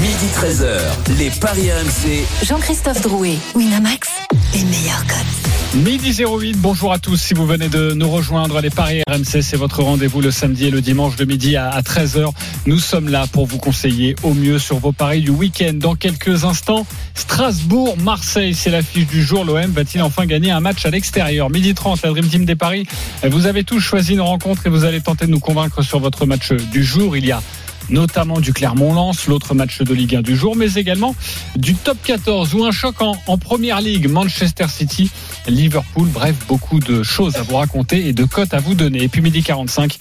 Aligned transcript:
Midi 0.00 0.26
13h, 0.34 1.18
les 1.18 1.30
Paris 1.30 1.70
RMC. 1.70 2.24
Jean-Christophe 2.44 3.02
Drouet, 3.02 3.36
Winamax, 3.54 4.08
les 4.54 4.64
meilleurs 4.64 5.04
codes. 5.06 5.82
Midi 5.84 6.22
08, 6.22 6.56
bonjour 6.58 6.92
à 6.92 6.98
tous. 6.98 7.16
Si 7.16 7.34
vous 7.34 7.46
venez 7.46 7.68
de 7.68 7.92
nous 7.92 8.10
rejoindre, 8.10 8.60
les 8.60 8.70
Paris 8.70 9.02
RMC, 9.08 9.42
c'est 9.42 9.56
votre 9.56 9.82
rendez-vous 9.82 10.20
le 10.20 10.30
samedi 10.30 10.66
et 10.66 10.70
le 10.70 10.80
dimanche 10.80 11.16
de 11.16 11.24
midi 11.24 11.56
à 11.56 11.80
13h. 11.80 12.30
Nous 12.66 12.78
sommes 12.78 13.08
là 13.08 13.26
pour 13.26 13.46
vous 13.46 13.58
conseiller 13.58 14.16
au 14.22 14.34
mieux 14.34 14.58
sur 14.58 14.78
vos 14.78 14.92
paris 14.92 15.20
du 15.20 15.30
week-end. 15.30 15.72
Dans 15.74 15.94
quelques 15.94 16.44
instants, 16.44 16.86
Strasbourg-Marseille, 17.14 18.54
c'est 18.54 18.70
l'affiche 18.70 19.06
du 19.06 19.22
jour. 19.22 19.44
L'OM 19.44 19.70
va-t-il 19.70 20.02
enfin 20.02 20.26
gagner 20.26 20.50
un 20.50 20.60
match 20.60 20.84
à 20.84 20.90
l'extérieur? 20.90 21.48
Midi 21.48 21.74
30, 21.74 22.02
la 22.02 22.10
Dream 22.10 22.26
Team 22.26 22.44
des 22.44 22.56
Paris. 22.56 22.86
Vous 23.24 23.46
avez 23.46 23.64
tous 23.64 23.80
choisi 23.80 24.14
une 24.14 24.20
rencontre 24.20 24.66
et 24.66 24.70
vous 24.70 24.84
allez 24.84 25.00
tenter 25.00 25.26
de 25.26 25.30
nous 25.30 25.40
convaincre 25.40 25.82
sur 25.82 26.00
votre 26.00 26.26
match 26.26 26.52
du 26.52 26.82
jour. 26.82 27.16
Il 27.16 27.24
y 27.24 27.32
a 27.32 27.42
notamment 27.90 28.40
du 28.40 28.52
Clermont-Lens, 28.52 29.26
l'autre 29.26 29.54
match 29.54 29.80
de 29.80 29.94
Ligue 29.94 30.16
1 30.16 30.22
du 30.22 30.36
jour, 30.36 30.56
mais 30.56 30.74
également 30.74 31.14
du 31.56 31.74
top 31.74 31.98
14 32.04 32.54
ou 32.54 32.64
un 32.64 32.72
choc 32.72 32.96
en, 33.00 33.38
Première 33.38 33.80
Ligue, 33.80 34.08
Manchester 34.08 34.66
City, 34.68 35.10
Liverpool. 35.48 36.08
Bref, 36.08 36.36
beaucoup 36.46 36.78
de 36.78 37.02
choses 37.02 37.36
à 37.36 37.42
vous 37.42 37.56
raconter 37.56 38.06
et 38.06 38.12
de 38.12 38.24
cotes 38.24 38.54
à 38.54 38.60
vous 38.60 38.74
donner. 38.74 39.02
Et 39.02 39.08
puis 39.08 39.20
midi 39.20 39.42
45, 39.42 39.96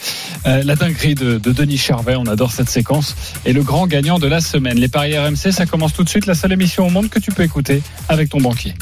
euh, 0.45 0.63
la 0.63 0.75
dinguerie 0.75 1.15
de, 1.15 1.37
de 1.37 1.51
Denis 1.51 1.77
Charvet, 1.77 2.15
on 2.15 2.25
adore 2.25 2.51
cette 2.51 2.69
séquence, 2.69 3.15
et 3.45 3.53
le 3.53 3.63
grand 3.63 3.87
gagnant 3.87 4.19
de 4.19 4.27
la 4.27 4.41
semaine. 4.41 4.77
Les 4.77 4.87
paris 4.87 5.17
RMC, 5.17 5.51
ça 5.51 5.65
commence 5.65 5.93
tout 5.93 6.03
de 6.03 6.09
suite, 6.09 6.25
la 6.25 6.35
seule 6.35 6.51
émission 6.51 6.87
au 6.87 6.89
monde 6.89 7.09
que 7.09 7.19
tu 7.19 7.31
peux 7.31 7.43
écouter 7.43 7.81
avec 8.09 8.29
ton 8.29 8.39
banquier. 8.39 8.73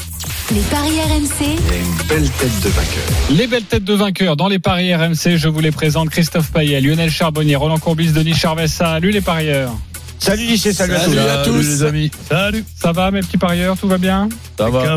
Les 0.52 0.60
paris 0.62 0.98
RMC, 1.00 1.44
une 1.48 2.06
belle 2.08 2.28
tête 2.30 2.60
de 2.62 2.68
vainqueur. 2.68 3.04
Les 3.30 3.46
belles 3.46 3.64
têtes 3.64 3.84
de 3.84 3.94
vainqueurs 3.94 4.36
dans 4.36 4.48
les 4.48 4.58
paris 4.58 4.94
RMC, 4.94 5.36
je 5.36 5.48
vous 5.48 5.60
les 5.60 5.70
présente 5.70 6.10
Christophe 6.10 6.50
Payet, 6.50 6.80
Lionel 6.80 7.10
Charbonnier, 7.10 7.56
Roland 7.56 7.78
Courbis, 7.78 8.12
Denis 8.12 8.34
Charvet. 8.34 8.66
Salut 8.68 9.10
les 9.10 9.20
parieurs. 9.20 9.72
Salut 10.18 10.44
lycée, 10.44 10.72
salut, 10.72 10.94
Salut 10.96 11.18
à 11.18 11.40
à 11.40 11.44
tous. 11.44 11.52
tous. 11.52 11.56
les 11.58 11.82
amis. 11.84 12.10
Salut. 12.28 12.64
Ça 12.76 12.92
va 12.92 13.10
mes 13.10 13.20
petits 13.20 13.38
parieurs, 13.38 13.76
tout 13.78 13.88
va 13.88 13.98
bien? 13.98 14.28
Ça 14.58 14.68
va. 14.68 14.96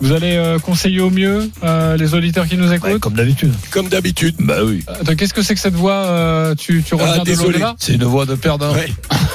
Vous 0.00 0.12
allez 0.12 0.36
euh, 0.36 0.58
conseiller 0.58 1.00
au 1.00 1.10
mieux 1.10 1.50
euh, 1.62 1.96
les 1.96 2.14
auditeurs 2.14 2.48
qui 2.48 2.56
nous 2.56 2.72
écoutent 2.72 2.90
Ouais, 2.90 2.98
Comme 2.98 3.12
d'habitude. 3.14 3.52
Comme 3.70 3.88
d'habitude. 3.88 4.34
Bah 4.38 4.58
oui. 4.64 4.82
Attends, 4.86 5.14
Qu'est-ce 5.14 5.34
que 5.34 5.42
c'est 5.42 5.54
que 5.54 5.60
cette 5.60 5.74
voix 5.74 5.92
euh, 6.06 6.54
Tu, 6.54 6.82
tu 6.82 6.94
reviens 6.94 7.12
Ah, 7.16 7.18
de 7.18 7.24
désolé. 7.24 7.52
l'au-delà 7.52 7.74
C'est 7.78 7.94
une 7.94 8.04
voix 8.04 8.24
de 8.24 8.34
perdant. 8.34 8.72
Ouais. 8.72 8.88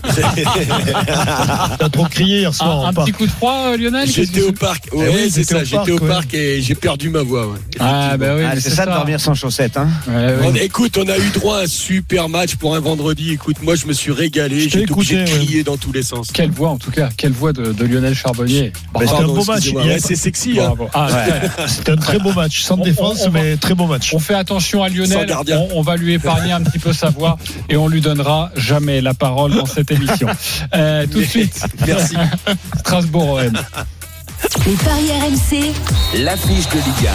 T'as 1.78 1.88
trop 1.90 2.04
crié 2.06 2.38
hier 2.40 2.54
soir 2.54 2.86
Un, 2.86 2.92
petit 2.94 3.12
coup 3.12 3.26
de 3.26 3.30
froid, 3.30 3.72
euh, 3.72 3.76
Lionel 3.76 4.08
J'étais 4.08 4.40
au 4.42 4.46
c'est 4.46 4.58
parc. 4.58 4.88
Eh 4.92 4.96
Ouais, 4.96 5.10
oui, 5.14 5.30
c'est 5.30 5.44
ça. 5.44 5.64
J'étais 5.64 5.92
au 5.92 5.98
parc, 5.98 6.32
et 6.34 6.60
j'ai 6.62 6.74
perdu 6.74 7.10
ma 7.10 7.22
voix. 7.22 7.46
ouais. 7.46 7.58
Ah 7.80 8.16
bah 8.16 8.34
oui, 8.36 8.42
Ah, 8.50 8.58
c'est 8.58 8.70
ça 8.70 8.86
de 8.86 8.90
dormir 8.90 9.20
sans 9.20 9.34
chaussettes. 9.34 9.76
Hein. 9.76 9.88
Ouais, 10.08 10.14
ouais. 10.14 10.34
On- 10.44 10.54
écoute, 10.54 10.96
on 10.98 11.08
a 11.08 11.18
eu 11.18 11.30
droit 11.34 11.58
à 11.58 11.62
un 11.62 11.66
super 11.66 12.28
match 12.28 12.56
pour 12.56 12.74
un 12.74 12.80
vendredi. 12.80 13.32
Écoute, 13.32 13.56
moi, 13.62 13.74
je 13.74 13.86
me 13.86 13.92
suis 13.92 14.12
régalé. 14.12 14.68
J'ai 14.68 14.84
crier 14.86 15.62
dans 15.62 15.76
tous 15.76 15.92
les 15.92 16.02
sens. 16.02 16.28
Quelle 16.32 16.50
voix 16.50 16.70
en 16.70 16.78
tout 16.78 16.90
cas, 16.90 17.08
quelle 17.16 17.32
voix 17.32 17.52
de, 17.52 17.72
de 17.72 17.84
Lionel 17.84 18.14
Charbonnier. 18.14 18.72
Mais 18.98 19.06
c'était 19.06 19.20
un 19.20 19.26
beau 19.26 19.44
match. 19.44 19.72
c'est 19.98 20.16
sexy. 20.38 20.60
hein. 20.60 20.64
Bravo. 20.76 20.88
Ah, 20.94 21.08
C'était 21.66 21.92
un 21.92 21.96
très 21.96 22.18
beau 22.18 22.32
match, 22.32 22.62
sans 22.62 22.78
On- 22.78 22.84
défense, 22.84 23.24
on 23.26 23.30
mais 23.30 23.56
très 23.56 23.74
beau 23.74 23.86
match. 23.86 24.12
On 24.14 24.18
fait 24.18 24.34
attention 24.34 24.82
à 24.82 24.88
Lionel, 24.88 25.34
on, 25.52 25.68
on 25.76 25.82
va 25.82 25.96
lui 25.96 26.14
épargner 26.14 26.52
un 26.52 26.62
petit 26.62 26.78
peu 26.78 26.92
sa 26.92 27.10
voix 27.10 27.38
et 27.68 27.76
on 27.76 27.88
lui 27.88 28.00
donnera 28.00 28.50
jamais 28.56 29.00
la 29.00 29.14
parole 29.14 29.54
dans 29.54 29.66
cette 29.66 29.90
émission. 29.90 30.28
Euh, 30.74 31.06
tout 31.06 31.18
de 31.20 31.24
suite, 31.24 31.60
Merci. 31.86 32.14
Strasbourg-OM. 32.80 33.52
les 34.66 34.72
paris 34.74 35.10
RMC, 35.20 35.72
L'affiche 36.24 36.68
de 36.68 36.76
Ligue 36.76 37.08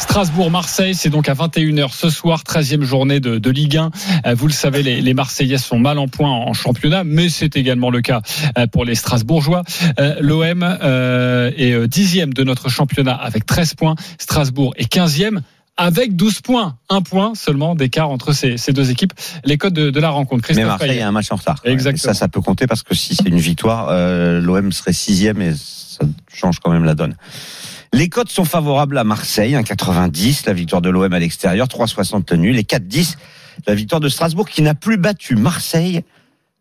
Strasbourg-Marseille, 0.00 0.94
c'est 0.94 1.10
donc 1.10 1.28
à 1.28 1.34
21h 1.34 1.92
ce 1.92 2.08
soir, 2.08 2.42
13e 2.42 2.82
journée 2.82 3.20
de, 3.20 3.38
de 3.38 3.50
Ligue 3.50 3.76
1. 3.76 3.90
Euh, 4.26 4.34
Vous 4.34 4.46
le 4.46 4.52
savez, 4.52 4.82
les, 4.82 5.02
les 5.02 5.14
Marseillais 5.14 5.58
sont 5.58 5.78
mal 5.78 5.98
en 5.98 6.08
point 6.08 6.30
en 6.30 6.52
championnat, 6.54 7.04
mais 7.04 7.28
c'est 7.28 7.54
également 7.56 7.90
le 7.90 8.00
cas 8.00 8.22
euh, 8.58 8.66
pour 8.66 8.84
les 8.84 8.94
Strasbourgeois. 8.94 9.62
Euh, 10.00 10.16
L'OM 10.20 10.62
est 10.62 11.86
dixième 11.86 12.32
de 12.32 12.42
notre 12.44 12.68
championnat 12.70 13.14
avec 13.14 13.44
13 13.44 13.74
points. 13.74 13.94
Strasbourg 14.18 14.72
est 14.76 14.92
15e 14.92 15.40
avec 15.76 16.16
12 16.16 16.40
points. 16.40 16.76
Un 16.88 17.02
point 17.02 17.34
seulement 17.34 17.74
d'écart 17.74 18.10
entre 18.10 18.32
ces, 18.32 18.56
ces 18.56 18.72
deux 18.72 18.90
équipes. 18.90 19.12
Les 19.44 19.58
codes 19.58 19.74
de, 19.74 19.90
de 19.90 20.00
la 20.00 20.10
rencontre. 20.10 20.42
Mais 20.48 20.54
Christophe 20.54 20.66
Marseille 20.66 20.88
Payet. 20.88 21.02
a 21.02 21.08
un 21.08 21.12
match 21.12 21.30
en 21.30 21.36
retard. 21.36 21.60
Exactement. 21.64 22.10
Et 22.12 22.14
ça, 22.14 22.18
ça 22.18 22.28
peut 22.28 22.40
compter 22.40 22.66
parce 22.66 22.82
que 22.82 22.94
si 22.94 23.14
c'est 23.14 23.28
une 23.28 23.38
victoire, 23.38 23.88
euh, 23.90 24.40
l'OM 24.40 24.72
serait 24.72 24.92
sixième 24.92 25.40
et 25.42 25.52
ça 25.54 26.04
change 26.32 26.58
quand 26.58 26.70
même 26.70 26.84
la 26.84 26.94
donne. 26.94 27.14
Les 27.92 28.08
cotes 28.08 28.30
sont 28.30 28.44
favorables 28.44 28.96
à 28.98 29.04
Marseille, 29.04 29.54
1,90, 29.54 30.46
la 30.46 30.52
victoire 30.52 30.80
de 30.80 30.90
l'OM 30.90 31.12
à 31.12 31.18
l'extérieur, 31.18 31.66
3,60 31.66 32.30
le 32.32 32.36
nul, 32.36 32.58
et 32.58 32.62
4,10, 32.62 33.16
la 33.66 33.74
victoire 33.74 34.00
de 34.00 34.08
Strasbourg 34.08 34.48
qui 34.48 34.62
n'a 34.62 34.74
plus 34.74 34.96
battu 34.96 35.34
Marseille 35.36 36.02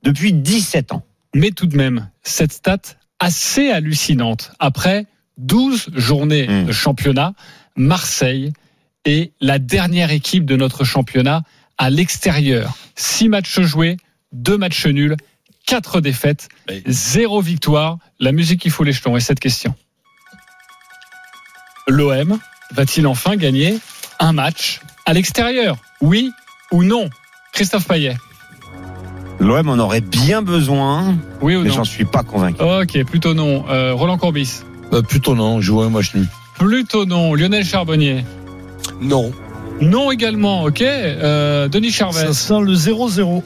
depuis 0.03 0.34
17 0.34 0.91
ans. 0.91 1.03
Mais 1.35 1.51
tout 1.51 1.68
de 1.68 1.78
même, 1.78 2.09
cette 2.23 2.51
stat 2.51 2.79
assez 3.19 3.69
hallucinante. 3.69 4.51
Après 4.59 5.06
12 5.38 5.89
journées 5.94 6.47
Mm. 6.47 6.66
de 6.66 6.72
championnat, 6.72 7.34
Marseille 7.75 8.51
est 9.06 9.31
la 9.39 9.59
dernière 9.59 10.12
équipe 10.12 10.45
de 10.45 10.56
notre 10.56 10.84
championnat 10.84 11.44
à 11.78 11.89
l'extérieur. 11.89 12.75
6 12.95 13.29
matchs 13.29 13.62
joués, 13.62 13.97
2 14.34 14.57
matchs 14.57 14.88
nuls, 14.88 15.16
4 15.68 16.01
défaites, 16.01 16.50
Oui. 16.69 16.81
0 16.88 17.41
victoire. 17.41 18.00
La 18.19 18.31
musique 18.31 18.62
qui 18.62 18.69
fout 18.69 18.85
les 18.85 18.91
jetons 18.94 19.16
est 19.16 19.22
cette 19.22 19.39
question. 19.39 19.75
L'OM 21.89 22.38
va-t-il 22.73 23.07
enfin 23.07 23.35
gagner 23.35 23.79
un 24.19 24.31
match 24.33 24.79
à 25.05 25.13
l'extérieur? 25.13 25.77
Oui 26.01 26.31
ou 26.72 26.83
non? 26.83 27.09
Christophe 27.51 27.88
Payet 27.88 28.16
L'OM 29.39 29.69
en 29.69 29.79
aurait 29.79 30.01
bien 30.01 30.41
besoin, 30.41 31.16
Oui 31.41 31.55
ou 31.55 31.61
mais 31.63 31.69
non? 31.69 31.75
j'en 31.75 31.83
suis 31.85 32.05
pas 32.05 32.23
convaincu. 32.23 32.61
Ok, 32.61 33.03
plutôt 33.05 33.33
non. 33.33 33.66
Euh, 33.69 33.94
Roland 33.94 34.17
Courbis 34.17 34.61
Bah, 34.91 35.01
plutôt 35.01 35.33
non, 35.35 35.61
je 35.61 35.72
vois 35.72 35.85
un 35.85 35.89
match 35.89 36.13
nul. 36.13 36.27
Plutôt 36.57 37.05
non. 37.05 37.33
Lionel 37.33 37.63
Charbonnier 37.66 38.25
Non. 39.01 39.31
Non 39.79 40.11
également, 40.11 40.63
ok. 40.63 40.81
Euh, 40.81 41.69
Denis 41.69 41.91
Charvet. 41.91 42.27
Ça 42.27 42.33
sent 42.33 42.59
le 42.61 42.73
0-0. 42.73 43.41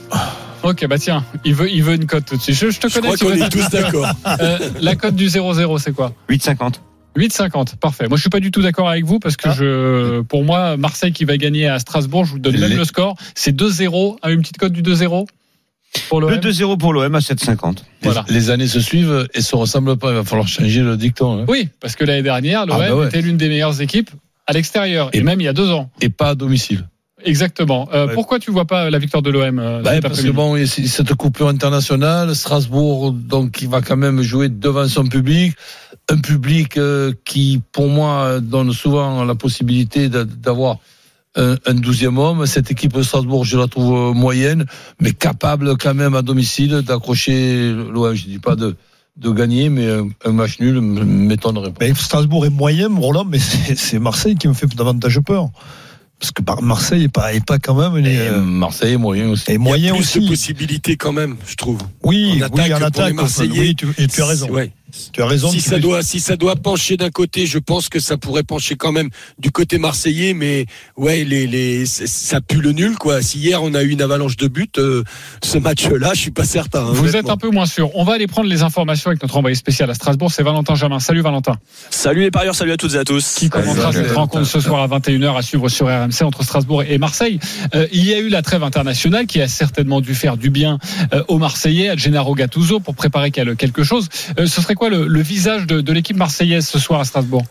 Ok, 0.63 0.87
bah 0.87 0.97
tiens, 0.97 1.23
il 1.45 1.53
veut, 1.53 1.69
il 1.69 1.83
veut 1.83 1.93
une 1.93 2.07
cote 2.07 2.25
tout 2.25 2.37
de 2.37 2.41
suite. 2.41 2.55
Je, 2.55 2.69
je 2.71 2.79
te 2.79 2.87
Je 2.87 2.95
connais. 2.99 3.13
crois 3.15 3.29
qu'on 3.29 3.35
est 3.35 3.49
tous 3.49 3.69
d'accord. 3.69 4.07
Euh, 4.39 4.57
la 4.79 4.95
cote 4.95 5.13
du 5.13 5.27
0-0, 5.27 5.77
c'est 5.77 5.91
quoi? 5.91 6.13
8,50. 6.29 6.75
8,50. 7.15 7.75
Parfait. 7.77 8.07
Moi, 8.07 8.17
je 8.17 8.21
suis 8.21 8.29
pas 8.29 8.39
du 8.39 8.51
tout 8.51 8.61
d'accord 8.61 8.89
avec 8.89 9.05
vous 9.05 9.19
parce 9.19 9.37
que 9.37 9.49
Ah. 9.49 9.55
je, 9.57 10.21
pour 10.21 10.43
moi, 10.43 10.77
Marseille 10.77 11.11
qui 11.13 11.25
va 11.25 11.37
gagner 11.37 11.67
à 11.67 11.79
Strasbourg, 11.79 12.25
je 12.25 12.31
vous 12.31 12.39
donne 12.39 12.57
même 12.59 12.69
Les- 12.71 12.75
le 12.75 12.85
score. 12.85 13.15
C'est 13.35 13.51
2-0. 13.55 14.17
à 14.21 14.31
Une 14.31 14.41
petite 14.41 14.57
cote 14.57 14.73
du 14.73 14.81
2-0 14.81 15.27
pour 16.09 16.21
Le 16.21 16.29
l'OM. 16.29 16.39
2-0 16.39 16.77
pour 16.77 16.93
l'OM 16.93 17.13
à 17.15 17.19
7,50. 17.21 17.79
Les- 18.01 18.09
Voilà. 18.09 18.25
Les, 18.29 18.49
années 18.49 18.67
se 18.67 18.79
suivent 18.79 19.27
et 19.33 19.41
se 19.41 19.55
ressemblent 19.55 19.97
pas. 19.97 20.09
Il 20.11 20.15
va 20.15 20.23
falloir 20.23 20.47
changer 20.47 20.81
le 20.81 20.97
dicton. 20.97 21.41
hein. 21.41 21.45
Oui, 21.47 21.69
parce 21.79 21.95
que 21.95 22.03
l'année 22.03 22.23
dernière, 22.23 22.65
l'OM 22.65 22.77
Ah 22.81 22.89
bah 22.89 22.95
ouais. 22.95 23.07
était 23.07 23.21
l'une 23.21 23.37
des 23.37 23.47
meilleures 23.49 23.79
équipes 23.81 24.09
à 24.47 24.53
l'extérieur 24.53 25.09
et, 25.13 25.19
Et- 25.19 25.23
même 25.23 25.39
il 25.39 25.43
y 25.45 25.47
a 25.47 25.53
deux 25.53 25.69
ans. 25.69 25.89
Et 26.01 26.09
pas 26.09 26.29
à 26.29 26.35
domicile. 26.35 26.87
Exactement. 27.25 27.87
Euh, 27.93 28.07
Ouais. 28.07 28.13
Pourquoi 28.15 28.37
tu 28.39 28.51
vois 28.51 28.65
pas 28.65 28.89
la 28.89 28.97
victoire 28.99 29.23
de 29.23 29.29
l'OM 29.29 29.57
euh, 29.57 29.81
Bah, 29.81 30.01
parce 30.01 30.21
que 30.21 30.29
bon, 30.29 30.57
il 30.57 30.61
y 30.61 30.63
a 30.63 30.67
cette 30.67 31.13
coupure 31.13 31.47
internationale, 31.47 32.35
Strasbourg, 32.35 33.13
donc, 33.13 33.61
il 33.61 33.69
va 33.69 33.81
quand 33.81 33.95
même 33.95 34.21
jouer 34.21 34.49
devant 34.49 34.87
son 34.89 35.05
public. 35.05 35.53
Un 36.09 36.17
public 36.17 36.77
euh, 36.77 37.13
qui, 37.25 37.61
pour 37.71 37.87
moi, 37.87 38.39
donne 38.41 38.71
souvent 38.73 39.23
la 39.23 39.35
possibilité 39.35 40.09
d'a- 40.09 40.25
d'avoir 40.25 40.77
un, 41.35 41.55
douzième 41.73 42.17
homme. 42.17 42.45
Cette 42.45 42.69
équipe 42.71 42.93
de 42.93 43.01
Strasbourg, 43.01 43.45
je 43.45 43.57
la 43.57 43.67
trouve 43.67 43.95
euh, 43.95 44.13
moyenne, 44.13 44.65
mais 44.99 45.13
capable 45.13 45.77
quand 45.77 45.93
même 45.93 46.13
à 46.13 46.21
domicile 46.21 46.81
d'accrocher 46.81 47.71
l'OM. 47.71 48.13
Je 48.13 48.25
dis 48.25 48.39
pas 48.39 48.55
de, 48.55 48.75
de 49.17 49.31
gagner, 49.31 49.69
mais 49.69 49.87
un, 50.25 50.31
match 50.31 50.59
nul 50.59 50.81
m'étonnerait 50.81 51.71
pas. 51.71 51.85
Mais 51.87 51.93
Strasbourg 51.95 52.45
est 52.45 52.49
moyen, 52.51 52.89
Roland, 52.95 53.25
mais 53.25 53.39
c'est 53.39 53.97
Marseille 53.99 54.35
qui 54.35 54.47
me 54.49 54.53
fait 54.53 54.67
davantage 54.75 55.19
peur. 55.21 55.49
Parce 56.19 56.31
que 56.31 56.41
Marseille 56.61 57.03
est 57.05 57.09
pas, 57.11 57.33
est 57.33 57.43
pas 57.45 57.59
quand 57.59 57.75
même. 57.75 57.97
une- 57.97 58.05
Et 58.05 58.19
euh, 58.19 58.41
Marseille 58.41 58.93
est 58.93 58.97
moyen 58.97 59.29
aussi. 59.29 59.45
Il 59.47 59.53
y 59.55 59.57
moyen 59.57 59.91
a 59.93 59.95
plus 59.95 60.03
aussi. 60.03 60.19
de 60.19 60.27
possibilités 60.27 60.95
quand 60.97 61.11
même, 61.13 61.35
je 61.47 61.55
trouve. 61.55 61.79
Oui, 62.03 62.29
en 62.29 62.33
oui, 62.35 62.43
attaque 62.43 62.71
en 62.71 62.77
pour 62.77 62.85
attaque. 62.87 63.07
les 63.07 63.13
Marseillais. 63.13 63.59
oui, 63.59 63.75
tu, 63.75 63.87
et 63.97 64.07
tu 64.07 64.21
as 64.21 64.25
raison. 64.27 64.49
Ouais. 64.49 64.71
Tu 65.11 65.21
as 65.21 65.25
raison. 65.25 65.49
Si 65.49 65.61
ça 65.61 65.79
doit, 65.79 66.03
si 66.03 66.19
ça 66.19 66.35
doit 66.35 66.55
pencher 66.55 66.97
d'un 66.97 67.09
côté, 67.09 67.45
je 67.45 67.57
pense 67.59 67.89
que 67.89 67.99
ça 67.99 68.17
pourrait 68.17 68.43
pencher 68.43 68.75
quand 68.75 68.91
même 68.91 69.09
du 69.39 69.51
côté 69.51 69.77
marseillais, 69.77 70.33
mais 70.33 70.65
ouais, 70.97 71.23
les, 71.23 71.47
les, 71.47 71.85
ça 71.85 72.41
pue 72.41 72.61
le 72.61 72.71
nul, 72.71 72.95
quoi. 72.97 73.21
Si 73.21 73.39
hier 73.39 73.61
on 73.63 73.73
a 73.73 73.81
eu 73.83 73.89
une 73.89 74.01
avalanche 74.01 74.37
de 74.37 74.47
buts, 74.47 74.67
euh, 74.77 75.03
ce 75.43 75.57
match-là, 75.57 76.11
je 76.13 76.19
suis 76.19 76.31
pas 76.31 76.45
certain. 76.45 76.81
hein, 76.85 76.91
Vous 76.93 77.15
êtes 77.15 77.29
un 77.29 77.37
peu 77.37 77.49
moins 77.49 77.65
sûr. 77.65 77.89
On 77.95 78.03
va 78.03 78.13
aller 78.13 78.27
prendre 78.27 78.47
les 78.49 78.61
informations 78.63 79.09
avec 79.09 79.21
notre 79.21 79.35
envoyé 79.37 79.55
spécial 79.55 79.89
à 79.89 79.93
Strasbourg, 79.93 80.31
c'est 80.31 80.43
Valentin 80.43 80.75
Jamin. 80.75 80.99
Salut 80.99 81.21
Valentin. 81.21 81.57
Salut 81.89 82.21
les 82.21 82.31
parieurs, 82.31 82.55
salut 82.55 82.71
à 82.71 82.77
toutes 82.77 82.93
et 82.93 82.97
à 82.97 83.03
tous. 83.03 83.35
Qui 83.35 83.49
commentera 83.49 83.91
cette 83.91 84.01
Valentin. 84.03 84.19
rencontre 84.19 84.45
ce 84.45 84.59
soir 84.59 84.81
à 84.81 84.87
21h 84.99 85.37
à 85.37 85.41
suivre 85.41 85.69
sur 85.69 85.87
RMC 85.87 86.21
entre 86.23 86.43
Strasbourg 86.43 86.83
et 86.83 86.97
Marseille. 86.97 87.39
Euh, 87.75 87.87
il 87.91 88.05
y 88.05 88.13
a 88.13 88.19
eu 88.19 88.29
la 88.29 88.41
trêve 88.41 88.63
internationale 88.63 89.25
qui 89.25 89.41
a 89.41 89.47
certainement 89.47 90.01
dû 90.01 90.13
faire 90.15 90.37
du 90.37 90.49
bien 90.49 90.77
euh, 91.13 91.23
aux 91.27 91.37
Marseillais, 91.39 91.89
à 91.89 91.95
Gennaro 91.95 92.35
Gattuso 92.35 92.79
pour 92.79 92.95
préparer 92.95 93.31
quel- 93.31 93.55
quelque 93.55 93.83
chose. 93.83 94.07
Euh, 94.39 94.45
ce 94.45 94.61
serait 94.61 94.75
quoi 94.75 94.82
quoi 94.83 94.89
le, 94.89 95.07
le 95.07 95.21
visage 95.21 95.65
de, 95.65 95.79
de 95.79 95.93
l'équipe 95.93 96.17
marseillaise 96.17 96.67
ce 96.67 96.77
soir 96.77 96.99
à 96.99 97.05
Strasbourg? 97.05 97.45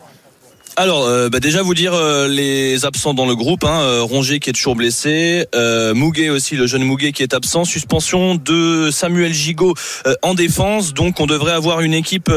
Alors, 0.75 1.05
euh, 1.05 1.29
bah 1.29 1.39
déjà 1.39 1.61
vous 1.61 1.75
dire 1.75 1.93
euh, 1.93 2.27
les 2.27 2.83
absents 2.83 3.13
dans 3.13 3.27
le 3.27 3.35
groupe. 3.35 3.63
Hein, 3.63 3.81
euh, 3.81 4.23
qui 4.23 4.49
est 4.49 4.53
toujours 4.53 4.75
blessé, 4.75 5.45
euh, 5.53 5.93
Mouguet 5.93 6.29
aussi, 6.29 6.55
le 6.55 6.65
jeune 6.65 6.83
Mouguet 6.83 7.11
qui 7.11 7.21
est 7.23 7.33
absent, 7.33 7.65
suspension 7.65 8.35
de 8.35 8.89
Samuel 8.91 9.33
Gigot 9.33 9.75
euh, 10.07 10.15
en 10.23 10.33
défense. 10.33 10.93
Donc 10.93 11.19
on 11.19 11.27
devrait 11.27 11.51
avoir 11.51 11.81
une 11.81 11.93
équipe 11.93 12.31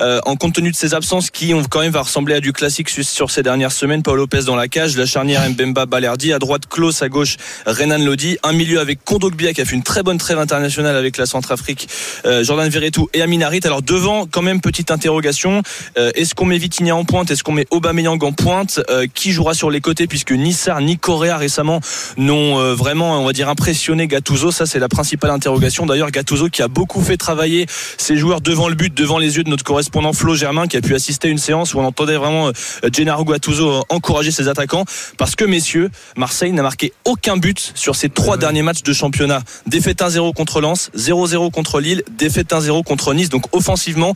en 0.00 0.36
compte 0.36 0.54
tenu 0.54 0.70
de 0.70 0.76
ses 0.76 0.94
absences 0.94 1.30
qui 1.30 1.54
ont 1.54 1.62
quand 1.64 1.80
même 1.80 1.92
va 1.92 2.02
ressembler 2.02 2.34
à 2.34 2.40
du 2.40 2.52
classique 2.52 2.88
sur, 2.90 3.04
sur 3.04 3.30
ces 3.30 3.42
dernières 3.42 3.72
semaines. 3.72 4.02
Paul 4.02 4.18
Lopez 4.18 4.42
dans 4.44 4.54
la 4.54 4.68
cage, 4.68 4.96
la 4.96 5.06
charnière 5.06 5.48
Mbemba 5.48 5.86
Balerdi, 5.86 6.32
à 6.32 6.38
droite 6.38 6.62
Klaus, 6.68 7.02
à 7.02 7.08
gauche 7.08 7.36
Renan 7.66 7.98
Lodi, 7.98 8.36
un 8.42 8.52
milieu 8.52 8.80
avec 8.80 9.04
Kondogbia 9.04 9.52
qui 9.52 9.62
a 9.62 9.64
fait 9.64 9.74
une 9.76 9.82
très 9.82 10.02
bonne 10.02 10.18
trêve 10.18 10.38
internationale 10.38 10.94
avec 10.94 11.16
la 11.16 11.26
Centrafrique, 11.26 11.88
Jordan 12.42 12.68
Verretou 12.68 13.08
et 13.14 13.22
Amin 13.22 13.40
Harit. 13.40 13.60
Alors 13.64 13.82
devant 13.82 14.26
quand 14.26 14.42
même 14.42 14.60
petite 14.60 14.90
interrogation, 14.90 15.62
est-ce 15.96 16.34
qu'on 16.34 16.46
met 16.46 16.58
Vitinha 16.58 16.94
en 16.94 17.04
pointe, 17.04 17.30
est-ce 17.30 17.42
qu'on 17.42 17.52
met 17.52 17.66
Aubameyang 17.80 18.22
en 18.22 18.32
pointe, 18.32 18.80
Euh, 18.90 19.06
qui 19.12 19.32
jouera 19.32 19.54
sur 19.54 19.70
les 19.70 19.80
côtés 19.80 20.06
puisque 20.06 20.32
ni 20.32 20.52
Sarr 20.52 20.80
ni 20.80 20.98
Correa 20.98 21.36
récemment 21.36 21.80
n'ont 22.16 22.58
euh, 22.58 22.74
vraiment 22.74 23.20
on 23.20 23.24
va 23.24 23.32
dire 23.32 23.48
impressionné 23.48 24.06
Gattuso, 24.06 24.50
ça 24.50 24.66
c'est 24.66 24.78
la 24.78 24.88
principale 24.88 25.30
interrogation. 25.30 25.86
D'ailleurs 25.86 26.10
Gattuso 26.10 26.48
qui 26.48 26.62
a 26.62 26.68
beaucoup 26.68 27.00
fait 27.02 27.16
travailler 27.16 27.66
ses 27.98 28.16
joueurs 28.16 28.40
devant 28.40 28.68
le 28.68 28.74
but, 28.74 28.92
devant 28.92 29.18
les 29.18 29.36
yeux 29.36 29.44
de 29.44 29.50
notre 29.50 29.64
correspondant 29.64 30.12
Flo 30.12 30.34
Germain 30.34 30.66
qui 30.66 30.76
a 30.76 30.80
pu 30.80 30.94
assister 30.94 31.28
à 31.28 31.30
une 31.30 31.38
séance 31.38 31.74
où 31.74 31.78
on 31.78 31.84
entendait 31.84 32.16
vraiment 32.16 32.48
euh, 32.48 32.52
Gennaro 32.92 33.24
Gattuso 33.24 33.84
encourager 33.88 34.30
ses 34.30 34.48
attaquants 34.48 34.84
parce 35.16 35.36
que 35.36 35.44
messieurs, 35.44 35.90
Marseille 36.16 36.52
n'a 36.52 36.62
marqué 36.62 36.92
aucun 37.04 37.36
but 37.36 37.72
sur 37.74 37.96
ses 37.96 38.08
trois 38.08 38.36
derniers 38.36 38.62
matchs 38.62 38.82
de 38.82 38.92
championnat. 38.92 39.42
Défaite 39.66 40.00
1-0 40.00 40.34
contre 40.34 40.60
Lens, 40.60 40.90
0-0 40.96 41.50
contre 41.50 41.80
Lille, 41.80 42.02
défaite 42.10 42.50
1-0 42.52 42.82
contre 42.82 43.14
Nice. 43.14 43.28
Donc 43.28 43.44
offensivement, 43.52 44.14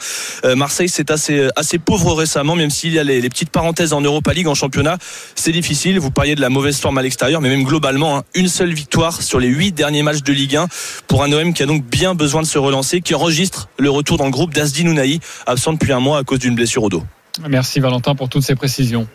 Marseille 0.57 0.89
c'est 0.89 1.11
assez 1.11 1.49
assez 1.57 1.79
pauvre 1.79 2.15
récemment, 2.15 2.57
même 2.57 2.71
s'il 2.71 2.93
y 2.93 2.99
a 2.99 3.05
les, 3.05 3.21
les 3.21 3.29
petites 3.29 3.51
parenthèses 3.55 3.95
en 3.95 4.03
Europa 4.03 4.35
League, 4.35 4.49
en 4.49 4.55
championnat, 4.55 4.99
c'est 5.35 5.53
difficile. 5.53 5.99
Vous 5.99 6.11
parliez 6.11 6.35
de 6.35 6.41
la 6.43 6.51
mauvaise 6.51 6.79
forme 6.79 6.99
à 6.99 7.03
l'extérieur, 7.03 7.41
mais 7.41 7.49
même 7.49 7.63
globalement, 7.65 8.19
hein, 8.19 8.25
une 8.35 8.49
seule 8.49 8.75
victoire 8.75 9.23
sur 9.23 9.39
les 9.41 9.47
huit 9.49 9.73
derniers 9.73 10.03
matchs 10.03 10.23
de 10.23 10.33
Ligue 10.33 10.57
1 10.57 10.67
pour 11.07 11.23
un 11.23 11.33
OM 11.33 11.55
qui 11.55 11.63
a 11.63 11.67
donc 11.67 11.85
bien 11.85 12.15
besoin 12.15 12.43
de 12.43 12.47
se 12.47 12.59
relancer, 12.59 13.01
qui 13.01 13.15
enregistre 13.15 13.69
le 13.79 13.89
retour 13.89 14.19
dans 14.19 14.27
le 14.27 14.31
groupe 14.33 14.53
d'Asdi 14.53 14.85
Nounaï, 14.85 15.21
absent 15.47 15.73
depuis 15.73 15.93
un 15.93 16.01
mois 16.01 16.19
à 16.19 16.25
cause 16.25 16.41
d'une 16.41 16.55
blessure 16.57 16.83
au 16.83 16.89
dos. 16.91 17.03
Merci 17.49 17.81
Valentin 17.81 18.15
pour 18.15 18.29
toutes 18.29 18.43
ces 18.45 18.57
précisions. 18.57 19.07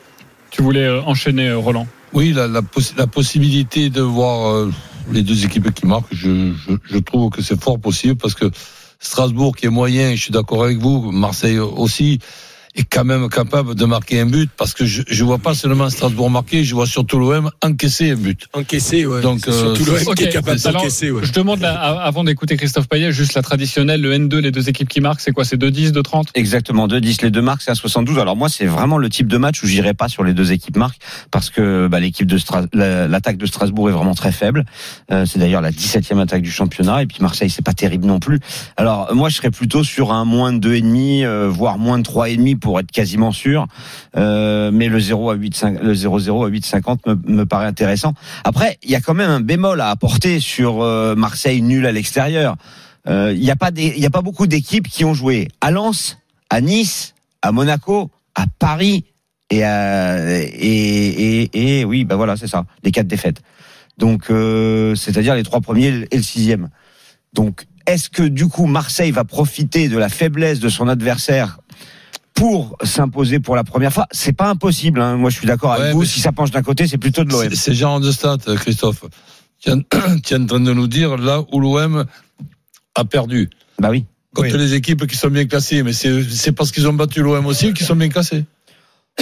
Tu 0.52 0.62
voulais 0.64 0.86
euh, 0.86 1.02
enchaîner 1.04 1.50
euh, 1.50 1.58
Roland? 1.58 1.86
Oui, 2.14 2.34
la, 2.34 2.48
la, 2.48 2.62
possi- 2.62 2.94
la 2.98 3.06
possibilité 3.08 3.90
de 3.92 4.02
voir 4.02 4.50
euh, 4.50 4.72
les 5.12 5.22
deux 5.22 5.46
équipes 5.46 5.72
qui 5.74 5.86
marquent, 5.86 6.08
je, 6.12 6.54
je, 6.54 6.74
je 6.84 6.98
trouve 6.98 7.30
que 7.30 7.42
c'est 7.44 7.62
fort 7.62 7.78
possible 7.80 8.16
parce 8.16 8.34
que 8.34 8.50
Strasbourg 9.00 9.56
qui 9.56 9.66
est 9.68 9.70
moyen, 9.70 10.16
je 10.16 10.22
suis 10.22 10.32
d'accord 10.32 10.64
avec 10.64 10.78
vous, 10.80 11.12
Marseille 11.12 11.60
aussi 11.60 12.20
est 12.76 12.84
quand 12.84 13.04
même 13.04 13.28
capable 13.30 13.76
de 13.76 13.86
marquer 13.86 14.20
un 14.20 14.26
but 14.26 14.50
parce 14.56 14.74
que 14.74 14.86
je 14.86 15.02
je 15.08 15.24
vois 15.24 15.38
pas 15.40 15.54
seulement 15.54 15.90
Strasbourg 15.90 16.30
marquer, 16.30 16.64
je 16.64 16.76
vois 16.76 16.86
surtout 16.86 17.20
l'OM 17.20 17.50
encaisser 17.64 18.12
un 18.12 18.16
but. 18.16 18.48
Encaissé, 18.54 19.06
ouais. 19.06 19.22
Donc, 19.22 19.42
C'est 19.44 19.52
surtout 19.52 19.84
euh, 19.90 20.00
l'OM 20.06 20.16
qui 20.16 20.24
est 20.24 20.30
capable 20.30 20.60
d'encaisser, 20.60 21.12
ouais. 21.12 21.22
Je 21.26 21.32
demande, 21.32 21.60
là, 21.62 21.74
avant 21.74 22.24
d'écouter 22.24 22.58
Christophe 22.58 22.88
Payet, 22.88 23.12
juste 23.12 23.34
la 23.34 23.42
traditionnelle, 23.42 24.02
le 24.02 24.14
N2, 24.14 24.38
les 24.38 24.52
deux 24.52 24.70
équipes 24.70 24.88
qui 24.90 25.02
marquent, 25.02 25.22
c'est 25.22 25.32
quoi? 25.32 25.46
C'est 25.46 25.58
2-10, 25.58 25.92
2-30 25.92 26.28
Exactement, 26.36 26.88
2-10 26.88 27.24
les 27.24 27.32
deux 27.32 27.42
marques, 27.42 27.62
c'est 27.62 27.72
à 27.72 27.76
72. 27.76 28.20
Alors 28.20 28.36
moi, 28.36 28.50
c'est 28.50 28.66
vraiment 28.66 28.98
le 28.98 29.10
type 29.10 29.28
de 29.28 29.38
match 29.38 29.64
où 29.64 29.68
j'irai 29.68 29.94
pas 29.94 30.08
sur 30.08 30.24
les 30.24 30.34
deux 30.34 30.52
équipes 30.52 30.78
marques 30.78 31.00
parce 31.32 31.50
que 31.50 31.88
bah, 31.88 32.00
l'équipe 32.00 32.28
de 32.28 32.38
Stras- 32.38 32.68
l'attaque 32.74 33.38
de 33.38 33.46
Strasbourg 33.46 33.90
est 33.90 33.94
vraiment 33.94 34.16
très 34.16 34.32
faible. 34.32 34.66
Euh, 35.12 35.26
c'est 35.26 35.40
d'ailleurs 35.40 35.62
la 35.62 35.72
17e 35.72 36.20
attaque 36.20 36.42
du 36.42 36.52
championnat 36.52 37.02
et 37.04 37.06
puis 37.06 37.18
Marseille, 37.22 37.50
c'est 37.50 37.66
pas 37.66 37.74
terrible 37.74 38.06
non 38.06 38.20
plus. 38.20 38.40
Alors 38.78 39.14
moi, 39.16 39.30
je 39.30 39.36
serais 39.36 39.52
plutôt 39.52 39.84
sur 39.84 40.12
un 40.12 40.26
moins 40.26 40.54
de 40.54 40.60
2,5 40.70 41.26
euh, 41.26 41.48
voire 41.50 41.78
moins 41.78 41.98
de 41.98 42.04
3,5 42.04 42.59
pour 42.60 42.80
être 42.80 42.92
quasiment 42.92 43.32
sûr. 43.32 43.68
Euh, 44.16 44.72
mais 44.72 44.88
le 44.88 45.00
0 45.00 45.32
à 45.32 45.36
8 45.36 45.66
le 45.82 45.94
0-0 45.94 46.46
à 46.46 46.50
8,50 46.50 46.98
me, 47.08 47.36
me 47.36 47.46
paraît 47.46 47.66
intéressant. 47.66 48.14
Après, 48.44 48.78
il 48.84 48.92
y 48.92 48.96
a 48.96 49.02
quand 49.02 49.14
même 49.14 49.30
un 49.30 49.40
bémol 49.40 49.82
à 49.82 49.90
apporter 49.90 50.40
sur 50.40 50.82
euh, 50.82 51.16
Marseille 51.16 51.62
nul 51.62 51.86
à 51.86 51.92
l'extérieur. 51.92 52.56
Euh, 53.08 53.34
Il 53.34 53.42
n'y 53.42 53.52
a 53.52 53.56
pas 53.56 53.72
y 53.76 54.06
a 54.06 54.10
pas 54.10 54.22
beaucoup 54.22 54.48
d'équipes 54.48 54.88
qui 54.88 55.06
ont 55.06 55.14
joué 55.14 55.48
à 55.62 55.72
Lens, 55.72 56.18
à 56.50 56.62
Nice, 56.62 57.16
à 57.42 57.52
Monaco, 57.52 58.12
à 58.36 58.46
Paris 58.60 59.06
et 59.50 59.64
à, 59.64 60.38
et, 60.38 61.80
et, 61.80 61.86
oui, 61.86 62.06
bah 62.06 62.16
voilà, 62.16 62.38
c'est 62.38 62.48
ça, 62.48 62.66
les 62.84 62.92
quatre 62.92 63.08
défaites. 63.08 63.42
Donc, 63.98 64.26
c'est-à-dire 64.96 65.36
les 65.36 65.44
trois 65.44 65.60
premiers 65.60 66.06
et 66.12 66.18
le 66.18 66.24
sixième. 66.24 66.70
Donc, 67.34 67.66
est-ce 67.90 68.10
que 68.10 68.22
du 68.22 68.48
coup 68.48 68.68
Marseille 68.68 69.10
va 69.10 69.24
profiter 69.24 69.90
de 69.90 69.98
la 69.98 70.10
faiblesse 70.10 70.60
de 70.60 70.70
son 70.70 70.88
adversaire 70.88 71.60
pour 72.40 72.78
s'imposer 72.84 73.40
pour 73.40 73.56
la 73.58 73.64
première 73.66 73.92
fois 73.92 74.08
C'est 74.12 74.32
pas 74.34 74.50
impossible. 74.50 75.02
Hein. 75.02 75.18
Moi, 75.18 75.30
je 75.30 75.38
suis 75.38 75.46
d'accord 75.48 75.74
avec 75.74 75.94
vous. 75.94 76.06
Si 76.06 76.22
ça 76.22 76.32
penche 76.32 76.52
d'un 76.52 76.62
côté, 76.62 76.88
c'est 76.88 76.98
plutôt 76.98 77.24
de 77.26 77.30
l'OM. 77.32 77.50
C'est- 77.54 77.74
genre 77.74 78.00
de 78.00 78.12
stats, 78.12 78.38
Christophe. 78.56 79.04
Tu 79.62 79.70
es 79.70 79.74
en- 79.74 79.82
train 79.82 80.60
de 80.60 80.74
nous 80.74 80.88
dire 80.88 81.18
là 81.18 81.44
où 81.52 81.60
l'OM 81.60 82.06
a 82.96 83.06
perdu. 83.06 83.50
Bah 83.78 83.90
oui. 83.92 84.06
Contre 84.34 84.54
Oui. 84.54 84.58
les 84.58 84.74
équipes 84.74 85.06
qui 85.06 85.18
sont 85.18 85.30
bien 85.30 85.46
classées, 85.46 85.84
mais 85.84 85.92
c'est 85.92 86.24
c'est 86.24 86.52
parce 86.54 86.72
qu'ils 86.72 86.88
ont 86.88 86.94
battu 86.94 87.22
l'OM 87.22 87.46
aussi 87.46 87.74
qu'ils 87.74 87.86
sont 87.86 87.96
bien 87.96 88.10
classés. 88.10 88.46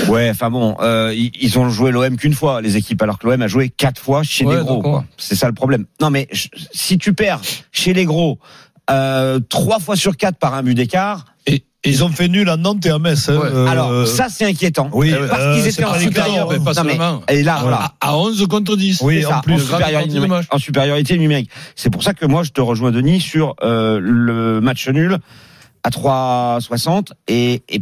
Ouais, 0.09 0.29
enfin 0.29 0.51
bon, 0.51 0.77
euh, 0.81 1.11
ils, 1.15 1.57
ont 1.57 1.69
joué 1.71 1.89
l'OM 1.91 2.17
qu'une 2.17 2.35
fois, 2.35 2.61
les 2.61 2.77
équipes, 2.77 3.01
alors 3.01 3.17
que 3.17 3.25
l'OM 3.25 3.41
a 3.41 3.47
joué 3.47 3.69
quatre 3.69 3.99
fois 3.99 4.21
chez 4.21 4.45
Ouais, 4.45 4.57
les 4.57 4.63
gros. 4.63 5.01
C'est 5.17 5.33
ça 5.35 5.47
le 5.47 5.53
problème. 5.53 5.85
Non, 5.99 6.11
mais 6.11 6.27
je- 6.31 6.49
si 6.71 6.99
tu 6.99 7.13
perds 7.13 7.41
chez 7.71 7.93
les 7.93 8.05
gros 8.05 8.37
euh, 8.91 9.39
trois 9.49 9.79
fois 9.79 9.95
sur 9.95 10.15
quatre 10.17 10.37
par 10.37 10.53
un 10.53 10.61
but 10.61 10.75
d'écart, 10.75 11.25
et 11.47 11.63
Ils 11.85 12.03
ont 12.03 12.09
fait 12.09 12.27
nul 12.27 12.49
à 12.49 12.57
Nantes 12.57 12.85
et 12.85 12.89
à 12.89 12.99
Metz. 12.99 13.29
hein, 13.29 13.37
Ouais. 13.37 13.47
euh, 13.51 13.67
alors 13.67 14.07
ça 14.07 14.27
c'est 14.29 14.45
inquiétant. 14.45 14.89
oui, 14.93 15.13
parce 15.29 15.41
euh, 15.41 15.55
qu'ils 15.55 15.67
étaient 15.67 15.83
en 15.85 15.97
supérieur. 15.99 16.49
Non, 16.51 16.83
mais- 16.83 16.97
et 17.35 17.43
là, 17.43 17.55
à, 17.57 17.61
voilà. 17.61 17.93
à 18.01 18.17
11 18.17 18.45
contre 18.47 18.75
10. 18.75 19.01
Oui, 19.03 19.19
C'est 19.21 19.25
en 19.27 19.29
ça, 19.29 19.41
plus, 19.43 19.53
en, 19.53 19.59
supériorité, 20.57 21.13
en 21.13 21.17
numérique. 21.17 21.49
C'est 21.75 21.89
pour 21.89 22.03
ça 22.03 22.13
que 22.13 22.25
moi 22.25 22.43
je 22.43 22.51
te 22.51 22.59
rejoins 22.61 22.91
Denis 22.91 23.21
sur 23.21 23.55
euh, 23.63 23.99
le 24.01 24.59
match 24.59 24.87
nul 24.89 25.17
à 25.83 25.89
3,60 25.89 27.11
et, 27.27 27.61
et 27.69 27.81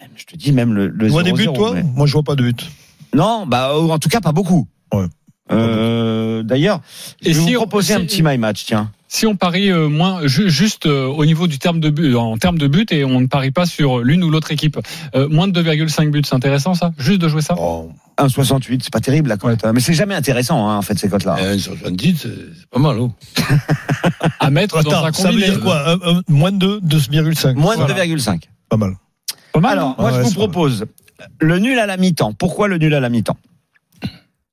même, 0.00 0.10
je 0.16 0.24
te 0.24 0.36
dis 0.36 0.52
même 0.52 0.72
le, 0.72 0.86
le 0.88 1.06
Tu 1.06 1.12
vois 1.12 1.22
des 1.22 1.32
0-0, 1.32 1.36
buts, 1.36 1.52
toi 1.54 1.72
mais- 1.74 1.82
Moi, 1.82 2.06
je 2.06 2.12
vois 2.12 2.22
pas 2.22 2.36
de 2.36 2.42
but. 2.44 2.70
Non, 3.14 3.44
bah 3.46 3.74
en 3.76 3.98
tout 3.98 4.08
cas 4.08 4.20
pas 4.20 4.32
beaucoup. 4.32 4.66
Ouais. 4.94 5.06
Euh, 5.50 6.42
D'ailleurs, 6.42 6.80
je 7.22 7.28
Et 7.28 7.32
vais 7.32 7.40
si 7.40 7.46
vous 7.50 7.50
on- 7.60 7.66
proposer 7.66 7.94
un 7.94 8.00
petit 8.00 8.22
my 8.22 8.38
match, 8.38 8.64
tiens. 8.64 8.90
Si 9.14 9.26
on 9.26 9.36
parie 9.36 9.70
euh, 9.70 9.88
moins, 9.90 10.26
ju- 10.26 10.48
juste 10.48 10.86
euh, 10.86 11.04
au 11.04 11.26
niveau 11.26 11.46
du 11.46 11.58
terme 11.58 11.80
de 11.80 11.90
but, 11.90 12.14
en 12.16 12.38
termes 12.38 12.56
de 12.56 12.66
but, 12.66 12.90
et 12.92 13.04
on 13.04 13.20
ne 13.20 13.26
parie 13.26 13.50
pas 13.50 13.66
sur 13.66 13.98
l'une 13.98 14.24
ou 14.24 14.30
l'autre 14.30 14.52
équipe, 14.52 14.78
euh, 15.14 15.28
moins 15.28 15.48
de 15.48 15.62
2,5 15.62 16.10
buts, 16.10 16.22
c'est 16.24 16.34
intéressant 16.34 16.72
ça? 16.72 16.92
Juste 16.96 17.20
de 17.20 17.28
jouer 17.28 17.42
ça? 17.42 17.54
Oh. 17.58 17.90
1,68, 18.16 18.80
c'est 18.84 18.90
pas 18.92 19.00
terrible 19.00 19.28
la 19.28 19.36
cote, 19.36 19.62
hein. 19.66 19.72
mais 19.74 19.80
c'est 19.80 19.92
jamais 19.92 20.14
intéressant 20.14 20.66
hein, 20.66 20.78
en 20.78 20.82
fait 20.82 20.98
ces 20.98 21.10
cotes-là. 21.10 21.36
Euh, 21.40 21.58
sur 21.58 21.72
70, 21.74 22.16
c'est 22.22 22.28
c'est 22.28 22.66
pas 22.70 22.78
mal. 22.78 22.96
Oh. 23.00 23.12
à 24.40 24.48
mettre 24.50 24.82
dans 24.82 24.90
un 24.94 25.04
Attends, 25.04 25.12
ça 25.12 25.28
veut 25.30 25.34
combiné. 25.34 25.50
dire 25.50 25.60
quoi 25.60 25.98
Moins 26.28 26.52
de 26.52 26.80
2,5. 26.80 27.52
Moins 27.54 27.76
de 27.76 27.82
Voilà. 27.82 28.06
2,5. 28.06 28.44
Pas 28.70 28.78
mal. 28.78 28.94
Pas 29.52 29.60
mal, 29.60 29.72
Alors, 29.72 29.94
moi 29.98 30.10
Ouais, 30.10 30.18
je 30.20 30.22
vous 30.24 30.32
propose 30.32 30.86
le 31.38 31.58
nul 31.58 31.78
à 31.78 31.84
la 31.84 31.98
mi-temps. 31.98 32.32
Pourquoi 32.32 32.66
le 32.66 32.78
nul 32.78 32.94
à 32.94 33.00
la 33.00 33.10
mi-temps? 33.10 33.36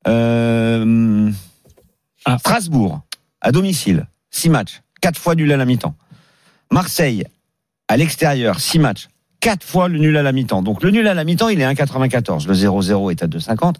Euh, 0.07 1.31
Ah. 2.25 2.37
Strasbourg, 2.39 3.01
à 3.39 3.51
domicile, 3.53 4.05
6 4.31 4.49
matchs, 4.49 4.81
4 5.01 5.17
fois 5.17 5.35
nul 5.35 5.51
à 5.51 5.57
la 5.57 5.65
mi-temps. 5.65 5.95
Marseille, 6.71 7.23
à 7.87 7.97
l'extérieur, 7.97 8.59
6 8.59 8.79
matchs, 8.79 9.07
4 9.41 9.63
fois 9.63 9.87
le 9.87 9.97
nul 9.99 10.15
à 10.17 10.23
la 10.23 10.31
mi-temps. 10.31 10.61
Donc 10.61 10.83
le 10.83 10.91
nul 10.91 11.07
à 11.07 11.13
la 11.13 11.23
mi-temps, 11.23 11.49
il 11.49 11.59
est 11.61 11.65
1,94. 11.65 12.47
Le 12.47 12.53
0-0 12.53 13.11
est 13.11 13.23
à 13.23 13.27
2,50. 13.27 13.75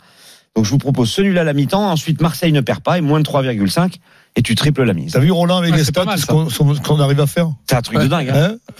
Donc 0.55 0.65
je 0.65 0.69
vous 0.71 0.77
propose 0.77 1.09
ce 1.11 1.21
nul 1.21 1.37
à 1.37 1.43
la 1.43 1.53
mi-temps. 1.53 1.91
Ensuite, 1.91 2.21
Marseille 2.21 2.51
ne 2.51 2.61
perd 2.61 2.81
pas 2.81 2.97
et 2.97 3.01
moins 3.01 3.19
de 3.19 3.25
3,5 3.25 3.95
et 4.35 4.41
tu 4.41 4.55
triples 4.55 4.83
la 4.83 4.93
mise. 4.93 5.11
T'as 5.13 5.19
vu 5.19 5.31
Roland 5.31 5.57
avec 5.57 5.71
Ouais, 5.71 5.77
les 5.77 5.83
c'est 5.83 5.91
pas 5.93 6.01
stats, 6.01 6.11
mal, 6.11 6.19
ce 6.19 6.25
ça. 6.25 6.33
qu'on 6.63 6.75
qu'on 6.75 6.99
arrive 6.99 7.19
à 7.19 7.27
faire 7.27 7.51
C'est 7.69 7.75
un 7.75 7.81
truc 7.81 7.99
de 7.99 8.07
dingue. 8.07 8.29
Hein 8.29 8.51
Hein 8.53 8.73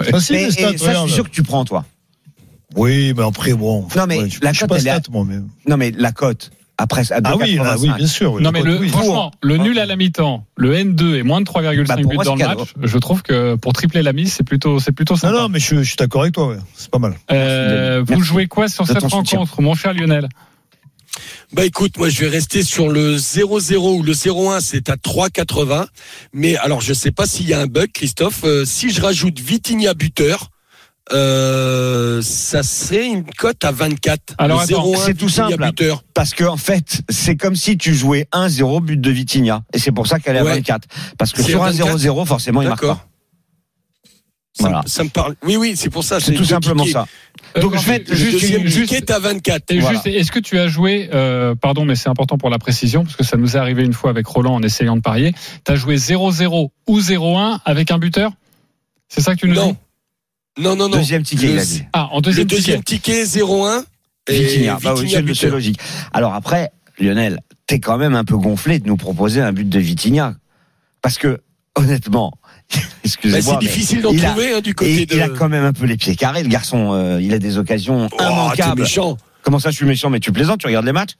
C'est 0.00 0.10
facile, 0.10 0.36
Mais- 0.36 0.44
les 0.46 0.50
stats, 0.50 0.70
et 0.72 0.78
ça, 0.78 0.92
je 0.94 0.98
suis 1.06 1.12
sûr 1.12 1.24
que 1.24 1.34
tu 1.34 1.42
prends, 1.42 1.64
toi. 1.64 1.84
Oui, 2.76 3.14
mais 3.16 3.22
après, 3.22 3.54
bon. 3.54 3.86
Non, 3.96 4.06
mais 4.08 4.18
ouais, 4.18 4.28
la 4.42 4.52
je 4.52 4.56
suis 4.56 4.60
cote, 4.62 4.68
pas 4.70 4.78
elle 4.78 4.86
est 4.88 4.90
à- 4.90 5.00
moi, 5.10 5.24
mais. 5.26 5.36
Non, 5.68 5.76
mais 5.76 5.92
la 5.92 6.10
cote, 6.10 6.50
après, 6.78 7.12
à 7.12 7.20
Ah 7.22 7.36
oui, 7.36 7.56
2,85. 7.56 7.78
oui, 7.80 7.90
bien 7.96 8.06
sûr. 8.06 8.32
oui, 8.34 8.42
Non 8.42 8.50
le 8.50 8.58
mais 8.58 8.62
le, 8.64 8.78
oui. 8.78 8.88
franchement, 8.88 9.30
le 9.42 9.56
nul 9.58 9.78
à 9.78 9.86
la 9.86 9.96
mi-temps, 9.96 10.46
le 10.56 10.74
N2 10.74 11.14
et 11.16 11.22
moins 11.22 11.40
de 11.40 11.46
3,5 11.46 11.86
Bah, 11.86 11.96
buts 11.96 12.04
moi, 12.14 12.24
dans 12.24 12.34
le 12.34 12.44
match, 12.44 12.74
je 12.82 12.98
trouve 12.98 13.22
que 13.22 13.54
pour 13.54 13.72
tripler 13.72 14.02
la 14.02 14.12
mise, 14.12 14.32
c'est 14.32 14.42
plutôt, 14.44 14.80
c'est 14.80 14.92
plutôt 14.92 15.14
Non, 15.14 15.18
sympa. 15.18 15.32
non, 15.42 15.48
mais 15.48 15.60
je, 15.60 15.76
je 15.76 15.82
suis 15.82 15.96
d'accord 15.96 16.22
avec 16.22 16.34
toi, 16.34 16.48
ouais. 16.48 16.56
c'est 16.74 16.90
pas 16.90 16.98
mal. 16.98 17.14
Euh, 17.30 17.98
Merci. 17.98 18.14
vous 18.14 18.22
jouez 18.22 18.46
quoi 18.48 18.68
sur 18.68 18.86
cette 18.86 19.00
soutien. 19.02 19.38
rencontre, 19.38 19.60
mon 19.62 19.74
cher 19.74 19.94
Lionel? 19.94 20.28
Bah 21.52 21.64
écoute, 21.64 21.96
moi 21.96 22.08
je 22.08 22.20
vais 22.22 22.28
rester 22.28 22.64
sur 22.64 22.88
le 22.88 23.16
0-0 23.16 23.98
ou 23.98 24.02
le 24.02 24.12
0-1, 24.12 24.60
c'est 24.60 24.88
à 24.90 24.96
3,80. 24.96 25.86
Mais 26.32 26.56
alors 26.56 26.80
je 26.80 26.92
sais 26.92 27.12
pas 27.12 27.26
s'il 27.26 27.48
y 27.48 27.54
a 27.54 27.60
un 27.60 27.66
bug, 27.68 27.90
Christophe. 27.92 28.40
Euh, 28.42 28.64
si 28.64 28.90
je 28.90 29.00
rajoute 29.00 29.38
Vitinha 29.38 29.94
buteur, 29.94 30.50
euh, 31.12 32.22
ça 32.22 32.62
serait 32.62 33.06
une 33.06 33.24
cote 33.24 33.62
à 33.64 33.72
24. 33.72 34.34
Alors, 34.38 34.58
Le 34.58 34.64
attends, 34.64 34.92
0-1, 34.92 34.96
c'est 35.04 35.14
tout 35.14 35.28
simple. 35.28 35.56
buteur. 35.62 36.02
Parce 36.14 36.32
que 36.34 36.44
en 36.44 36.56
fait, 36.56 37.02
c'est 37.08 37.36
comme 37.36 37.56
si 37.56 37.76
tu 37.76 37.94
jouais 37.94 38.26
1-0 38.32 38.80
but 38.80 39.00
de 39.00 39.10
Vitinha. 39.10 39.62
Et 39.72 39.78
c'est 39.78 39.92
pour 39.92 40.06
ça 40.06 40.18
qu'elle 40.18 40.36
est 40.36 40.40
à 40.40 40.44
Ouais. 40.44 40.54
24. 40.56 40.88
Parce 41.18 41.32
que 41.32 41.42
sur 41.42 41.62
à 41.62 41.68
un 41.68 41.70
24. 41.72 41.98
0-0, 41.98 42.24
forcément, 42.26 42.62
il 42.62 42.68
marque 42.68 42.80
D'accord. 42.82 42.96
pas. 42.98 43.06
Ça, 44.56 44.64
me- 44.64 44.68
Voilà. 44.70 44.82
ça 44.86 45.02
me 45.02 45.08
parle. 45.08 45.34
Oui, 45.42 45.56
oui, 45.56 45.74
c'est 45.76 45.90
pour 45.90 46.04
ça. 46.04 46.20
C'est 46.20 46.32
tout 46.32 46.44
simplement 46.44 46.86
ça. 46.86 47.06
Euh, 47.56 47.60
Donc, 47.60 47.74
non, 47.74 47.80
je 47.80 47.86
vais 47.86 47.92
mais 47.98 48.04
te- 48.04 48.10
Le 48.10 48.16
Juste 48.16 48.32
deuxième 48.40 48.60
une- 48.62 48.68
juste- 48.68 48.92
est 48.92 49.10
à 49.10 49.18
24. 49.18 49.64
Et 49.72 49.80
Voilà. 49.80 49.94
juste, 49.96 50.06
est-ce 50.06 50.30
que 50.30 50.38
tu 50.38 50.58
as 50.60 50.68
joué, 50.68 51.10
euh, 51.12 51.56
pardon, 51.56 51.84
mais 51.84 51.96
c'est 51.96 52.08
important 52.08 52.38
pour 52.38 52.50
la 52.50 52.58
précision, 52.60 53.02
parce 53.02 53.16
que 53.16 53.24
ça 53.24 53.36
nous 53.36 53.56
est 53.56 53.58
arrivé 53.58 53.82
une 53.84 53.92
fois 53.92 54.10
avec 54.10 54.26
Roland 54.28 54.54
en 54.54 54.62
essayant 54.62 54.94
de 54.96 55.00
parier, 55.02 55.34
tu 55.66 55.72
as 55.72 55.74
joué 55.74 55.96
0-0 55.96 56.70
ou 56.86 57.00
0-1 57.00 57.60
avec 57.64 57.90
un 57.90 57.98
buteur? 57.98 58.30
C'est 59.08 59.20
ça 59.22 59.34
que 59.34 59.40
tu 59.40 59.48
nous 59.48 59.54
Non. 59.56 59.72
dis? 59.72 59.76
Non, 60.58 60.76
non, 60.76 60.88
non. 60.88 60.96
Deuxième 60.96 61.22
ticket, 61.22 61.46
Le- 61.46 61.52
il 61.54 61.58
a 61.58 61.64
dit. 61.64 61.82
Ah, 61.92 62.08
en 62.12 62.16
Le 62.16 62.22
deuxième, 62.22 62.46
deuxième 62.46 62.82
ticket, 62.82 63.24
0-1. 63.24 63.84
Et 64.28 64.38
Vitinha. 64.44 64.78
Bah 64.82 64.94
oui, 64.96 65.10
c'est- 65.34 65.50
logique. 65.50 65.78
Alors 66.12 66.32
après, 66.34 66.70
Lionel, 66.98 67.40
t'es 67.66 67.80
quand 67.80 67.98
même 67.98 68.14
un 68.14 68.24
peu 68.24 68.36
gonflé 68.36 68.78
de 68.78 68.86
nous 68.86 68.96
proposer 68.96 69.40
un 69.40 69.52
but 69.52 69.68
de 69.68 69.78
Vitinha. 69.80 70.34
Parce 71.02 71.18
que, 71.18 71.40
honnêtement, 71.74 72.32
Bah, 72.74 72.80
excusez-moi. 73.04 73.58
c'est 73.60 73.66
difficile 73.66 74.00
d'en 74.02 74.12
il 74.12 74.24
a- 74.24 74.30
trouver 74.30 74.54
hein, 74.54 74.60
du 74.60 74.70
et 74.70 74.74
côté 74.74 75.06
de. 75.06 75.14
il 75.16 75.22
a 75.22 75.28
quand 75.28 75.48
même 75.50 75.64
un 75.64 75.72
peu 75.74 75.84
les 75.86 75.96
pieds 75.98 76.16
carrés, 76.16 76.42
le 76.42 76.48
garçon. 76.48 76.92
euh, 76.94 77.20
il 77.20 77.34
a 77.34 77.38
des 77.38 77.58
occasions 77.58 78.08
Oh, 78.12 78.22
immanquables. 78.22 78.80
méchant. 78.82 79.18
Comment 79.42 79.58
ça, 79.58 79.70
je 79.70 79.76
suis 79.76 79.84
méchant 79.86 80.08
Mais 80.08 80.20
tu 80.20 80.32
plaisantes, 80.32 80.60
tu 80.60 80.66
regardes 80.66 80.86
les 80.86 80.92
matchs? 80.92 81.16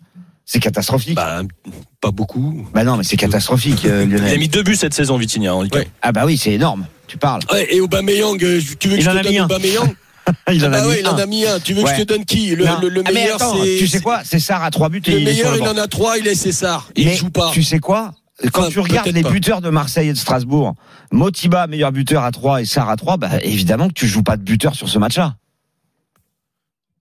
C'est 0.46 0.60
catastrophique. 0.60 1.14
Bah, 1.16 1.42
Bah, 1.42 1.72
pas 2.00 2.10
beaucoup. 2.10 2.66
non, 2.84 2.96
mais 2.96 3.04
c'est 3.04 3.16
catastrophique, 3.16 3.84
euh, 3.84 4.04
Il 4.08 4.14
a 4.14 4.18
Lionel. 4.18 4.38
mis 4.38 4.48
deux 4.48 4.62
buts 4.62 4.76
cette 4.76 4.94
saison, 4.94 5.16
Vitinha, 5.18 5.54
en 5.54 5.62
Ligue 5.62 5.74
1. 5.74 5.78
Ouais. 5.80 5.88
Ah 6.02 6.12
bah 6.12 6.24
oui, 6.24 6.38
c'est 6.38 6.52
énorme. 6.52 6.86
Tu 7.06 7.18
parles. 7.18 7.42
Ouais, 7.52 7.66
et 7.74 7.80
Aubameyang, 7.80 8.42
euh, 8.42 8.60
tu 8.78 8.88
veux 8.88 8.96
que 8.96 9.00
Il 9.00 9.04
je 9.04 9.10
en 9.10 9.14
te 9.14 9.18
a 9.18 9.22
donne. 9.22 9.40
Aubameyang 9.40 9.94
il 10.50 10.64
Ah 10.64 10.68
en 10.68 10.72
a 10.72 10.76
bah 10.76 10.80
mis 10.82 10.88
ouais, 10.88 11.00
il 11.00 11.06
en 11.08 11.14
un. 11.16 11.18
a 11.18 11.26
mis 11.26 11.46
un. 11.46 11.60
Tu 11.60 11.74
veux 11.74 11.82
que 11.82 11.90
je 11.90 11.96
te 11.96 12.02
donne 12.04 12.24
qui 12.24 12.46
le, 12.56 12.64
Non. 12.64 12.78
le- 12.80 12.88
le 12.88 13.02
Ah, 13.04 13.12
meilleur, 13.12 13.38
c'est. 13.38 13.76
tu 13.78 13.86
sais 13.86 14.00
quoi 14.00 14.22
C'est 14.24 14.38
Sarr 14.38 14.64
à 14.64 14.70
trois 14.70 14.88
buts 14.88 15.02
et 15.06 15.10
Le 15.10 15.20
il 15.20 15.28
est 15.28 15.34
sur 15.34 15.50
meilleur, 15.50 15.56
le 15.66 15.72
il 15.74 15.78
en 15.78 15.82
a 15.82 15.86
trois, 15.86 16.16
il 16.18 16.26
est 16.26 16.34
César. 16.34 16.88
Il 16.96 17.06
Mais 17.06 17.14
joue 17.14 17.28
pas. 17.30 17.50
Tu 17.52 17.62
sais 17.62 17.78
quoi 17.78 18.12
Quand 18.52 18.62
Enfin, 18.62 18.70
tu 18.70 18.80
regardes 18.80 19.08
les 19.08 19.22
pas. 19.22 19.28
buteurs 19.30 19.60
de 19.60 19.68
Marseille 19.68 20.08
et 20.08 20.12
de 20.14 20.18
Strasbourg, 20.18 20.74
Motiba 21.12 21.66
meilleur 21.66 21.92
buteur 21.92 22.24
à 22.24 22.30
3 22.32 22.62
et 22.62 22.64
Sarr 22.64 22.88
à 22.88 22.96
3, 22.96 23.18
bah 23.18 23.30
évidemment 23.42 23.88
que 23.88 23.92
tu 23.92 24.06
joues 24.08 24.22
pas 24.22 24.36
de 24.38 24.42
buteur 24.42 24.74
sur 24.74 24.88
ce 24.88 24.98
match-là. 24.98 25.36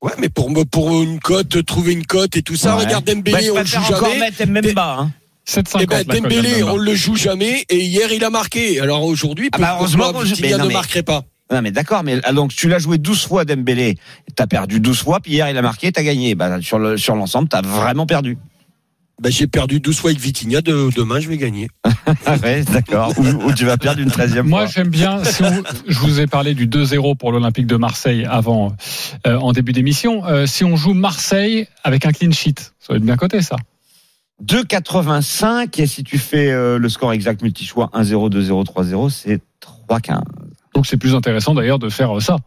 Ouais, 0.02 0.12
mais 0.20 0.28
pour, 0.28 0.50
me- 0.52 0.66
pour 0.66 1.02
une 1.02 1.20
cote, 1.22 1.66
trouver 1.66 1.94
une 1.94 2.06
cote 2.06 2.36
et 2.36 2.42
tout 2.42 2.58
ça, 2.58 2.76
Ouais. 2.76 2.84
regarde 2.84 3.06
Bah, 3.06 3.14
Dembélé, 3.14 3.44
je 3.46 3.52
on 3.52 3.58
le 3.58 3.66
joue 3.66 3.78
encore 3.80 4.10
jamais. 4.10 4.20
mettre 4.20 4.46
Mbemba. 4.46 4.98
Hein. 5.00 5.12
7,50. 5.48 5.80
Eh 5.82 5.86
ben, 5.86 6.04
Dembélé, 6.06 6.64
on 6.64 6.78
le 6.78 6.96
joue 6.96 7.16
jamais 7.16 7.66
et 7.70 7.78
hier 7.84 8.12
il 8.14 8.24
a 8.24 8.30
marqué. 8.30 8.80
Alors 8.80 9.04
aujourd'hui, 9.04 9.50
Ah 9.52 9.58
bah, 9.58 9.76
heureusement 9.78 10.12
non, 10.14 10.22
ne 10.24 10.68
mais- 10.68 10.74
marquerait 10.74 11.04
pas 11.04 11.24
Non 11.52 11.62
mais 11.62 11.72
d'accord, 11.72 12.04
mais 12.04 12.20
ah, 12.24 12.32
donc 12.34 12.54
tu 12.56 12.70
l'as 12.70 12.80
joué 12.80 12.98
12 12.98 13.26
fois 13.28 13.44
Dembélé, 13.46 13.98
t'as 14.36 14.48
perdu 14.48 14.80
12 14.80 15.00
fois, 15.00 15.20
puis 15.20 15.34
hier 15.34 15.50
il 15.50 15.58
a 15.58 15.62
marqué, 15.62 15.92
t'as 15.92 16.04
gagné. 16.04 16.34
Bah 16.36 16.62
sur 16.62 16.80
le 16.80 16.98
sur 16.98 17.16
l'ensemble, 17.16 17.50
t'as 17.50 17.62
vraiment 17.62 18.06
perdu. 18.06 18.38
bah, 19.22 19.30
J'ai 19.30 19.48
perdu 19.48 19.82
12 19.82 19.98
fois 20.00 20.12
avec 20.12 20.22
Vitinha, 20.22 20.62
de, 20.62 20.90
demain 20.96 21.20
je 21.20 21.28
vais 21.28 21.38
gagner. 21.38 21.68
Ah 22.26 22.36
ouais, 22.44 22.64
d'accord. 22.64 23.14
ou, 23.18 23.24
ou 23.48 23.54
tu 23.54 23.66
vas 23.66 23.78
perdre 23.78 24.00
une 24.02 24.10
13e 24.10 24.42
Moi, 24.44 24.62
fois. 24.66 24.72
j'aime 24.74 24.90
bien. 24.90 25.24
Si 25.24 25.42
on- 25.44 25.64
je 25.88 26.00
vous 26.00 26.20
ai 26.20 26.28
parlé 26.28 26.54
du 26.54 26.68
2-0 26.68 27.16
pour 27.16 27.32
l'Olympique 27.32 27.66
de 27.68 27.76
Marseille 27.78 28.26
avant, 28.30 28.76
euh, 29.28 29.38
en 29.38 29.52
début 29.54 29.72
d'émission. 29.74 30.26
Euh, 30.26 30.46
si 30.46 30.64
on 30.66 30.76
joue 30.76 30.94
Marseille 30.94 31.68
avec 31.84 32.06
un 32.06 32.12
clean 32.12 32.32
sheet, 32.32 32.56
ça 32.80 32.92
va 32.94 32.96
être 32.98 33.04
bien 33.04 33.16
coté, 33.18 33.42
ça. 33.42 33.56
2,85 34.46 35.82
et 35.82 35.88
si 35.88 36.04
tu 36.04 36.18
fais 36.18 36.52
euh, 36.52 36.78
le 36.78 36.90
score 36.90 37.14
exact 37.14 37.42
multi-choix 37.42 37.90
1-0, 37.94 38.30
2-0, 38.30 38.66
3-0, 38.66 39.10
c'est 39.10 39.42
3,15. 39.90 40.22
Donc, 40.74 40.86
c'est 40.86 40.98
plus 40.98 41.16
intéressant 41.16 41.54
d'ailleurs 41.54 41.80
de 41.80 41.90
faire 41.90 42.18
euh, 42.18 42.20
ça, 42.20 42.38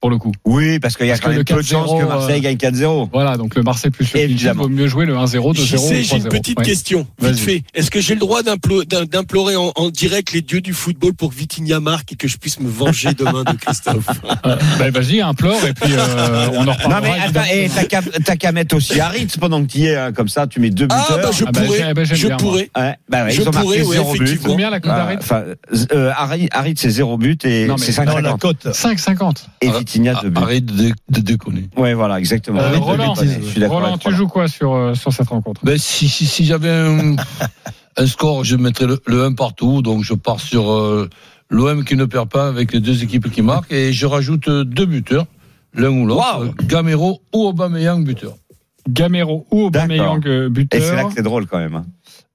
pour 0.00 0.10
le 0.10 0.18
coup. 0.18 0.32
Oui, 0.44 0.78
parce 0.78 0.96
qu'il 0.96 1.06
y 1.06 1.10
a 1.10 1.14
Parce 1.14 1.20
quand 1.22 1.28
même 1.30 1.44
peu 1.44 1.54
de 1.56 1.62
chances 1.66 1.90
4-0, 1.90 2.00
que 2.00 2.04
Marseille 2.06 2.38
euh, 2.38 2.40
gagne 2.40 2.56
4-0. 2.56 3.08
Voilà, 3.12 3.36
donc 3.36 3.56
le 3.56 3.62
Marseille 3.64 3.90
plus 3.90 4.12
le 4.14 4.20
Évidemment. 4.20 4.62
vaut 4.62 4.68
mieux 4.68 4.86
jouer 4.86 5.06
le 5.06 5.14
1-0, 5.16 5.54
2-0 5.54 5.54
J'y 5.54 5.74
ou 5.74 5.78
sais, 5.78 6.02
j'ai 6.04 6.16
une 6.16 6.22
3-0. 6.24 6.28
petite 6.28 6.58
Ouais. 6.60 6.64
question, 6.64 7.06
vite 7.20 7.38
fait. 7.38 7.62
Est-ce 7.74 7.90
que 7.90 8.00
j'ai 8.00 8.14
le 8.14 8.20
droit 8.20 8.42
d'implo- 8.42 8.84
d'im- 8.84 9.06
d'implorer 9.06 9.56
en, 9.56 9.72
en 9.74 9.90
direct 9.90 10.32
les 10.32 10.40
dieux 10.40 10.60
du 10.60 10.72
football 10.72 11.14
pour 11.14 11.30
que 11.30 11.34
Vitinha 11.34 11.80
marque 11.80 12.12
et 12.12 12.16
que 12.16 12.28
je 12.28 12.36
puisse 12.36 12.60
me 12.60 12.68
venger 12.70 13.12
demain 13.14 13.42
de 13.44 13.52
Christophe 13.56 14.06
Euh, 14.46 14.56
bah, 14.78 14.90
vas-y, 14.90 15.20
implore 15.20 15.64
et 15.66 15.72
puis 15.74 15.92
euh, 15.92 16.48
on 16.52 16.66
en 16.68 16.72
reparlera. 16.72 17.00
Non 17.00 17.00
mais 17.02 17.10
attends, 17.20 17.42
évidemment. 17.50 18.06
et 18.16 18.22
t'as 18.24 18.36
qu'à 18.36 18.52
mettre 18.52 18.76
aussi 18.76 19.00
Haritz 19.00 19.36
pendant 19.36 19.60
que 19.62 19.66
tu 19.70 19.78
y 19.78 19.86
es, 19.86 19.96
hein, 19.96 20.12
comme 20.12 20.28
ça 20.28 20.46
tu 20.46 20.60
mets 20.60 20.70
deux 20.70 20.84
buteurs. 20.84 21.06
Ah 21.10 21.16
bah 21.22 21.30
je 21.32 21.44
Ah 21.46 21.50
bah, 21.50 21.60
pourrais, 21.62 21.94
bah, 21.94 22.04
je 22.04 22.26
bien, 22.26 22.36
pourrais. 22.36 22.70
Ouais, 22.78 22.94
bah 23.08 23.24
ouais, 23.24 23.30
Je 23.32 23.40
ils 23.42 23.48
ont 23.48 23.52
marqué 23.52 23.82
pourrais, 23.82 23.98
but. 23.98 24.22
effectivement. 24.22 24.48
Combien 24.52 24.70
la 24.70 24.80
cote 24.80 24.92
Ah, 24.94 25.08
Enfin, 25.18 25.42
euh, 25.92 26.12
Harit, 26.16 26.48
Harit, 26.52 26.74
c'est 26.76 26.90
0 26.90 27.18
but 27.18 27.44
et 27.44 27.62
c'est 27.62 27.66
Non, 27.66 27.76
5,50. 27.76 28.20
la 28.22 28.32
cote. 28.34 28.66
5,50. 28.66 29.46
Vitinha 29.88 30.14
2 30.22 30.28
buts. 30.30 30.40
Arrête 30.42 30.64
de, 30.66 30.92
de 31.10 31.20
déconner. 31.20 31.68
Ouais, 31.76 31.94
voilà, 31.94 32.18
exactement. 32.18 32.60
Euh, 32.60 32.72
de 32.72 32.76
Roland, 32.76 33.14
bêtises, 33.14 33.38
je 33.42 33.46
suis 33.46 33.60
d'accord 33.60 33.76
Roland, 33.78 33.88
avec 33.94 34.00
tu 34.00 34.12
joues 34.14 34.28
quoi 34.28 34.46
sur, 34.48 34.74
euh, 34.74 34.94
sur 34.94 35.12
cette 35.12 35.28
rencontre? 35.28 35.60
Ben, 35.64 35.78
si 35.78 36.08
si, 36.08 36.26
si 36.26 36.44
j'avais 36.44 36.70
un, 36.70 37.16
un 37.96 38.06
score, 38.06 38.44
je 38.44 38.56
mettrais 38.56 38.86
le, 38.86 39.00
le 39.06 39.24
1 39.24 39.32
partout. 39.32 39.82
Donc 39.82 40.04
je 40.04 40.14
pars 40.14 40.40
sur 40.40 40.70
euh, 40.72 41.08
l'OM 41.50 41.84
qui 41.84 41.96
ne 41.96 42.04
perd 42.04 42.28
pas 42.28 42.48
avec 42.48 42.72
les 42.72 42.80
deux 42.80 43.02
équipes 43.02 43.30
qui 43.30 43.42
marquent. 43.42 43.72
Et 43.72 43.92
je 43.92 44.06
rajoute 44.06 44.48
deux 44.50 44.86
buteurs, 44.86 45.26
l'un 45.74 45.90
ou 45.90 46.06
l'autre. 46.06 46.54
Gamero 46.64 47.20
ou 47.34 47.46
Aubameyang 47.46 48.04
buteur. 48.04 48.34
Gamero 48.88 49.46
ou 49.50 49.66
Aubameyang 49.66 50.26
euh, 50.26 50.48
Et 50.48 50.80
c'est 50.80 50.80
là 50.80 50.96
buteur. 50.96 51.08
que 51.08 51.14
c'est 51.14 51.22
drôle 51.22 51.46
quand 51.46 51.58
même. 51.58 51.74
hein. 51.76 51.86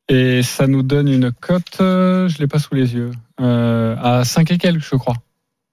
Et 0.10 0.44
ça 0.44 0.68
nous 0.68 0.84
donne 0.84 1.08
une 1.08 1.32
cote, 1.32 1.78
euh, 1.80 2.28
je 2.28 2.38
l'ai 2.40 2.48
pas 2.48 2.60
sous 2.60 2.76
les 2.76 2.94
yeux, 2.94 3.12
euh, 3.40 3.96
à 4.02 4.26
5 4.26 4.52
et 4.52 4.58
quelques, 4.58 4.84
je 4.84 4.96
crois. 4.98 5.16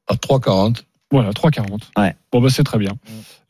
À 0.08 0.14
3,40. 0.14 0.84
Voilà, 1.12 1.30
3,40. 1.30 1.80
Ouais. 1.98 2.14
Bon, 2.30 2.40
bah, 2.40 2.48
c'est 2.50 2.62
très 2.62 2.78
bien. 2.78 2.92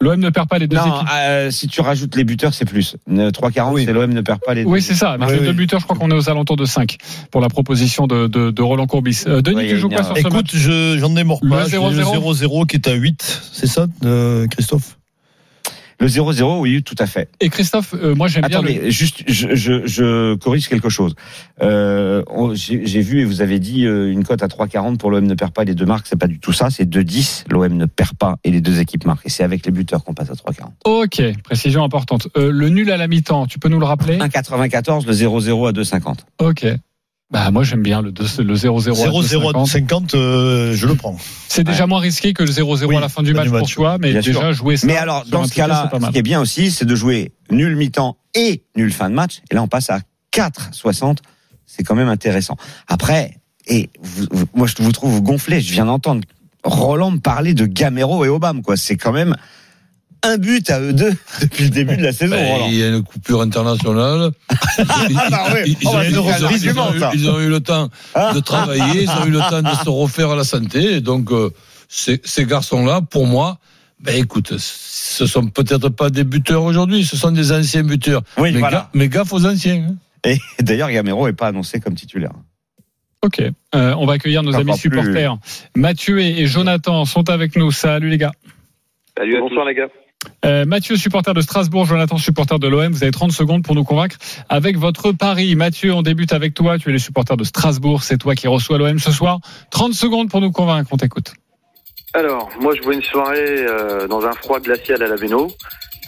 L'OM 0.00 0.19
ne 0.19 0.31
perd 0.31 0.49
pas 0.49 0.59
les 0.59 0.67
deux 0.67 0.79
Non, 0.79 0.87
équipes. 0.97 1.09
euh, 1.14 1.50
si 1.50 1.69
tu 1.69 1.83
rajoutes 1.83 2.17
les 2.17 2.25
buteurs, 2.25 2.55
c'est 2.55 2.64
plus. 2.64 2.97
Euh, 3.11 3.31
3,40, 3.31 3.73
Oui. 3.75 3.85
c'est 3.85 3.93
l'OM 3.93 4.11
ne 4.11 4.21
perd 4.23 4.40
pas 4.40 4.55
les 4.55 4.64
deux. 4.64 4.71
Oui, 4.71 4.81
c'est 4.81 4.95
ça. 4.95 5.11
Avec 5.11 5.29
Oui, 5.29 5.35
les 5.35 5.40
oui. 5.40 5.47
deux 5.49 5.52
buteurs, 5.52 5.79
je 5.81 5.85
crois 5.85 5.97
qu'on 5.99 6.11
est 6.11 6.14
aux 6.14 6.31
alentours 6.31 6.57
de 6.57 6.64
5 6.64 6.97
pour 7.31 7.43
la 7.43 7.49
proposition 7.50 8.07
de, 8.07 8.26
de, 8.29 8.50
de 8.50 8.62
Roland 8.62 8.87
Courbis. 8.87 9.25
Euh, 9.26 9.43
Denis, 9.43 9.57
Oui, 9.57 9.69
tu 9.69 9.76
joues 9.76 9.90
quoi 9.90 10.02
sur 10.05 10.17
ce 10.17 10.23
match? 10.23 10.33
Écoute, 10.33 10.50
je- 10.55 10.97
j'en 10.99 11.14
ai 11.17 11.25
mort 11.25 11.38
Le 11.43 11.50
pas. 11.50 11.64
0-0. 11.67 12.14
0-0 12.35 12.64
qui 12.67 12.76
est 12.76 12.88
à 12.88 12.95
8, 12.95 13.43
c'est 13.52 13.67
ça, 13.67 13.87
euh, 14.05 14.47
Christophe? 14.47 14.97
Le 16.00 16.07
0-0, 16.07 16.61
oui, 16.61 16.83
tout 16.83 16.95
à 16.99 17.07
fait. 17.07 17.28
Et 17.40 17.50
Christophe, 17.50 17.95
euh, 17.95 18.14
moi 18.14 18.26
j'aime 18.26 18.47
bien 18.47 18.62
le... 18.62 18.71
Attendez, 18.71 18.90
juste, 18.90 19.23
je, 19.28 19.54
je, 19.54 19.87
je 19.87 20.35
corrige 20.37 20.69
quelque 20.69 20.88
chose. 20.88 21.14
Euh, 21.62 22.23
j'ai 22.54 23.00
vu 23.02 23.21
et 23.21 23.25
vous 23.25 23.42
avez 23.42 23.59
dit 23.59 23.87
euh, 23.87 24.11
une 24.11 24.25
cote 24.25 24.42
à 24.42 24.47
3,40 24.47 24.97
pour 24.97 25.11
l'OM 25.11 25.26
ne 25.26 25.35
perd 25.35 25.52
pas 25.52 25.64
les 25.64 25.75
deux 25.75 25.85
marques. 25.85 26.07
C'est 26.09 26.19
pas 26.19 26.26
du 26.26 26.38
tout 26.38 26.52
ça. 26.52 26.71
C'est 26.71 26.88
2,10. 26.88 27.45
L'OM 27.50 27.76
ne 27.76 27.85
perd 27.85 28.14
pas 28.16 28.37
et 28.45 28.50
les 28.50 28.62
deux 28.62 28.80
équipes 28.80 29.04
marquent. 29.04 29.26
Et 29.26 29.30
c'est 29.30 29.45
avec 29.45 29.66
les 29.66 29.73
buteurs 29.73 30.02
qu'on 30.02 30.14
passe 30.14 30.30
à 30.30 30.35
3,40. 30.35 30.71
Ok, 30.87 31.23
précision 31.45 31.85
importante. 31.85 32.28
Euh, 32.38 32.50
le 32.50 32.71
nul 32.71 32.90
à 32.90 32.97
la 32.97 33.07
mi-temps, 33.07 33.47
tu 33.47 33.59
peux 33.59 33.69
nous 33.69 33.78
le 33.78 33.87
rappeler? 33.87 34.16
1,94, 34.16 35.07
le 35.07 35.12
0-0 35.12 35.69
à 35.69 35.73
2,50. 35.73 36.21
Ok. 36.40 36.66
Bah 37.31 37.51
moi 37.53 37.63
j'aime 37.63 37.83
bien 37.83 38.03
le, 38.03 38.11
deux- 38.11 38.25
le 38.43 38.55
0-0 38.55 38.91
à 38.91 39.09
0-0 39.11 39.49
à 39.51 39.53
2,50. 39.53 39.67
50, 39.67 40.15
euh, 40.15 40.75
je 40.75 40.87
le 40.89 40.97
prends. 40.97 41.17
C'est 41.49 41.63
déjà 41.63 41.87
moins 41.87 42.01
risqué 42.01 42.33
que 42.33 42.43
le 42.43 42.51
0-0 42.51 42.87
Oui, 42.87 42.97
à 42.97 43.01
la 43.01 43.09
fin 43.09 43.23
du 43.23 43.33
match 43.35 43.49
pour 43.49 43.69
toi, 43.71 43.99
mais 44.01 44.11
Bien 44.11 44.21
déjà 44.21 44.41
sûr. 44.41 44.53
jouer 44.53 44.77
ça. 44.77 44.87
Mais 44.89 44.97
alors, 44.97 45.25
dans 45.27 45.45
ce 45.45 45.55
cas-là, 45.55 45.89
ce 45.93 46.11
qui 46.11 46.19
est 46.19 46.23
bien 46.23 46.41
aussi, 46.41 46.73
c'est 46.73 46.85
de 46.85 46.95
jouer 46.97 47.33
nul 47.51 47.77
mi-temps 47.77 48.17
et 48.35 48.65
nul 48.77 48.93
fin 48.93 49.09
de 49.09 49.15
match. 49.15 49.43
Et 49.51 49.55
là, 49.55 49.63
on 49.63 49.69
passe 49.69 49.91
à 49.91 50.01
4,60. 50.33 51.19
C'est 51.67 51.85
quand 51.85 51.95
même 51.95 52.09
intéressant. 52.09 52.57
Après, 52.89 53.37
et 53.69 53.91
vous- 54.03 54.27
vous- 54.33 54.47
moi, 54.55 54.67
je 54.67 54.75
vous 54.83 54.91
trouve 54.91 55.23
gonflé. 55.23 55.61
Je 55.61 55.73
viens 55.73 55.87
d'entendre 55.87 56.23
Roland 56.65 57.13
me 57.13 57.19
parler 57.19 57.55
de 57.55 57.65
Gamero 57.65 58.25
et 58.25 58.29
Obama, 58.29 58.61
quoi. 58.63 58.77
C'est 58.77 58.97
quand 58.97 59.13
même 59.13 59.37
un 60.23 60.37
but 60.39 60.69
à 60.71 60.81
eux 60.81 60.93
deux 60.93 61.12
depuis 61.41 61.65
le 61.65 61.71
début 61.71 61.97
de 61.97 62.03
la 62.03 62.12
saison, 62.12 62.37
Ben, 62.37 62.67
il 62.69 62.75
y 62.79 62.83
a 62.83 62.89
une 62.89 63.03
coupure 63.03 63.41
internationale. 63.43 64.31
Ils- 65.09 65.87
ont 65.89 66.03
eu- 67.41 67.49
le 67.49 67.61
temps 67.61 67.89
Ah. 68.15 68.33
de 68.35 68.41
travailler, 68.41 69.03
ils 69.03 69.11
ont 69.11 69.27
eu 69.27 69.31
le 69.31 69.39
temps 69.39 69.62
de 69.62 69.75
se 69.75 69.89
refaire 69.89 70.31
à 70.31 70.37
la 70.37 70.45
santé. 70.45 70.97
Et 70.97 71.00
donc, 71.00 71.31
euh, 71.33 71.50
ces, 71.89 72.21
ces 72.25 72.45
garçons-là, 72.47 73.00
pour 73.03 73.27
moi, 73.27 73.59
ben 74.00 74.17
écoute, 74.17 74.55
ce 74.59 75.27
sont 75.27 75.47
peut-être 75.49 75.89
pas 75.91 76.11
des 76.11 76.25
buteurs 76.25 76.62
aujourd'hui, 76.62 77.05
ce 77.05 77.17
sont 77.17 77.33
des 77.33 77.53
anciens 77.53 77.83
buteurs. 77.83 78.23
Oui, 78.39 78.53
mais, 78.53 78.61
voilà. 78.61 78.77
ga- 78.79 78.91
mais 78.95 79.09
gaffe 79.09 79.33
aux 79.33 79.45
anciens. 79.47 79.89
hein. 79.91 79.95
Et 80.25 80.39
d'ailleurs, 80.62 80.91
Gamero 80.91 81.27
est 81.29 81.33
pas 81.33 81.49
annoncé 81.49 81.81
comme 81.81 81.95
titulaire. 81.95 82.33
Ok, 83.23 83.41
Euh, 83.75 83.95
on 83.99 84.07
va 84.07 84.15
accueillir 84.15 84.43
nos 84.43 84.55
amis 84.55 84.73
plus. 84.73 84.81
supporters. 84.81 85.37
Mathieu 85.77 86.21
et, 86.21 86.41
et 86.41 86.47
Jonathan 86.47 87.05
sont 87.05 87.29
avec 87.29 87.55
nous. 87.57 87.71
Salut 87.71 88.09
les 88.09 88.17
gars. 88.17 88.33
Salut 89.19 89.39
Bonsoir 89.41 89.67
les 89.67 89.75
gars. 89.75 89.89
Euh, 90.45 90.65
Mathieu, 90.65 90.97
supporter 90.97 91.35
de 91.35 91.41
Strasbourg, 91.41 91.85
Jonathan, 91.87 92.19
supporter 92.19 92.59
de 92.59 92.69
l'OM. 92.69 92.93
Vous 92.93 93.03
avez 93.03 93.12
30 93.12 93.33
secondes 93.33 93.62
pour 93.62 93.75
nous 93.75 93.85
convaincre 93.85 94.17
avec 94.49 94.77
votre 94.77 95.12
pari. 95.12 95.55
Mathieu, 95.55 95.93
on 95.95 96.03
débute 96.03 96.33
avec 96.33 96.55
toi. 96.55 96.79
Tu 96.79 96.91
es 96.91 96.93
le 96.93 96.99
supporter 96.99 97.37
de 97.37 97.45
Strasbourg. 97.45 98.03
C'est 98.03 98.19
toi 98.19 98.35
qui 98.35 98.49
reçois 98.49 98.79
l'OM 98.79 98.99
ce 98.99 99.12
soir. 99.12 99.41
30 99.71 99.93
secondes 99.93 100.31
pour 100.31 100.41
nous 100.41 100.53
convaincre. 100.53 100.89
On 100.93 100.97
t'écoute. 100.97 101.33
Alors, 102.12 102.50
moi 102.61 102.75
je 102.75 102.83
vois 102.83 102.95
une 102.95 103.03
soirée 103.03 103.67
euh, 103.67 104.09
dans 104.09 104.25
un 104.27 104.33
froid 104.33 104.59
glacial 104.59 105.03
à 105.03 105.07
la 105.07 105.17
Véno. 105.17 105.49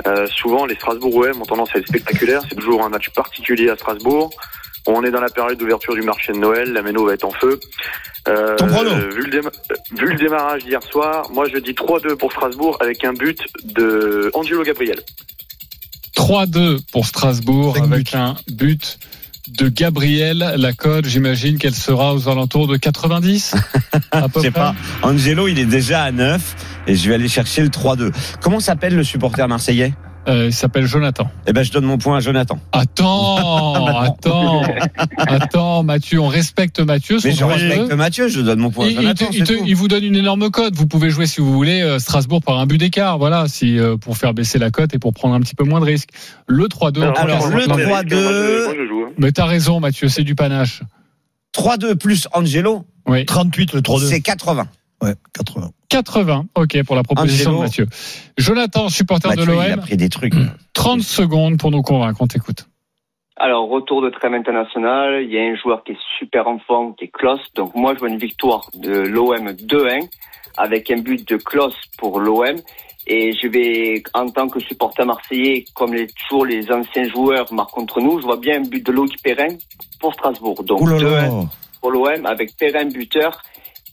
Euh, 0.06 0.26
souvent, 0.26 0.66
les 0.66 0.74
Strasbourg-OM 0.74 1.40
ont 1.40 1.44
tendance 1.44 1.70
à 1.74 1.78
être 1.78 1.86
spectaculaires. 1.86 2.42
C'est 2.48 2.56
toujours 2.56 2.82
un 2.84 2.88
match 2.88 3.10
particulier 3.10 3.68
à 3.70 3.76
Strasbourg. 3.76 4.30
On 4.86 5.02
est 5.04 5.10
dans 5.10 5.20
la 5.20 5.28
période 5.30 5.58
d'ouverture 5.58 5.94
du 5.94 6.02
marché 6.02 6.32
de 6.32 6.38
Noël. 6.38 6.72
La 6.72 6.82
Méno 6.82 7.06
va 7.06 7.14
être 7.14 7.24
en 7.24 7.30
feu. 7.32 7.60
Euh, 8.28 8.56
vu, 9.14 9.22
le 9.22 9.30
déma- 9.30 9.50
vu 9.98 10.06
le 10.12 10.16
démarrage 10.16 10.64
d'hier 10.64 10.82
soir, 10.82 11.28
moi 11.32 11.46
je 11.52 11.58
dis 11.58 11.72
3-2 11.74 12.16
pour 12.16 12.32
Strasbourg 12.32 12.76
avec 12.80 13.04
un 13.04 13.12
but 13.12 13.38
de 13.64 14.30
Angelo 14.34 14.62
Gabriel. 14.62 15.00
3-2 16.16 16.78
pour 16.92 17.06
Strasbourg 17.06 17.76
avec 17.92 18.14
un 18.14 18.36
but 18.50 18.98
de 19.48 19.68
Gabriel. 19.68 20.54
La 20.56 20.72
cote, 20.72 21.04
j'imagine 21.06 21.58
qu'elle 21.58 21.74
sera 21.74 22.14
aux 22.14 22.28
alentours 22.28 22.68
de 22.68 22.76
90 22.76 23.54
à 24.12 24.28
peu 24.28 24.40
Je 24.40 24.40
sais 24.42 24.50
près. 24.50 24.60
pas. 24.60 24.74
Angelo, 25.02 25.48
il 25.48 25.58
est 25.58 25.64
déjà 25.66 26.02
à 26.04 26.12
9 26.12 26.54
et 26.86 26.94
je 26.94 27.08
vais 27.08 27.14
aller 27.16 27.28
chercher 27.28 27.62
le 27.62 27.68
3-2. 27.70 28.12
Comment 28.40 28.60
s'appelle 28.60 28.94
le 28.94 29.04
supporter 29.04 29.46
marseillais? 29.48 29.94
Euh, 30.28 30.46
il 30.46 30.52
s'appelle 30.52 30.86
Jonathan. 30.86 31.28
Eh 31.48 31.52
ben, 31.52 31.64
je 31.64 31.72
donne 31.72 31.84
mon 31.84 31.98
point 31.98 32.18
à 32.18 32.20
Jonathan. 32.20 32.56
Attends, 32.70 33.86
attends, 34.02 34.62
attends, 35.18 35.82
Mathieu, 35.82 36.20
on 36.20 36.28
respecte 36.28 36.78
Mathieu. 36.80 37.18
son 37.18 37.26
Mais 37.28 37.34
je 37.34 37.44
respecte 37.44 37.90
jeu. 37.90 37.96
Mathieu, 37.96 38.28
je 38.28 38.40
donne 38.40 38.60
mon 38.60 38.70
point 38.70 38.86
à 38.86 38.88
Il, 38.88 38.92
il 38.94 39.00
Jonathan. 39.02 39.26
te- 39.26 39.34
il 39.36 39.44
te- 39.44 39.52
il 39.66 39.74
vous 39.74 39.88
donne 39.88 40.04
une 40.04 40.14
énorme 40.16 40.50
cote. 40.50 40.74
Vous 40.76 40.86
pouvez 40.86 41.10
jouer 41.10 41.26
si 41.26 41.40
vous 41.40 41.52
voulez 41.52 41.82
euh, 41.82 41.98
Strasbourg 41.98 42.40
par 42.40 42.58
un 42.60 42.66
but 42.66 42.78
d'écart. 42.78 43.18
Voilà, 43.18 43.48
si 43.48 43.78
euh, 43.78 43.96
pour 43.96 44.16
faire 44.16 44.32
baisser 44.32 44.58
la 44.60 44.70
cote 44.70 44.94
et 44.94 44.98
pour 44.98 45.12
prendre 45.12 45.34
un 45.34 45.40
petit 45.40 45.54
peu 45.56 45.64
moins 45.64 45.80
de 45.80 45.86
risques. 45.86 46.10
Le 46.46 46.66
3-2. 46.66 47.00
on 47.00 47.12
Alors, 47.14 47.48
le 47.48 47.58
la- 47.58 47.66
moi, 47.66 47.78
je- 47.80 47.84
3-2. 47.84 47.86
moi, 47.88 48.74
je 48.78 48.86
joue. 48.88 49.04
hein. 49.08 49.12
Mais 49.18 49.32
t'as 49.32 49.46
raison, 49.46 49.80
Mathieu, 49.80 50.08
c'est 50.08 50.22
du 50.24 50.34
panache. 50.36 50.82
3-2 51.52 51.96
plus 51.96 52.28
Angelo, 52.32 52.84
Oui. 53.08 53.24
38 53.26 53.72
le 53.74 53.80
3-2. 53.82 54.06
c'est 54.08 54.20
80. 54.20 54.66
Ouais, 55.02 55.14
80. 55.34 55.70
80. 55.88 56.44
Ok 56.54 56.82
pour 56.84 56.96
la 56.96 57.02
proposition 57.02 57.52
de 57.54 57.58
Mathieu. 57.58 57.86
Jonathan, 58.38 58.88
supporter 58.88 59.28
Mathieu, 59.28 59.46
de 59.46 59.52
il 59.52 59.58
a 59.58 59.68
l'OM. 59.76 59.80
pris 59.80 59.96
des 59.96 60.08
trucs. 60.08 60.34
30 60.74 61.00
secondes 61.02 61.58
pour 61.58 61.70
nous 61.70 61.82
convaincre. 61.82 62.18
On 62.22 62.26
t'écoute. 62.26 62.66
Alors, 63.36 63.68
retour 63.68 64.02
de 64.02 64.10
trêve 64.10 64.34
international, 64.34 65.22
il 65.24 65.32
y 65.32 65.38
a 65.38 65.42
un 65.42 65.56
joueur 65.56 65.82
qui 65.84 65.92
est 65.92 65.98
super 66.18 66.46
en 66.46 66.58
forme, 66.60 66.94
qui 66.94 67.06
est 67.06 67.08
Klaus. 67.12 67.40
Donc 67.56 67.74
moi, 67.74 67.94
je 67.94 67.98
vois 67.98 68.08
une 68.08 68.18
victoire 68.18 68.70
de 68.74 68.92
l'OM 68.92 69.48
2-1 69.50 70.06
avec 70.56 70.90
un 70.90 71.00
but 71.00 71.26
de 71.28 71.36
Klaus 71.36 71.74
pour 71.98 72.20
l'OM. 72.20 72.56
Et 73.08 73.32
je 73.32 73.48
vais, 73.48 74.02
en 74.14 74.28
tant 74.28 74.46
que 74.48 74.60
supporter 74.60 75.04
marseillais, 75.04 75.64
comme 75.74 75.92
les, 75.92 76.06
toujours 76.06 76.46
les 76.46 76.70
anciens 76.70 77.08
joueurs 77.08 77.52
marquent 77.52 77.72
contre 77.72 78.00
nous, 78.00 78.20
je 78.20 78.24
vois 78.24 78.36
bien 78.36 78.58
un 78.58 78.62
but 78.68 78.86
de 78.86 78.92
Loïc 78.92 79.20
Perrin 79.24 79.56
pour 79.98 80.14
Strasbourg. 80.14 80.62
Donc 80.62 80.80
Ouh 80.82 80.86
là 80.86 80.96
2-1 80.98 81.02
là. 81.10 81.30
pour 81.80 81.90
l'OM 81.90 82.26
avec 82.26 82.56
Perrin 82.56 82.84
buteur 82.84 83.42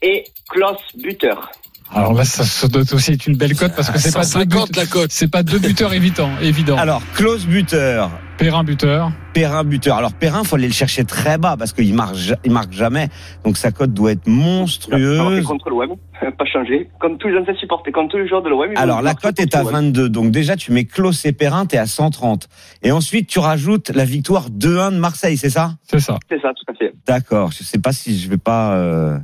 et 0.01 0.25
Klaus 0.49 0.77
buteur. 1.01 1.51
Alors 1.91 2.13
là, 2.13 2.23
ça 2.23 2.43
se 2.43 2.67
doit 2.67 2.83
aussi 2.93 3.13
être 3.13 3.25
une 3.25 3.35
belle 3.35 3.55
cote 3.55 3.73
parce 3.75 3.89
que 3.89 3.97
c'est 3.97 4.13
pas 4.13 4.19
deux 4.19 4.25
150 4.27 4.67
but- 4.67 4.75
la 4.77 4.85
cote. 4.85 5.11
c'est 5.11 5.27
pas 5.27 5.41
deux 5.41 5.57
buteurs 5.57 5.91
évidents, 5.93 6.29
évident. 6.39 6.77
Alors, 6.77 7.01
close 7.15 7.47
buteur. 7.47 8.11
Perrin 8.37 8.63
buteur. 8.63 9.11
Perrin 9.33 9.63
buteur. 9.65 9.97
Alors 9.97 10.13
Perrin, 10.13 10.43
faut 10.45 10.55
aller 10.55 10.67
le 10.67 10.73
chercher 10.73 11.03
très 11.03 11.37
bas 11.37 11.55
parce 11.57 11.73
qu'il 11.73 11.93
marque, 11.93 12.15
il 12.45 12.51
marque 12.51 12.71
jamais. 12.71 13.09
Donc 13.43 13.57
sa 13.57 13.71
cote 13.71 13.93
doit 13.93 14.11
être 14.13 14.27
monstrueuse. 14.27 15.43
contre 15.45 15.69
l'OM, 15.69 15.97
pas 16.37 16.45
changé. 16.45 16.89
Comme 17.01 17.17
tous 17.17 17.27
les 17.27 17.37
anciens 17.39 17.55
supporters, 17.55 17.91
comme 17.93 18.07
tous 18.07 18.17
les 18.17 18.27
joueurs 18.29 18.41
de 18.41 18.49
l'OM. 18.49 18.71
Alors 18.77 19.01
la 19.01 19.13
cote 19.13 19.39
est 19.39 19.53
à 19.55 19.59
contre 19.59 19.73
l'OM. 19.73 19.85
22. 19.87 20.09
Donc 20.09 20.31
déjà 20.31 20.55
tu 20.55 20.71
mets 20.71 20.85
Klaus 20.85 21.25
et 21.25 21.33
Perrin, 21.33 21.65
t'es 21.65 21.77
à 21.77 21.85
130. 21.85 22.47
Et 22.83 22.91
ensuite 22.91 23.27
tu 23.27 23.39
rajoutes 23.39 23.89
la 23.89 24.05
victoire 24.05 24.49
2-1 24.49 24.93
de 24.93 24.99
Marseille, 24.99 25.35
c'est 25.37 25.49
ça? 25.49 25.73
C'est 25.89 25.99
ça. 25.99 26.17
C'est 26.29 26.39
ça, 26.41 26.51
tout 26.55 26.71
à 26.71 26.75
fait. 26.75 26.93
D'accord. 27.05 27.51
Je 27.51 27.63
sais 27.63 27.79
pas 27.79 27.91
si 27.91 28.17
je 28.17 28.29
vais 28.29 28.37
pas 28.37 28.73
euh, 28.75 29.17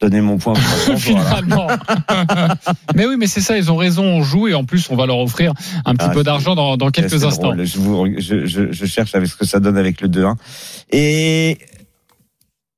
donner 0.00 0.20
mon 0.20 0.38
point. 0.38 0.54
Finalement. 0.96 1.68
mais 2.94 3.06
oui, 3.06 3.16
mais 3.18 3.26
c'est 3.26 3.40
ça, 3.40 3.56
ils 3.56 3.70
ont 3.70 3.76
raison, 3.76 4.04
on 4.04 4.22
joue 4.22 4.48
et 4.48 4.54
en 4.54 4.64
plus, 4.64 4.88
on 4.90 4.96
va 4.96 5.06
leur 5.06 5.18
offrir 5.18 5.52
un 5.84 5.94
petit 5.94 6.06
Ah, 6.10 6.12
peu 6.12 6.22
d'argent 6.22 6.54
dans, 6.54 6.76
dans 6.76 6.90
quelques 6.90 7.24
instants. 7.24 7.52
drôle. 7.54 7.64
Je, 7.64 7.78
vous, 7.78 8.06
je, 8.18 8.46
je, 8.46 8.72
je 8.72 8.86
cherche 8.86 9.14
avec 9.14 9.28
ce 9.28 9.36
que 9.36 9.46
ça 9.46 9.60
donne 9.60 9.76
avec 9.78 10.00
le 10.00 10.08
2-1. 10.08 10.34
Et 10.90 11.58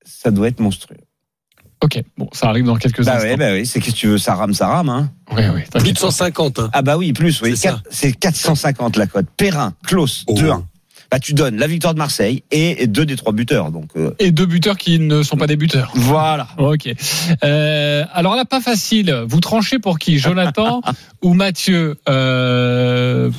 ça 0.05 0.31
doit 0.31 0.49
être 0.49 0.61
monstrueux. 0.61 0.97
Ok, 1.81 2.03
bon, 2.17 2.29
ça 2.33 2.49
arrive 2.49 2.65
dans 2.65 2.75
quelques 2.77 3.05
Bah 3.05 3.15
instants. 3.15 3.29
ouais, 3.29 3.37
bah 3.37 3.53
oui, 3.53 3.65
c'est 3.65 3.79
qu'est-ce 3.81 3.95
que 3.95 4.01
tu 4.01 4.07
veux, 4.09 4.19
ça 4.19 4.35
rame, 4.35 4.53
ça 4.53 4.67
rame, 4.67 4.89
hein. 4.89 5.13
Oui, 5.33 5.43
oui, 5.55 5.63
Plus 5.81 5.93
de 5.93 5.99
150. 5.99 6.59
hein. 6.59 6.71
Ah 6.73 6.83
bah 6.83 6.97
oui, 6.97 7.13
plus, 7.13 7.41
oui. 7.41 7.51
C'est 7.51 7.69
ça. 7.69 7.75
Quatre- 7.75 7.83
C'est 7.91 8.13
450 8.13 8.97
la 8.97 9.07
cote. 9.07 9.27
Perrin, 9.37 9.75
Klaus, 9.87 10.25
Oh. 10.27 10.35
2-1. 10.35 10.63
Bah 11.11 11.19
tu 11.19 11.33
donnes 11.33 11.57
la 11.57 11.67
victoire 11.67 11.95
de 11.95 11.99
Marseille 11.99 12.43
et 12.51 12.87
deux 12.87 13.07
des 13.07 13.17
trois 13.17 13.33
buteurs. 13.33 13.71
Donc 13.71 13.89
euh, 13.97 14.11
Et 14.19 14.31
deux 14.31 14.45
buteurs 14.45 14.77
qui 14.77 14.99
ne 14.99 15.23
sont 15.23 15.37
pas 15.39 15.47
des 15.47 15.57
buteurs. 15.57 15.91
voilà. 15.95 16.49
Ok. 16.59 16.89
Euh, 17.45 18.05
alors 18.13 18.37
là, 18.37 18.45
pas 18.45 18.61
facile. 18.61 19.25
Vous 19.27 19.41
tranchez 19.41 19.79
pour 19.79 19.99
qui? 19.99 20.19
Jonathan 20.19 20.83
ou 21.23 21.33
Mathieu? 21.33 21.97
Euh, 22.09 23.31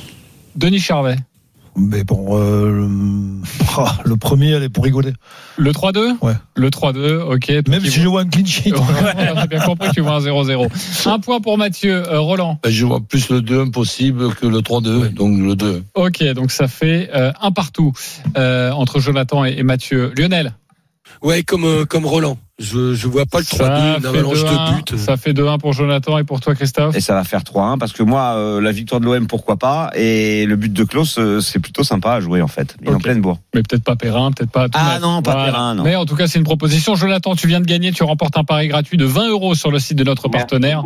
Denis 0.56 0.80
Charvet 0.80 1.16
Mais 1.80 2.04
bon, 2.04 2.38
euh, 2.38 2.70
le... 2.70 2.88
ah, 3.78 3.96
le 4.04 4.16
premier, 4.16 4.50
elle 4.50 4.62
est 4.62 4.68
pour 4.68 4.84
rigoler. 4.84 5.12
Le 5.56 5.72
3-2 5.72 6.16
Ouais. 6.20 6.34
Le 6.54 6.68
3-2, 6.68 7.34
ok. 7.34 7.68
Même 7.68 7.84
si 7.84 8.00
je 8.02 8.08
vois 8.08 8.22
un 8.22 8.28
clean 8.28 8.44
sheet. 8.44 8.72
Ouais, 9.00 9.30
on 9.34 9.36
a 9.36 9.46
bien 9.46 9.60
compris 9.60 9.88
que 9.88 9.94
tu 9.94 10.00
vois 10.00 10.16
un 10.16 10.20
0-0. 10.20 11.08
Un 11.08 11.18
point 11.20 11.40
pour 11.40 11.56
Mathieu. 11.56 12.02
Euh, 12.08 12.20
Roland. 12.20 12.58
Ben, 12.62 12.70
Je 12.70 12.84
vois 12.84 13.00
plus 13.00 13.30
le 13.30 13.40
2-1 13.40 13.70
possible 13.70 14.34
que 14.34 14.46
le 14.46 14.58
3-2, 14.58 15.14
donc 15.14 15.38
le 15.38 15.56
2. 15.56 15.84
Ok, 15.94 16.22
donc 16.34 16.50
ça 16.50 16.68
fait 16.68 17.10
euh, 17.14 17.32
un 17.40 17.50
partout 17.50 17.92
euh, 18.36 18.70
entre 18.72 19.00
Jonathan 19.00 19.44
et, 19.44 19.54
et 19.58 19.62
Mathieu. 19.62 20.12
Lionel. 20.16 20.52
Ouais, 21.22 21.42
comme, 21.42 21.64
euh, 21.64 21.84
comme 21.84 22.06
Roland. 22.06 22.38
Je, 22.60 22.94
je 22.94 23.08
vois 23.08 23.24
pas 23.26 23.38
le 23.38 23.44
3-2, 23.44 23.56
Ça 23.56 23.96
une 23.96 24.02
fait 24.02 24.08
avalanche 24.08 24.38
2-1, 24.38 24.42
de 24.42 24.92
buts. 24.92 24.98
Ça 24.98 25.16
fait 25.16 25.32
2-1 25.32 25.58
pour 25.58 25.72
Jonathan 25.72 26.18
et 26.18 26.24
pour 26.24 26.40
toi, 26.40 26.54
Christophe. 26.54 26.94
Et 26.94 27.00
ça 27.00 27.14
va 27.14 27.24
faire 27.24 27.40
3-1 27.40 27.78
parce 27.78 27.92
que 27.92 28.02
moi, 28.02 28.34
euh, 28.36 28.60
la 28.60 28.70
victoire 28.70 29.00
de 29.00 29.06
l'OM, 29.06 29.26
pourquoi 29.26 29.56
pas. 29.56 29.90
Et 29.94 30.44
le 30.46 30.56
but 30.56 30.72
de 30.72 30.84
Klaus, 30.84 31.16
euh, 31.18 31.40
c'est 31.40 31.58
plutôt 31.58 31.84
sympa 31.84 32.12
à 32.12 32.20
jouer 32.20 32.42
en 32.42 32.48
fait. 32.48 32.76
Il 32.82 32.88
est 32.88 32.94
en 32.94 32.98
pleine 32.98 33.20
bourre. 33.22 33.38
Mais 33.54 33.62
peut-être 33.62 33.82
pas 33.82 33.96
Perrin, 33.96 34.30
peut-être 34.32 34.50
pas. 34.50 34.66
Ah 34.74 34.98
non, 35.00 35.22
pas 35.22 35.46
Perrin, 35.46 35.74
non. 35.74 35.84
Mais 35.84 35.96
en 35.96 36.04
tout 36.04 36.16
cas, 36.16 36.26
c'est 36.26 36.38
une 36.38 36.44
proposition. 36.44 36.94
Jonathan, 36.96 37.34
tu 37.34 37.46
viens 37.46 37.60
de 37.60 37.66
gagner. 37.66 37.92
Tu 37.92 38.02
remportes 38.02 38.36
un 38.36 38.44
pari 38.44 38.68
gratuit 38.68 38.98
de 38.98 39.06
20 39.06 39.30
euros 39.30 39.54
sur 39.54 39.70
le 39.70 39.78
site 39.78 39.96
de 39.96 40.04
notre 40.04 40.28
partenaire. 40.28 40.82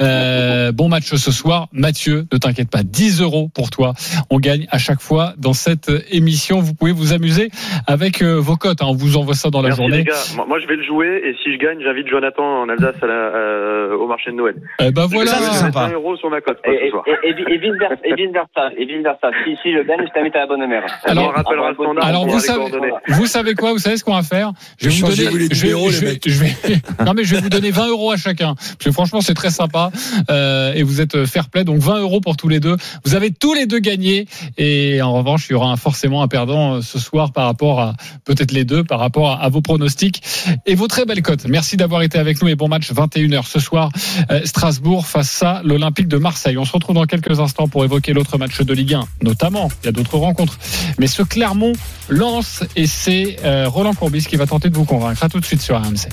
Euh, 0.00 0.72
bon 0.72 0.88
match 0.88 1.12
ce 1.14 1.32
soir. 1.32 1.68
Mathieu, 1.72 2.26
ne 2.32 2.38
t'inquiète 2.38 2.70
pas, 2.70 2.82
10 2.82 3.20
euros 3.20 3.50
pour 3.52 3.70
toi. 3.70 3.94
On 4.30 4.38
gagne 4.38 4.66
à 4.70 4.78
chaque 4.78 5.00
fois 5.00 5.34
dans 5.38 5.52
cette 5.54 5.90
émission. 6.10 6.60
Vous 6.60 6.74
pouvez 6.74 6.92
vous 6.92 7.12
amuser 7.12 7.50
avec 7.86 8.22
euh, 8.22 8.34
vos 8.34 8.56
cotes. 8.56 8.82
hein. 8.82 8.86
On 8.88 8.94
vous 8.94 9.16
envoie 9.16 9.34
ça 9.34 9.50
dans 9.50 9.62
la 9.62 9.68
Merci 9.70 9.82
journée. 9.82 9.96
les 9.98 10.04
gars. 10.04 10.14
Moi, 10.36 10.46
moi, 10.48 10.58
je 10.60 10.66
vais 10.66 10.76
le 10.76 10.84
jouer 10.84 11.15
et 11.24 11.34
si 11.42 11.52
je 11.52 11.58
gagne, 11.58 11.78
j'invite 11.82 12.08
Jonathan 12.08 12.62
en 12.62 12.68
Alsace 12.68 12.96
à 13.02 13.06
la- 13.06 13.12
euh, 13.12 13.96
au 13.96 14.06
marché 14.06 14.30
de 14.30 14.36
Noël. 14.36 14.54
Eh 14.80 14.90
ben 14.90 15.06
voilà. 15.06 15.30
C'est 15.32 15.52
sympa. 15.58 15.80
mettre 15.86 15.92
20 15.92 15.94
euros 15.94 16.16
sur 16.16 16.30
ma 16.30 16.40
cote 16.40 16.58
Et, 16.66 16.86
et, 16.86 16.90
soir. 16.90 17.04
et, 17.06 17.28
et, 17.28 17.54
et 17.54 17.58
vice 17.58 17.72
versa, 17.78 17.96
et 18.04 18.14
vice 18.14 18.32
versa, 18.32 18.70
et 18.76 18.84
vice 18.84 19.02
versa. 19.02 19.30
Si, 19.44 19.56
si 19.62 19.72
je 19.72 19.82
gagne, 19.82 20.00
je 20.06 20.12
t'invite 20.12 20.36
à 20.36 20.40
la 20.40 20.46
bonne 20.46 20.66
mère. 20.66 20.84
Alors- 21.04 21.28
on 21.28 21.30
rappellera 21.32 21.68
le 21.70 21.74
standard. 21.74 22.04
Alors 22.06 22.22
on 22.22 22.26
vous 22.26 22.40
savez, 22.40 22.58
coordonnées. 22.58 22.92
vous 23.08 23.26
savez 23.26 23.54
quoi 23.54 23.72
Vous 23.72 23.78
savez 23.78 23.96
ce 23.96 24.04
qu'on 24.04 24.14
va 24.14 24.22
faire 24.22 24.52
Je 24.80 24.88
vais 24.88 24.94
vous 24.94 25.02
donner, 25.08 25.16
les 25.38 25.54
je 25.54 25.66
les 25.66 26.20
je 26.26 26.40
vais- 26.42 26.76
non 27.06 27.12
mais 27.14 27.24
je 27.24 27.34
vais 27.34 27.40
vous 27.40 27.48
donner 27.48 27.70
20 27.70 27.88
euros 27.88 28.12
à 28.12 28.16
chacun. 28.16 28.54
Parce 28.54 28.76
que 28.76 28.90
franchement 28.92 29.20
c'est 29.20 29.34
très 29.34 29.50
sympa 29.50 29.90
euh, 30.30 30.72
et 30.74 30.82
vous 30.82 31.00
êtes 31.00 31.24
fair 31.26 31.48
play. 31.50 31.64
Donc 31.64 31.78
20 31.78 32.00
euros 32.00 32.20
pour 32.20 32.36
tous 32.36 32.48
les 32.48 32.60
deux. 32.60 32.76
Vous 33.04 33.14
avez 33.14 33.30
tous 33.30 33.54
les 33.54 33.66
deux 33.66 33.78
gagné 33.78 34.26
et 34.58 35.00
en 35.02 35.12
revanche 35.12 35.48
il 35.48 35.52
y 35.52 35.54
aura 35.54 35.70
un- 35.70 35.76
forcément 35.76 36.22
un 36.22 36.28
perdant 36.28 36.76
euh, 36.76 36.80
ce 36.80 36.98
soir 36.98 37.32
par 37.32 37.46
rapport 37.46 37.80
à 37.80 37.92
peut-être 38.24 38.52
les 38.52 38.64
deux 38.64 38.84
par 38.84 38.98
rapport 38.98 39.30
à, 39.30 39.42
à 39.42 39.48
vos 39.48 39.60
pronostics 39.60 40.22
et 40.66 40.74
vos 40.74 40.88
très 40.96 41.04
belles 41.04 41.20
cotes. 41.20 41.46
Merci 41.46 41.76
d'avoir 41.76 42.00
été 42.00 42.18
avec 42.18 42.40
nous 42.40 42.48
et 42.48 42.54
bon 42.54 42.68
match 42.68 42.90
21h 42.90 43.46
ce 43.46 43.60
soir 43.60 43.90
euh, 44.30 44.40
Strasbourg 44.46 45.06
face 45.06 45.42
à 45.42 45.60
l'Olympique 45.62 46.08
de 46.08 46.16
Marseille. 46.16 46.56
On 46.56 46.64
se 46.64 46.72
retrouve 46.72 46.94
dans 46.94 47.04
quelques 47.04 47.38
instants 47.38 47.68
pour 47.68 47.84
évoquer 47.84 48.14
l'autre 48.14 48.38
match 48.38 48.62
de 48.62 48.72
Ligue 48.72 48.94
1 48.94 49.04
notamment. 49.20 49.68
Il 49.82 49.86
y 49.86 49.88
a 49.90 49.92
d'autres 49.92 50.16
rencontres. 50.16 50.58
Mais 50.98 51.06
ce 51.06 51.22
Clermont 51.22 51.74
lance 52.08 52.64
et 52.76 52.86
c'est 52.86 53.36
euh, 53.44 53.68
Roland 53.68 53.92
Courbis 53.92 54.24
qui 54.24 54.36
va 54.36 54.46
tenter 54.46 54.70
de 54.70 54.74
vous 54.74 54.86
convaincre. 54.86 55.22
À 55.22 55.28
tout 55.28 55.38
de 55.38 55.44
suite 55.44 55.60
sur 55.60 55.76
RMC. 55.76 56.08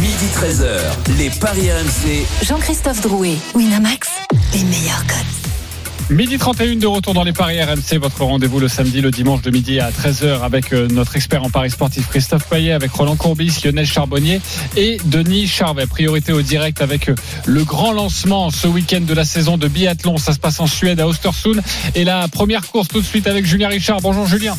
Midi 0.00 0.26
13h, 0.34 1.16
les 1.18 1.30
Paris 1.30 1.70
RMC. 1.70 2.26
Jean-Christophe 2.44 3.02
Drouet, 3.02 3.36
Winamax, 3.54 4.08
les 4.52 4.64
meilleurs 4.64 5.06
cotes. 5.06 5.41
Midi 6.10 6.36
31 6.36 6.76
de 6.76 6.86
retour 6.86 7.14
dans 7.14 7.24
les 7.24 7.32
paris 7.32 7.62
RMC, 7.62 7.98
votre 7.98 8.22
rendez-vous 8.24 8.60
le 8.60 8.68
samedi, 8.68 9.00
le 9.00 9.10
dimanche 9.10 9.42
de 9.42 9.50
midi 9.50 9.80
à 9.80 9.90
13h 9.90 10.42
avec 10.42 10.72
euh, 10.72 10.88
notre 10.88 11.16
expert 11.16 11.42
en 11.42 11.50
paris 11.50 11.70
sportif 11.70 12.08
Christophe 12.08 12.48
Payet, 12.48 12.72
avec 12.72 12.90
Roland 12.92 13.16
Courbis, 13.16 13.60
Lionel 13.64 13.86
Charbonnier 13.86 14.40
et 14.76 14.98
Denis 15.04 15.46
Charvet. 15.46 15.86
Priorité 15.86 16.32
au 16.32 16.42
direct 16.42 16.82
avec 16.82 17.08
euh, 17.08 17.14
le 17.46 17.64
grand 17.64 17.92
lancement 17.92 18.50
ce 18.50 18.66
week-end 18.66 19.00
de 19.00 19.14
la 19.14 19.24
saison 19.24 19.56
de 19.56 19.68
biathlon. 19.68 20.18
Ça 20.18 20.32
se 20.32 20.38
passe 20.38 20.60
en 20.60 20.66
Suède 20.66 21.00
à 21.00 21.06
Östersund. 21.06 21.62
Et 21.94 22.04
la 22.04 22.28
première 22.28 22.66
course 22.66 22.88
tout 22.88 23.00
de 23.00 23.06
suite 23.06 23.26
avec 23.26 23.46
Julien 23.46 23.68
Richard. 23.68 24.00
Bonjour 24.00 24.26
Julien. 24.26 24.56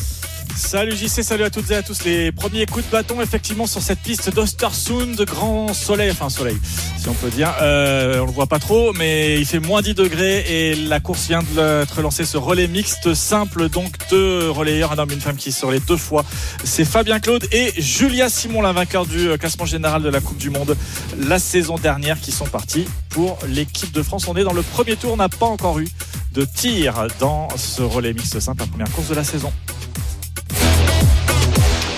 Salut 0.56 0.96
JC, 0.96 1.22
salut 1.22 1.42
à 1.42 1.50
toutes 1.50 1.70
et 1.72 1.76
à 1.76 1.82
tous. 1.82 2.04
Les 2.04 2.30
premiers 2.30 2.64
coups 2.66 2.86
de 2.86 2.90
bâton 2.90 3.20
effectivement 3.20 3.66
sur 3.66 3.82
cette 3.82 3.98
piste 3.98 4.32
d'Ostersund, 4.32 5.20
grand 5.24 5.74
soleil, 5.74 6.10
enfin 6.12 6.28
soleil 6.28 6.56
si 6.96 7.08
on 7.08 7.14
peut 7.14 7.28
dire. 7.28 7.52
Euh, 7.60 8.20
on 8.20 8.26
le 8.26 8.32
voit 8.32 8.46
pas 8.46 8.60
trop, 8.60 8.92
mais 8.92 9.38
il 9.38 9.46
fait 9.46 9.58
moins 9.58 9.82
10 9.82 9.94
degrés 9.94 10.44
et 10.48 10.74
la 10.74 11.00
course 11.00 11.26
vient 11.26 11.42
d'être 11.54 12.00
lancée 12.00 12.24
ce 12.24 12.36
relais 12.36 12.68
mixte 12.68 13.14
simple, 13.14 13.68
donc 13.68 13.96
deux 14.10 14.48
relayeurs, 14.48 14.92
un 14.92 14.98
homme 14.98 15.10
et 15.10 15.14
une 15.14 15.20
femme 15.20 15.36
qui 15.36 15.50
sont 15.52 15.70
les 15.70 15.80
deux 15.80 15.96
fois. 15.96 16.24
C'est 16.62 16.84
Fabien 16.84 17.18
Claude 17.18 17.46
et 17.52 17.72
Julia 17.76 18.28
Simon, 18.28 18.62
la 18.62 18.72
vainqueur 18.72 19.06
du 19.06 19.28
euh, 19.28 19.36
classement 19.36 19.66
général 19.66 20.02
de 20.02 20.08
la 20.08 20.20
Coupe 20.20 20.38
du 20.38 20.50
Monde 20.50 20.76
la 21.18 21.38
saison 21.38 21.76
dernière, 21.76 22.20
qui 22.20 22.32
sont 22.32 22.46
partis 22.46 22.86
pour 23.10 23.38
l'équipe 23.48 23.92
de 23.92 24.02
France. 24.02 24.28
On 24.28 24.36
est 24.36 24.44
dans 24.44 24.54
le 24.54 24.62
premier 24.62 24.96
tour, 24.96 25.12
on 25.12 25.16
n'a 25.16 25.28
pas 25.28 25.46
encore 25.46 25.80
eu 25.80 25.88
de 26.32 26.44
tir 26.44 27.06
dans 27.20 27.48
ce 27.56 27.82
relais 27.82 28.12
mixte 28.12 28.40
simple, 28.40 28.60
la 28.60 28.66
première 28.66 28.90
course 28.92 29.08
de 29.08 29.14
la 29.14 29.24
saison. 29.24 29.52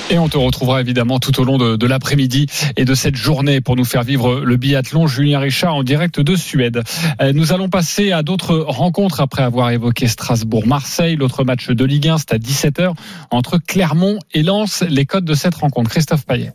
Et 0.08 0.18
on 0.18 0.28
te 0.28 0.36
retrouvera 0.36 0.80
évidemment 0.80 1.18
tout 1.18 1.40
au 1.40 1.44
long 1.44 1.58
de, 1.58 1.74
de 1.74 1.86
l'après-midi 1.86 2.46
et 2.76 2.84
de 2.84 2.94
cette 2.94 3.16
journée 3.16 3.60
pour 3.60 3.74
nous 3.74 3.84
faire 3.84 4.04
vivre 4.04 4.40
le 4.40 4.56
biathlon. 4.56 5.08
Julien 5.08 5.40
Richard 5.40 5.74
en 5.74 5.82
direct 5.82 6.20
de 6.20 6.36
Suède. 6.36 6.82
Euh, 7.20 7.32
Nous 7.32 7.52
allons 7.52 7.68
passer 7.68 8.12
à 8.12 8.22
d'autres 8.22 8.56
rencontres 8.56 9.20
après 9.20 9.42
avoir 9.42 9.70
évoqué 9.70 10.06
Strasbourg-Marseille. 10.06 11.16
L'autre 11.16 11.42
match 11.42 11.68
de 11.70 11.84
Ligue 11.84 12.06
1, 12.06 12.18
c'est 12.18 12.32
à 12.32 12.38
17h 12.38 12.94
entre 13.32 13.58
Clermont 13.58 14.20
et 14.32 14.44
Lens. 14.44 14.84
Les 14.88 15.06
codes 15.06 15.24
de 15.24 15.34
cette 15.34 15.56
rencontre. 15.56 15.90
Christophe 15.90 16.24
Payet. 16.24 16.52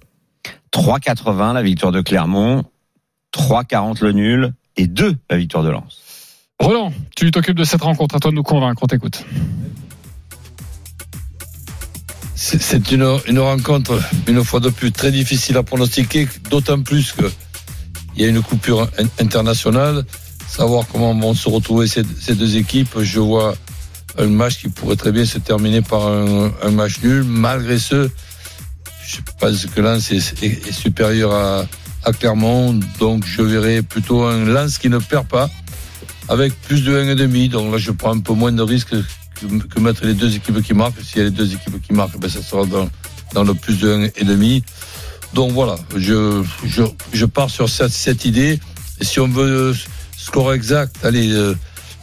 3,80 0.73 1.53
la 1.53 1.61
victoire 1.61 1.91
de 1.91 1.99
Clermont, 1.99 2.63
3,40 3.35 4.01
le 4.01 4.13
nul 4.13 4.53
et 4.77 4.87
2 4.87 5.17
la 5.29 5.35
victoire 5.35 5.63
de 5.63 5.69
Lens. 5.71 5.99
Roland, 6.57 6.93
tu 7.17 7.29
t'occupes 7.31 7.57
de 7.57 7.65
cette 7.65 7.81
rencontre. 7.81 8.15
À 8.15 8.19
toi 8.19 8.31
de 8.31 8.35
nous 8.37 8.43
convaincre. 8.43 8.81
On 8.83 8.87
t'écoute. 8.87 9.25
C'est 12.43 12.91
une, 12.91 13.37
rencontre, 13.37 14.01
une 14.27 14.43
fois 14.43 14.59
de 14.59 14.69
plus, 14.69 14.91
très 14.91 15.11
difficile 15.11 15.57
à 15.57 15.63
pronostiquer, 15.63 16.27
d'autant 16.49 16.81
plus 16.81 17.11
que 17.11 17.31
il 18.15 18.23
y 18.23 18.25
a 18.25 18.29
une 18.29 18.41
coupure 18.41 18.89
in- 18.97 19.23
internationale. 19.23 20.03
Savoir 20.47 20.85
comment 20.91 21.13
vont 21.13 21.35
se 21.35 21.47
retrouver 21.47 21.85
ces, 21.85 22.03
deux 22.33 22.57
équipes, 22.57 22.99
je 22.99 23.19
vois 23.19 23.55
un 24.17 24.25
match 24.25 24.57
qui 24.57 24.69
pourrait 24.69 24.95
très 24.95 25.11
bien 25.11 25.23
se 25.23 25.37
terminer 25.37 25.83
par 25.83 26.07
un, 26.07 26.71
match 26.71 27.03
nul. 27.03 27.23
Malgré 27.23 27.77
ce, 27.77 28.09
je 29.05 29.17
pense 29.39 29.67
que 29.67 29.79
Lens 29.79 30.11
est, 30.11 30.71
supérieur 30.71 31.31
à, 31.31 31.67
à 32.03 32.11
Clermont, 32.11 32.73
donc 32.99 33.23
je 33.23 33.43
verrai 33.43 33.83
plutôt 33.83 34.23
un 34.23 34.45
Lens 34.45 34.79
qui 34.79 34.89
ne 34.89 34.97
perd 34.97 35.27
pas, 35.27 35.47
avec 36.27 36.59
plus 36.61 36.83
de 36.83 36.91
1,5. 36.91 37.49
Donc 37.51 37.71
là, 37.71 37.77
je 37.77 37.91
prends 37.91 38.15
un 38.15 38.19
peu 38.19 38.33
moins 38.33 38.51
de 38.51 38.63
risques 38.63 38.95
que, 39.47 39.79
mettre 39.79 40.05
les 40.05 40.13
deux 40.13 40.35
équipes 40.35 40.61
qui 40.61 40.73
marquent. 40.73 41.01
S'il 41.01 41.17
y 41.17 41.21
a 41.21 41.23
les 41.25 41.31
deux 41.31 41.53
équipes 41.53 41.81
qui 41.81 41.93
marquent, 41.93 42.17
ben 42.19 42.29
ça 42.29 42.41
sera 42.41 42.65
dans, 42.65 43.43
le 43.43 43.53
plus 43.53 43.79
de 43.79 44.07
1,5. 44.07 44.63
Donc 45.33 45.51
voilà, 45.51 45.75
je, 45.95 47.25
pars 47.25 47.49
sur 47.49 47.69
cette, 47.69 48.25
idée. 48.25 48.59
Et 48.99 49.05
si 49.05 49.19
on 49.19 49.27
veut 49.27 49.75
score 50.17 50.53
exact, 50.53 50.97
allez, 51.03 51.31
euh, 51.31 51.55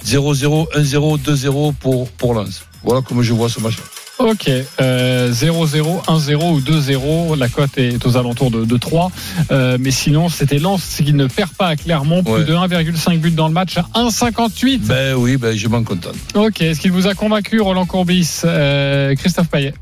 0-0, 0.04 0.72
1-0, 0.74 1.18
2-0 1.22 1.74
pour, 1.74 2.10
pour 2.12 2.34
Lens. 2.34 2.62
Voilà 2.82 3.02
comment 3.06 3.22
je 3.22 3.32
vois 3.32 3.48
ce 3.48 3.60
match. 3.60 3.76
Ok, 4.18 4.50
euh, 4.80 5.30
0-0, 5.32 6.02
1-0 6.06 6.52
ou 6.54 6.60
2-0. 6.60 7.36
La 7.38 7.48
cote 7.48 7.78
est 7.78 8.04
aux 8.04 8.16
alentours 8.16 8.50
de, 8.50 8.64
de 8.64 8.76
3. 8.76 9.12
Euh, 9.52 9.78
mais 9.80 9.90
sinon, 9.92 10.28
c'était 10.28 10.58
Lens 10.58 11.00
qui 11.04 11.12
ne 11.12 11.26
perd 11.26 11.50
pas 11.52 11.68
à 11.68 11.76
Clermont. 11.76 12.22
Plus 12.24 12.32
Ouais. 12.32 12.44
de 12.44 12.52
1,5 12.54 13.18
buts 13.20 13.30
dans 13.30 13.46
le 13.48 13.54
match 13.54 13.76
à 13.78 13.82
1,58. 13.94 14.80
Ben 14.86 15.14
oui, 15.14 15.36
ben 15.36 15.56
je 15.56 15.68
m'en 15.68 15.84
contente. 15.84 16.14
Ok, 16.34 16.60
est-ce 16.62 16.80
qu'il 16.80 16.90
vous 16.92 17.06
a 17.06 17.14
convaincu, 17.14 17.60
Roland 17.60 17.86
Courbis 17.86 18.40
euh, 18.44 19.14
Christophe 19.14 19.48
Payet? 19.48 19.72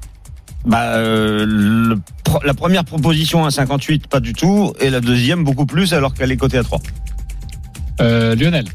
Bah, 0.66 0.82
euh, 0.96 1.44
le 1.46 1.96
la 2.44 2.54
première 2.54 2.84
proposition 2.84 3.44
à 3.46 3.50
58, 3.50 4.08
pas 4.08 4.20
du 4.20 4.32
tout, 4.34 4.72
et 4.80 4.90
la 4.90 5.00
deuxième 5.00 5.44
beaucoup 5.44 5.64
plus 5.64 5.94
alors 5.94 6.12
qu'elle 6.12 6.30
est 6.32 6.36
cotée 6.36 6.58
à 6.58 6.62
3. 6.64 6.80
Euh, 8.00 8.34
Lionel 8.34 8.66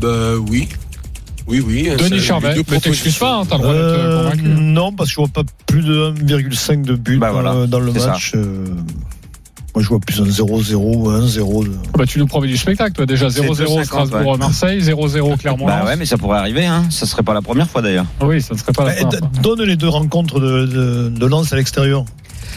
Bah 0.00 0.34
oui. 0.48 0.66
Oui, 1.48 1.62
oui. 1.66 1.88
Denis 1.98 2.20
Charvet, 2.20 2.54
t'excuses 2.54 2.80
propositions. 2.80 3.26
pas, 3.26 3.34
hein, 3.36 3.42
t'as 3.48 3.56
le 3.56 3.62
droit 3.62 3.74
d'être 3.74 3.82
Euh, 3.84 4.22
convaincu. 4.30 4.42
non, 4.48 4.92
parce 4.92 5.08
que 5.10 5.14
je 5.14 5.20
vois 5.20 5.28
pas 5.28 5.42
plus 5.66 5.82
de 5.82 6.12
1,5 6.22 6.82
de 6.82 6.94
but 6.94 7.18
Bah 7.18 7.30
voilà, 7.32 7.54
le- 7.54 7.66
dans 7.66 7.80
le 7.80 7.90
match. 7.92 8.32
euh, 8.34 8.64
moi, 9.74 9.82
je 9.82 9.88
vois 9.88 9.98
plus 10.00 10.20
un 10.20 10.24
0-0, 10.26 11.10
1-0. 11.10 11.64
de- 11.64 11.70
Bah, 11.96 12.04
tu 12.06 12.18
nous 12.18 12.26
promets 12.26 12.48
du 12.48 12.56
spectacle, 12.56 12.92
toi. 12.92 13.06
Déjà 13.06 13.28
0-0 13.30 13.76
2,50, 13.78 13.84
Strasbourg-Marseille, 13.84 14.80
0-0 14.82 15.36
Clermont. 15.38 15.66
Bah 15.66 15.84
ouais, 15.86 15.96
mais 15.96 16.04
ça 16.04 16.18
pourrait 16.18 16.38
arriver, 16.38 16.66
hein. 16.66 16.84
Ça 16.90 17.06
serait 17.06 17.22
pas 17.22 17.32
la 17.34 17.42
première 17.42 17.68
fois 17.70 17.80
d'ailleurs. 17.80 18.06
Oui, 18.20 18.42
ça 18.42 18.54
ne 18.54 18.58
serait 18.58 18.72
pas 18.72 18.84
la 18.84 18.90
Bah, 18.94 18.96
première 19.08 19.18
fois. 19.20 19.28
donne 19.42 19.62
les 19.62 19.76
deux 19.76 19.88
rencontres 19.88 20.40
de, 20.40 20.66
de, 20.66 21.08
de 21.08 21.26
Lens 21.26 21.52
à 21.52 21.56
l'extérieur. 21.56 22.04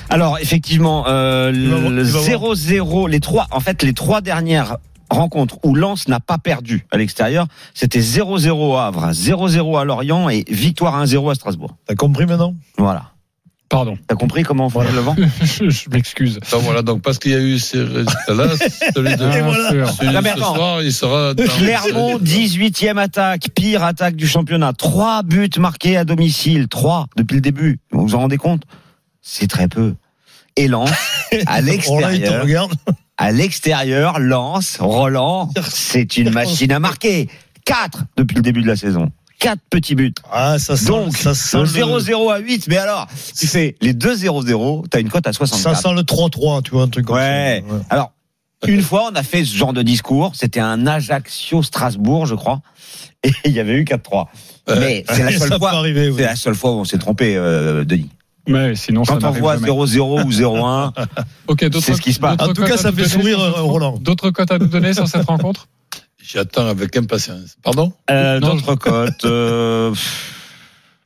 Alors 0.10 0.38
effectivement, 0.42 1.06
euh, 1.08 1.52
le 1.52 1.58
il 2.00 2.04
va 2.12 2.20
voir. 2.20 2.24
0-0, 2.56 3.08
les 3.08 3.20
trois, 3.22 3.48
en 3.52 3.60
fait, 3.62 3.84
les 3.84 3.94
trois 3.94 4.20
dernières 4.22 4.78
rencontres 5.12 5.58
où 5.64 5.76
Lens 5.76 6.08
n'a 6.08 6.20
pas 6.20 6.38
perdu 6.38 6.86
à 6.92 6.98
l'extérieur, 6.98 7.48
c'était 7.74 8.00
0-0 8.00 8.78
à 8.78 8.88
Havre, 8.88 9.12
0-0 9.12 9.80
à 9.80 9.84
Lorient 9.84 10.30
et 10.30 10.44
victoire 10.50 11.04
1-0 11.04 11.32
à 11.32 11.36
Strasbourg. 11.36 11.78
T'as 11.86 11.96
compris 11.96 12.26
maintenant? 12.26 12.56
Voilà. 12.78 13.12
Pardon, 13.70 13.98
T'as 14.06 14.16
compris 14.16 14.44
comment 14.44 14.66
on 14.66 14.70
fait 14.70 14.92
le 14.92 15.00
vent? 15.00 15.16
Je, 15.42 15.70
je 15.70 15.90
m'excuse. 15.90 16.40
Donc 16.52 16.62
voilà, 16.64 16.82
donc 16.82 17.02
parce 17.02 17.20
qu'il 17.20 17.32
y 17.32 17.36
a 17.36 17.40
eu 17.40 17.58
ces 17.58 17.82
résultats-là, 17.82 18.48
celui 18.94 19.16
de, 19.16 19.32
celui 19.32 20.10
de 20.10 20.14
Non, 20.14 20.22
mais 20.22 20.32
ce 20.32 20.36
attends. 20.36 20.56
soir, 20.56 20.82
il 20.82 20.92
sera 20.92 21.34
dans 21.34 21.44
Clermont, 21.46 22.18
18e 22.20 22.98
attaque, 22.98 23.48
pire 23.56 23.84
attaque 23.86 24.18
du 24.18 24.28
championnat. 24.28 24.74
Trois 24.74 25.24
buts 25.24 25.50
marqués 25.58 25.96
à 25.96 26.04
domicile, 26.04 26.68
trois 26.68 27.08
depuis 27.16 27.36
le 27.36 27.42
début. 27.42 27.80
Vous 27.92 28.06
vous 28.08 28.16
en 28.16 28.20
rendez 28.20 28.36
compte? 28.36 28.64
C'est 29.22 29.48
très 29.48 29.70
peu. 29.70 29.94
Et 30.58 30.68
Lens, 30.68 30.92
à 31.32 31.36
Oh 31.38 31.38
là, 31.40 31.62
il 31.62 31.64
te 31.64 31.66
l'extérieur, 31.72 32.44
regarde. 32.44 32.74
À 33.22 33.32
l'extérieur, 33.32 34.20
Lens, 34.20 34.78
Roland, 34.80 35.50
c'est 35.70 36.18
une 36.18 36.32
machine 36.32 36.72
à 36.72 36.80
marquer. 36.80 37.30
Quatre 37.66 38.04
depuis 38.18 38.36
le 38.36 38.42
début 38.42 38.62
de 38.64 38.68
la 38.68 38.76
saison. 38.76 39.12
Quatre 39.40 39.62
petits 39.70 39.96
buts. 39.96 40.14
Ah, 40.32 40.58
ça 40.60 40.76
sent, 40.76 40.88
Donc, 40.88 41.16
ça 41.18 41.34
sent 41.36 41.58
le 41.58 41.64
le 41.64 41.70
0-0 41.70 42.32
à 42.32 42.40
8, 42.40 42.68
mais 42.68 42.78
alors, 42.78 43.08
tu 43.38 43.48
fais 43.48 43.76
les 43.82 43.94
deux 43.94 44.16
0-0, 44.16 44.88
t'as 44.90 45.00
une 45.00 45.10
cote 45.10 45.26
à 45.28 45.34
Ça 45.34 45.38
64. 45.46 45.82
sent 45.82 45.94
le 45.96 46.02
3-3, 46.02 46.62
tu 46.64 46.72
vois, 46.72 46.84
un 46.84 46.88
truc 46.88 47.06
comme 47.06 47.16
Ouais. 47.16 47.64
ça. 47.68 47.74
Ouais. 47.76 47.82
Alors, 47.92 48.12
une 48.68 48.82
fois, 48.82 49.10
on 49.12 49.16
a 49.16 49.24
fait 49.24 49.44
ce 49.46 49.56
genre 49.56 49.74
de 49.74 49.82
discours. 49.84 50.32
C'était 50.36 50.60
un 50.60 50.86
Ajaccio-Strasbourg, 50.88 52.26
je 52.28 52.36
crois. 52.36 52.62
Et 53.24 53.32
il 53.46 53.52
y 53.52 53.60
avait 53.60 53.74
eu 53.74 53.84
4-3. 53.84 54.28
Mais 54.80 55.04
c'est 55.10 55.24
la 55.24 55.32
Ça 55.34 55.40
seule 55.40 55.50
peut 55.50 55.58
fois. 55.58 55.72
arriver, 55.74 56.10
oui. 56.10 56.16
C'est 56.18 56.26
la 56.26 56.36
seule 56.36 56.56
fois 56.56 56.72
où 56.72 56.76
on 56.80 56.86
s'est 56.86 56.98
trompé, 57.00 57.36
euh, 57.36 57.84
Denis. 57.86 58.10
Mais 58.48 58.76
sinon, 58.76 59.04
ça 59.06 59.18
Quand 59.22 59.28
on 59.30 59.32
voit 59.32 59.56
jamais. 59.56 59.68
0-0 59.70 60.24
ou 60.26 60.32
0-1, 60.32 60.92
Ok, 61.48 61.64
d'autres- 61.66 61.86
c'est 61.86 61.94
ce 61.94 62.02
qui 62.02 62.14
se 62.14 62.20
passe. 62.20 62.38
En 62.42 62.54
tout 62.54 62.64
cas, 62.64 62.78
ça 62.78 62.92
fait 62.92 63.08
sourire, 63.08 63.40
Roland. 63.64 63.98
D'autres 64.00 64.32
cotes 64.32 64.52
à 64.52 64.58
nous 64.58 64.68
donner 64.68 64.94
sur 64.94 65.08
cette 65.08 65.26
rencontre 65.26 65.68
J'attends 66.24 66.68
avec 66.68 66.96
impatience. 66.98 67.58
Pardon 67.64 67.92
euh, 68.10 68.40
d'autres 68.40 68.76
cotes. 68.76 69.26
Euh, 69.26 69.94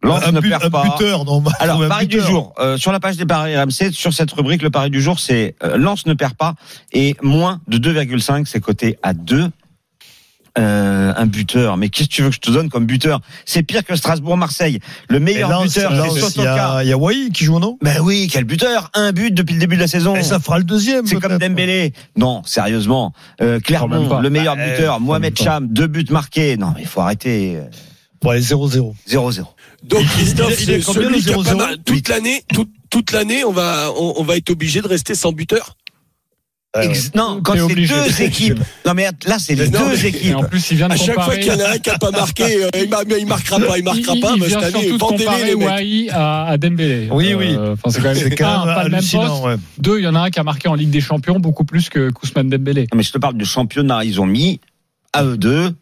un, 0.03 0.31
ne 0.33 0.39
but- 0.39 0.49
perd 0.49 0.65
un 0.65 0.69
pas. 0.69 0.83
buteur, 0.83 1.25
non, 1.25 1.43
Alors, 1.59 1.87
pari 1.87 2.05
du 2.07 2.19
jour. 2.21 2.53
Euh, 2.59 2.77
sur 2.77 2.91
la 2.91 2.99
page 2.99 3.17
des 3.17 3.25
paris 3.25 3.57
RMC, 3.57 3.91
sur 3.91 4.13
cette 4.13 4.31
rubrique, 4.33 4.61
le 4.61 4.69
pari 4.69 4.89
du 4.91 5.01
jour, 5.01 5.19
c'est 5.19 5.55
euh, 5.63 5.77
Lens 5.77 6.05
ne 6.05 6.13
perd 6.13 6.35
pas 6.35 6.53
et 6.93 7.15
moins 7.23 7.59
de 7.67 7.77
2,5, 7.77 8.45
c'est 8.45 8.59
coté 8.59 8.99
à 9.03 9.13
2. 9.13 9.49
Euh, 10.57 11.11
un 11.17 11.25
buteur. 11.25 11.75
Mais 11.75 11.89
qu'est-ce 11.89 12.07
que 12.07 12.13
tu 12.13 12.21
veux 12.21 12.29
que 12.29 12.35
je 12.35 12.39
te 12.39 12.49
donne 12.49 12.69
comme 12.69 12.85
buteur? 12.85 13.19
C'est 13.45 13.61
pire 13.63 13.83
que 13.83 13.93
Strasbourg-Marseille. 13.95 14.79
Le 15.09 15.19
meilleur 15.19 15.49
Lens, 15.49 15.73
buteur, 15.75 15.91
c'est 15.91 16.11
il 16.13 16.17
y 16.17 16.21
Sotoka. 16.21 16.75
a, 16.77 16.83
il 16.83 16.89
y 16.89 16.93
a 16.93 16.97
Wai 16.97 17.29
qui 17.33 17.43
joue, 17.43 17.59
non? 17.59 17.77
Ben 17.81 17.99
oui, 18.01 18.29
quel 18.31 18.45
buteur 18.45 18.89
Un 18.93 19.11
but 19.11 19.31
depuis 19.33 19.53
le 19.55 19.59
début 19.59 19.75
de 19.75 19.81
la 19.81 19.87
saison. 19.87 20.15
Et 20.15 20.23
ça 20.23 20.39
fera 20.39 20.57
le 20.57 20.63
deuxième. 20.63 21.05
C'est 21.07 21.19
comme. 21.19 21.37
Dembélé. 21.37 21.91
Non, 22.15 22.41
sérieusement. 22.45 23.11
Euh, 23.41 23.59
Clermont, 23.59 24.19
le 24.19 24.29
meilleur 24.29 24.55
Bah, 24.55 24.65
buteur. 24.69 24.95
euh, 24.95 24.99
Mohamed 24.99 25.33
quand 25.37 25.43
même 25.43 25.53
Cham, 25.53 25.67
deux 25.67 25.87
buts 25.87 26.05
marqués. 26.09 26.55
Non, 26.55 26.71
mais 26.73 26.83
il 26.83 26.87
faut 26.87 27.01
arrêter. 27.01 27.57
euh, 27.57 28.29
allez, 28.29 28.39
0-0. 28.41 28.95
0-0. 29.07 29.43
Donc 29.83 30.05
Christophe, 30.05 30.47
Il 30.49 30.53
est- 30.53 30.63
il 30.63 30.71
est 30.71 30.79
c'est 30.79 30.85
combien, 30.85 31.01
celui 31.09 31.15
le 31.17 31.21
qui 31.21 31.29
a 31.33 31.35
pas 31.35 31.41
0-0? 31.43 31.57
mal- 31.57 31.77
toute 31.85 32.07
l'année, 32.09 32.43
toute, 32.53 32.69
toute 32.89 33.11
l'année, 33.11 33.43
on 33.43 33.51
va, 33.51 33.91
on, 33.99 34.13
on 34.17 34.23
va 34.23 34.37
être 34.37 34.49
obligé 34.49 34.81
de 34.81 34.87
rester 34.87 35.13
sans 35.15 35.31
buteur? 35.33 35.75
Ouais, 36.75 36.81
ouais. 36.81 36.87
Ex- 36.91 37.11
Non, 37.15 37.39
quand 37.43 37.53
c'est 37.67 37.75
deux 37.75 38.21
équipes. 38.21 38.59
Non, 38.85 38.93
mais 38.93 39.07
là, 39.25 39.37
c'est 39.39 39.55
les 39.55 39.69
Mais 39.69 39.69
non, 39.79 39.85
deux 39.87 39.93
mais- 39.95 39.99
Et 40.03 40.07
équipes. 40.07 40.35
en 40.35 40.43
plus, 40.43 40.71
il 40.71 40.77
vient 40.77 40.87
de 40.87 40.93
À 40.93 40.97
chaque 40.97 41.21
fois 41.21 41.35
qu'il 41.37 41.47
y 41.47 41.51
en 41.51 41.59
a 41.59 41.69
un 41.73 41.77
qui 41.77 41.89
a 41.89 41.97
pas 41.97 42.11
marqué, 42.11 42.63
euh, 42.63 42.69
il, 42.75 42.89
il 43.19 43.25
marquera 43.27 43.59
pas, 43.59 43.77
il 43.77 43.83
marquera 43.83 44.13
il, 44.15 44.21
pas. 44.21 44.33
il 44.35 44.43
vient 44.43 44.59
cette 44.61 44.75
année, 44.75 44.91
de 44.91 45.45
les 45.45 45.55
mecs. 45.55 46.09
À, 46.13 46.45
à 46.47 46.57
Dembélé. 46.57 47.07
Oui, 47.11 47.33
oui. 47.33 47.55
Euh, 47.57 47.73
Enfin, 47.73 47.89
c'est 47.89 48.01
quand 48.35 48.45
même, 48.63 48.69
un, 48.69 48.73
pas 48.75 48.83
le 48.83 48.89
même 48.89 48.99
poste. 49.01 49.43
ouais. 49.43 49.55
Deux, 49.77 49.99
il 49.99 50.03
y 50.03 50.07
en 50.07 50.15
a 50.15 50.19
un 50.21 50.29
qui 50.29 50.39
a 50.39 50.43
marqué 50.43 50.67
en 50.67 50.75
Ligue 50.75 50.89
des 50.89 51.01
Champions 51.01 51.39
beaucoup 51.39 51.65
plus 51.65 51.89
que 51.89 52.09
Kousman 52.09 52.49
Dembélé. 52.49 52.87
Mais 52.93 53.03
je 53.03 53.11
te 53.11 53.17
parle 53.17 53.35
du 53.37 53.45
championnat. 53.45 54.03
Ils 54.03 54.19
ont 54.21 54.25
mis 54.25 54.59
à 55.13 55.23
eux 55.23 55.37
deux 55.37 55.73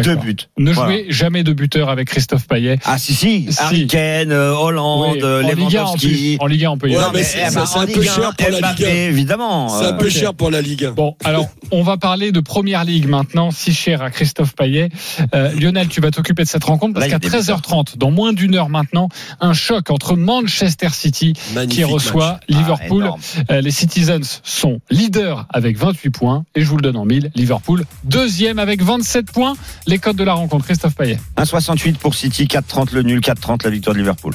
deux 0.00 0.16
buts. 0.16 0.36
Ne 0.58 0.72
Voilà. 0.72 0.90
jouez 0.92 1.06
jamais 1.10 1.42
de 1.42 1.52
buteur 1.52 1.88
avec 1.90 2.08
Christophe 2.08 2.46
Payet. 2.48 2.78
Ah 2.84 2.98
si 2.98 3.14
si, 3.14 3.52
Si. 3.52 3.58
Harry 3.60 3.86
Kane, 3.86 4.32
euh, 4.32 4.54
Hollande, 4.54 5.12
Oui, 5.16 5.20
euh, 5.22 5.42
en 5.42 5.48
Ligue 5.48 5.76
1 5.76 5.82
en 5.84 5.92
plus. 5.96 6.08
Lewandowski. 6.08 6.36
En 6.40 6.46
Ligue 6.46 6.64
1, 6.64 6.70
on 6.70 6.78
peut 6.78 6.88
y 6.90 6.96
Ouais, 6.96 7.02
mais 7.12 7.22
c'est- 7.22 7.56
en 7.56 7.62
un 7.80 7.86
peu 7.86 7.92
Ligue 8.00 8.08
1, 8.08 8.14
cher 8.14 8.34
pour 8.36 8.50
la 8.50 8.72
Ligue 8.72 8.84
1. 8.84 8.88
évidemment. 8.88 9.68
C'est 9.68 9.84
un 9.86 9.88
Euh, 9.88 9.92
peu 9.98 10.08
cher 10.08 10.34
pour 10.34 10.50
la 10.50 10.60
Ligue 10.62 10.84
1. 10.86 10.92
Bon, 10.92 11.16
alors, 11.24 11.48
on 11.70 11.82
va 11.82 11.96
parler 11.98 12.32
de 12.32 12.40
Première 12.40 12.84
Ligue 12.84 13.06
maintenant, 13.08 13.50
si 13.50 13.72
cher 13.74 14.02
à 14.02 14.10
Christophe 14.10 14.54
Payet. 14.54 14.88
Euh, 15.34 15.52
Lionel, 15.52 15.88
tu 15.88 16.00
vas 16.00 16.10
t'occuper 16.10 16.42
de 16.44 16.48
cette 16.48 16.64
rencontre 16.64 16.94
parce 16.94 17.08
qu'à 17.08 17.18
des 17.18 17.28
13h30, 17.28 17.98
dans 17.98 18.10
moins 18.10 18.32
d'une 18.32 18.54
heure 18.54 18.68
maintenant, 18.68 19.08
un 19.40 19.52
choc 19.52 19.90
entre 19.90 20.16
Manchester 20.16 20.88
City 20.92 21.34
qui 21.68 21.84
reçoit 21.84 22.38
Ah, 22.40 22.44
Liverpool. 22.48 23.10
Euh, 23.50 23.60
les 23.60 23.70
Citizens 23.70 24.40
sont 24.42 24.80
leaders 24.90 25.46
avec 25.50 25.76
28 25.76 26.10
points 26.10 26.44
et 26.54 26.62
je 26.62 26.66
vous 26.66 26.76
le 26.76 26.82
donne 26.82 26.96
en 26.96 27.04
mille. 27.04 27.30
Liverpool 27.34 27.84
deuxième 28.04 28.58
avec 28.58 28.82
27 28.82 29.30
points. 29.32 29.54
Les 29.86 29.98
codes 29.98 30.16
de 30.16 30.24
la 30.24 30.34
rencontre, 30.34 30.64
Christophe 30.64 30.94
Payet. 30.94 31.18
1,68 31.36 31.94
pour 31.96 32.14
City, 32.14 32.46
4,30 32.46 32.94
le 32.94 33.02
nul, 33.02 33.20
4,30 33.20 33.64
la 33.64 33.70
victoire 33.70 33.94
de 33.94 33.98
Liverpool. 34.00 34.34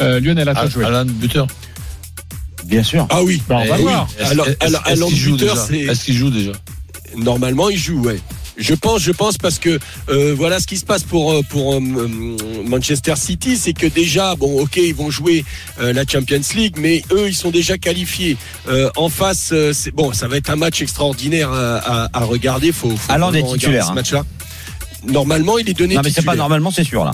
Euh, 0.00 0.18
Lionel, 0.20 0.48
à 0.48 0.54
toi 0.54 0.64
de 0.64 0.70
jouer. 0.70 0.84
Alan, 0.86 1.04
buteur. 1.04 1.46
Bien 2.64 2.82
sûr. 2.82 3.06
Ah 3.10 3.22
oui. 3.22 3.42
Bah, 3.48 3.56
on 3.62 3.66
va 3.68 3.74
Eh 3.74 3.76
oui. 3.76 3.82
voir. 3.82 4.08
Alors- 4.30 4.46
joue 5.10 5.32
buteur, 5.36 5.54
déjà 5.54 5.66
c'est- 5.66 5.78
Est-ce 5.80 6.04
qu'il 6.04 6.16
joue 6.16 6.30
déjà 6.30 6.52
Normalement, 7.16 7.68
il 7.68 7.78
joue, 7.78 8.00
ouais. 8.02 8.20
Je 8.56 8.74
pense, 8.74 9.00
je 9.00 9.12
pense 9.12 9.38
parce 9.38 9.58
que 9.58 9.78
euh, 10.08 10.34
voilà 10.36 10.60
ce 10.60 10.66
qui 10.66 10.76
se 10.76 10.84
passe 10.84 11.02
pour 11.02 11.32
euh, 11.32 11.42
pour 11.48 11.74
euh, 11.74 11.80
Manchester 12.66 13.14
City, 13.16 13.56
c'est 13.56 13.72
que 13.72 13.86
déjà 13.86 14.34
bon, 14.34 14.60
ok, 14.60 14.76
ils 14.76 14.94
vont 14.94 15.10
jouer 15.10 15.44
euh, 15.80 15.92
la 15.92 16.04
Champions 16.06 16.40
League, 16.54 16.76
mais 16.78 17.02
eux 17.10 17.28
ils 17.28 17.34
sont 17.34 17.50
déjà 17.50 17.78
qualifiés. 17.78 18.36
Euh, 18.68 18.90
en 18.96 19.08
face, 19.08 19.50
euh, 19.52 19.72
c'est 19.72 19.92
bon, 19.92 20.12
ça 20.12 20.28
va 20.28 20.36
être 20.36 20.50
un 20.50 20.56
match 20.56 20.82
extraordinaire 20.82 21.50
à, 21.50 21.76
à, 21.76 22.08
à 22.12 22.24
regarder. 22.24 22.72
Faut, 22.72 22.90
faut 22.90 23.12
Haaland 23.12 23.28
est 23.32 23.40
vraiment 23.40 23.48
regarder 23.52 23.58
titulaire, 23.60 23.84
ce 23.86 23.90
hein. 23.90 23.94
match-là. 23.94 24.24
Normalement, 25.04 25.56
il 25.56 25.70
est 25.70 25.74
donné. 25.74 25.94
Non, 25.94 26.02
mais 26.04 26.10
c'est 26.10 26.22
pas 26.24 26.36
normalement, 26.36 26.70
c'est 26.70 26.84
sûr 26.84 27.04
là. 27.04 27.12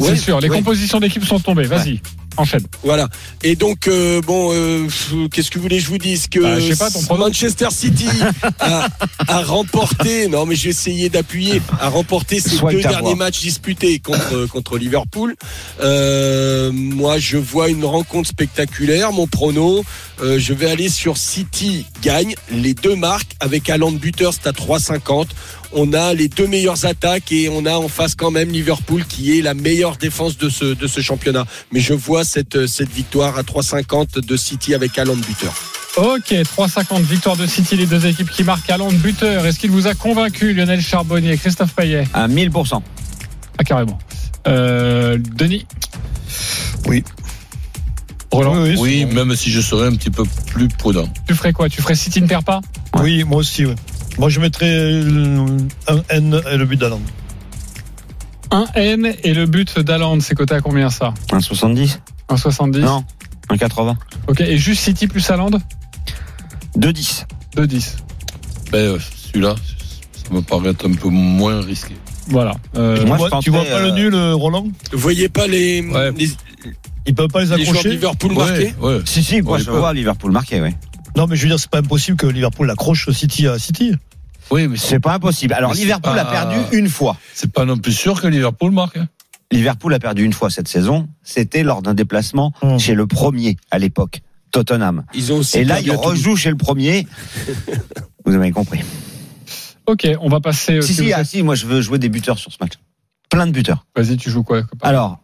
C'est 0.00 0.16
sûr, 0.16 0.40
les 0.40 0.48
ouais. 0.48 0.56
compositions 0.56 0.98
d'équipe 0.98 1.24
sont 1.24 1.38
tombées. 1.38 1.64
Vas-y, 1.64 2.00
enchaîne. 2.36 2.64
Voilà. 2.82 3.08
Et 3.42 3.56
donc, 3.56 3.88
euh, 3.88 4.20
bon, 4.20 4.50
euh, 4.52 4.86
qu'est-ce 5.32 5.50
que 5.50 5.58
vous 5.58 5.62
voulez 5.62 5.78
que 5.78 5.84
je 5.84 5.88
vous 5.88 5.98
dise 5.98 6.28
que 6.28 6.40
Bah, 6.40 6.60
je 6.60 6.72
sais 6.72 6.76
pas, 6.76 6.90
ton 6.90 7.02
pronom. 7.02 7.26
Manchester 7.26 7.68
City 7.70 8.08
a, 8.60 8.88
a 9.28 9.42
remporté, 9.42 10.28
non 10.28 10.46
mais 10.46 10.54
j'ai 10.54 10.70
essayé 10.70 11.08
d'appuyer, 11.08 11.60
a 11.80 11.88
remporté 11.88 12.40
ses 12.40 12.58
deux 12.58 12.80
derniers 12.80 13.14
matchs 13.14 13.40
disputés 13.40 13.98
contre, 13.98 14.46
contre 14.52 14.78
Liverpool. 14.78 15.34
Euh, 15.80 16.70
moi, 16.72 17.18
je 17.18 17.36
vois 17.36 17.68
une 17.68 17.84
rencontre 17.84 18.28
spectaculaire. 18.28 19.12
Mon 19.12 19.26
prono, 19.26 19.84
je 20.20 20.52
vais 20.52 20.70
aller 20.70 20.88
sur 20.88 21.16
City 21.16 21.86
gagne. 22.02 22.34
Les 22.50 22.74
deux 22.74 22.96
marques 22.96 23.32
avec 23.40 23.68
Alan 23.70 23.92
Buter, 23.92 24.30
c'est 24.32 24.48
à 24.48 24.52
3,50. 24.52 25.26
On 25.72 25.92
a 25.92 26.14
les 26.14 26.28
deux 26.28 26.46
meilleures 26.46 26.84
attaques 26.84 27.30
et 27.32 27.48
on 27.48 27.64
a 27.66 27.74
en 27.74 27.88
face 27.88 28.14
quand 28.14 28.30
même 28.30 28.50
Liverpool 28.50 29.04
qui 29.04 29.38
est 29.38 29.42
la 29.42 29.54
meilleure 29.54 29.96
défense 29.96 30.36
de 30.36 30.48
ce, 30.48 30.64
de 30.74 30.86
ce 30.86 31.00
championnat. 31.00 31.46
Mais 31.72 31.80
je 31.80 31.94
vois 31.94 32.24
cette, 32.24 32.66
cette 32.66 32.90
victoire 32.90 33.38
à 33.38 33.42
3,50 33.42 34.20
de 34.20 34.36
City 34.36 34.74
avec 34.74 34.98
Alan 34.98 35.16
Buter. 35.16 35.50
Ok, 35.96 36.32
3,50 36.32 37.02
victoire 37.02 37.36
de 37.36 37.46
City, 37.46 37.76
les 37.76 37.86
deux 37.86 38.06
équipes 38.06 38.30
qui 38.30 38.44
marquent 38.44 38.70
à 38.70 38.78
de 38.78 38.94
buteur. 38.94 39.44
Est-ce 39.44 39.58
qu'il 39.58 39.70
vous 39.72 39.88
a 39.88 39.94
convaincu, 39.94 40.54
Lionel 40.54 40.80
Charbonnier, 40.80 41.36
Christophe 41.36 41.74
Payet? 41.74 42.04
À 42.14 42.28
1000%. 42.28 42.80
Ah, 43.58 43.64
carrément. 43.64 43.98
Euh, 44.46 45.18
Denis? 45.18 45.66
Oui. 46.86 47.02
Roland? 48.30 48.62
Oui, 48.62 48.76
oui, 48.78 49.04
Oui, 49.04 49.04
même 49.06 49.34
si 49.34 49.50
je 49.50 49.60
serais 49.60 49.88
un 49.88 49.96
petit 49.96 50.10
peu 50.10 50.22
plus 50.46 50.68
prudent. 50.68 51.08
Tu 51.26 51.34
ferais 51.34 51.52
quoi? 51.52 51.68
Tu 51.68 51.82
ferais 51.82 51.96
City 51.96 52.22
ne 52.22 52.28
perd 52.28 52.44
pas? 52.44 52.60
Oui, 53.00 53.24
moi 53.24 53.38
aussi. 53.38 53.66
ouais. 53.66 53.74
Moi, 54.18 54.28
je 54.28 54.40
mettrais 54.40 54.68
euh, 54.70 55.46
un 55.88 56.02
N 56.10 56.40
et 56.52 56.56
le 56.56 56.64
but 56.66 56.76
d'Alan. 56.78 57.00
Un 58.50 58.66
N 58.74 59.14
et 59.22 59.32
le 59.34 59.46
but 59.46 59.78
d'Aland, 59.78 60.18
c'est 60.20 60.34
coté 60.34 60.54
à 60.54 60.60
combien 60.60 60.90
ça? 60.90 61.14
1,70 61.30 61.98
1,70 62.28 62.78
Non, 62.80 63.04
1,80. 63.50 63.94
Ok, 64.28 64.40
et 64.40 64.58
juste 64.58 64.82
City 64.82 65.06
plus 65.06 65.28
Aland 65.30 65.50
2,10. 66.76 67.24
2,10. 67.56 67.96
Ben, 68.72 68.78
euh, 68.78 68.98
celui-là, 69.00 69.54
ça 70.12 70.34
me 70.34 70.40
paraît 70.42 70.70
être 70.70 70.88
un 70.88 70.92
peu 70.94 71.08
moins 71.08 71.60
risqué. 71.60 71.96
Voilà. 72.28 72.54
Euh, 72.76 73.04
Moi, 73.06 73.16
tu, 73.16 73.28
vois, 73.28 73.40
tu 73.42 73.50
vois 73.50 73.60
tenterais, 73.60 73.72
pas 73.80 73.86
le 73.86 73.90
nul, 73.92 74.14
Roland? 74.34 74.66
Vous 74.92 74.98
voyez 74.98 75.28
pas 75.28 75.46
les, 75.46 75.80
Ouais. 75.82 76.12
les, 76.12 76.30
Ils 77.06 77.14
peuvent 77.14 77.28
pas 77.28 77.40
les 77.42 77.46
les 77.56 77.64
joueurs 77.64 77.70
accrocher? 77.78 77.90
Liverpool 77.90 78.34
marqués? 78.34 78.74
Ouais, 78.80 78.94
ouais. 78.96 79.00
Si, 79.04 79.22
si, 79.24 79.42
moi 79.42 79.56
Ouais, 79.56 79.64
je 79.64 79.70
vois 79.70 79.92
Liverpool 79.92 80.30
marqué, 80.30 80.60
oui. 80.60 80.70
Non, 81.16 81.26
mais 81.26 81.36
je 81.36 81.42
veux 81.42 81.48
dire, 81.48 81.58
c'est 81.60 81.70
pas 81.70 81.78
impossible 81.78 82.16
que 82.16 82.26
Liverpool 82.26 82.70
accroche 82.70 83.10
City 83.10 83.46
à 83.48 83.58
City. 83.58 83.92
Oui, 84.50 84.66
mais 84.68 84.76
c'est 84.76 85.00
pas 85.00 85.14
impossible. 85.14 85.54
Alors 85.54 85.72
Mais 85.72 85.78
Liverpool 85.78 86.14
pas- 86.14 86.22
a 86.22 86.24
perdu 86.24 86.56
une 86.76 86.88
fois. 86.88 87.16
c'est 87.34 87.52
pas 87.52 87.64
non 87.64 87.76
plus 87.78 87.92
sûr 87.92 88.20
que 88.20 88.26
Liverpool 88.26 88.72
marque. 88.72 88.96
hein. 88.96 89.08
Liverpool 89.52 89.92
a 89.94 89.98
perdu 89.98 90.24
une 90.24 90.32
fois 90.32 90.50
cette 90.50 90.68
saison. 90.68 91.08
C'était 91.22 91.62
lors 91.62 91.82
d'un 91.82 91.94
déplacement 91.94 92.52
Hum. 92.62 92.78
chez 92.78 92.94
le 92.94 93.06
premier 93.06 93.56
à 93.70 93.78
l'époque, 93.78 94.20
Tottenham. 94.52 95.04
Ils 95.14 95.32
ont 95.32 95.38
aussi 95.38 95.58
Et 95.58 95.64
là, 95.64 95.74
perdu 95.74 95.88
il 95.90 95.92
à 95.92 95.96
Toulouse. 95.96 96.10
rejoue 96.10 96.36
chez 96.36 96.50
le 96.50 96.56
premier. 96.56 97.06
Vous 98.24 98.34
avez 98.34 98.50
compris. 98.52 98.80
ok, 99.86 100.08
on 100.20 100.28
va 100.28 100.40
passer. 100.40 100.74
euh, 100.76 100.80
Si, 100.82 100.94
si 100.94 101.12
ah, 101.12 101.24
si, 101.24 101.42
moi 101.42 101.54
je 101.54 101.66
veux 101.66 101.80
jouer 101.80 101.98
des 101.98 102.08
buteurs 102.08 102.38
sur 102.38 102.52
ce 102.52 102.58
match. 102.60 102.74
Plein 103.28 103.46
de 103.46 103.52
buteurs. 103.52 103.86
Vas-y, 103.96 104.16
tu 104.16 104.30
joues 104.30 104.42
quoi 104.42 104.62
copain 104.62 104.88
Alors, 104.88 105.18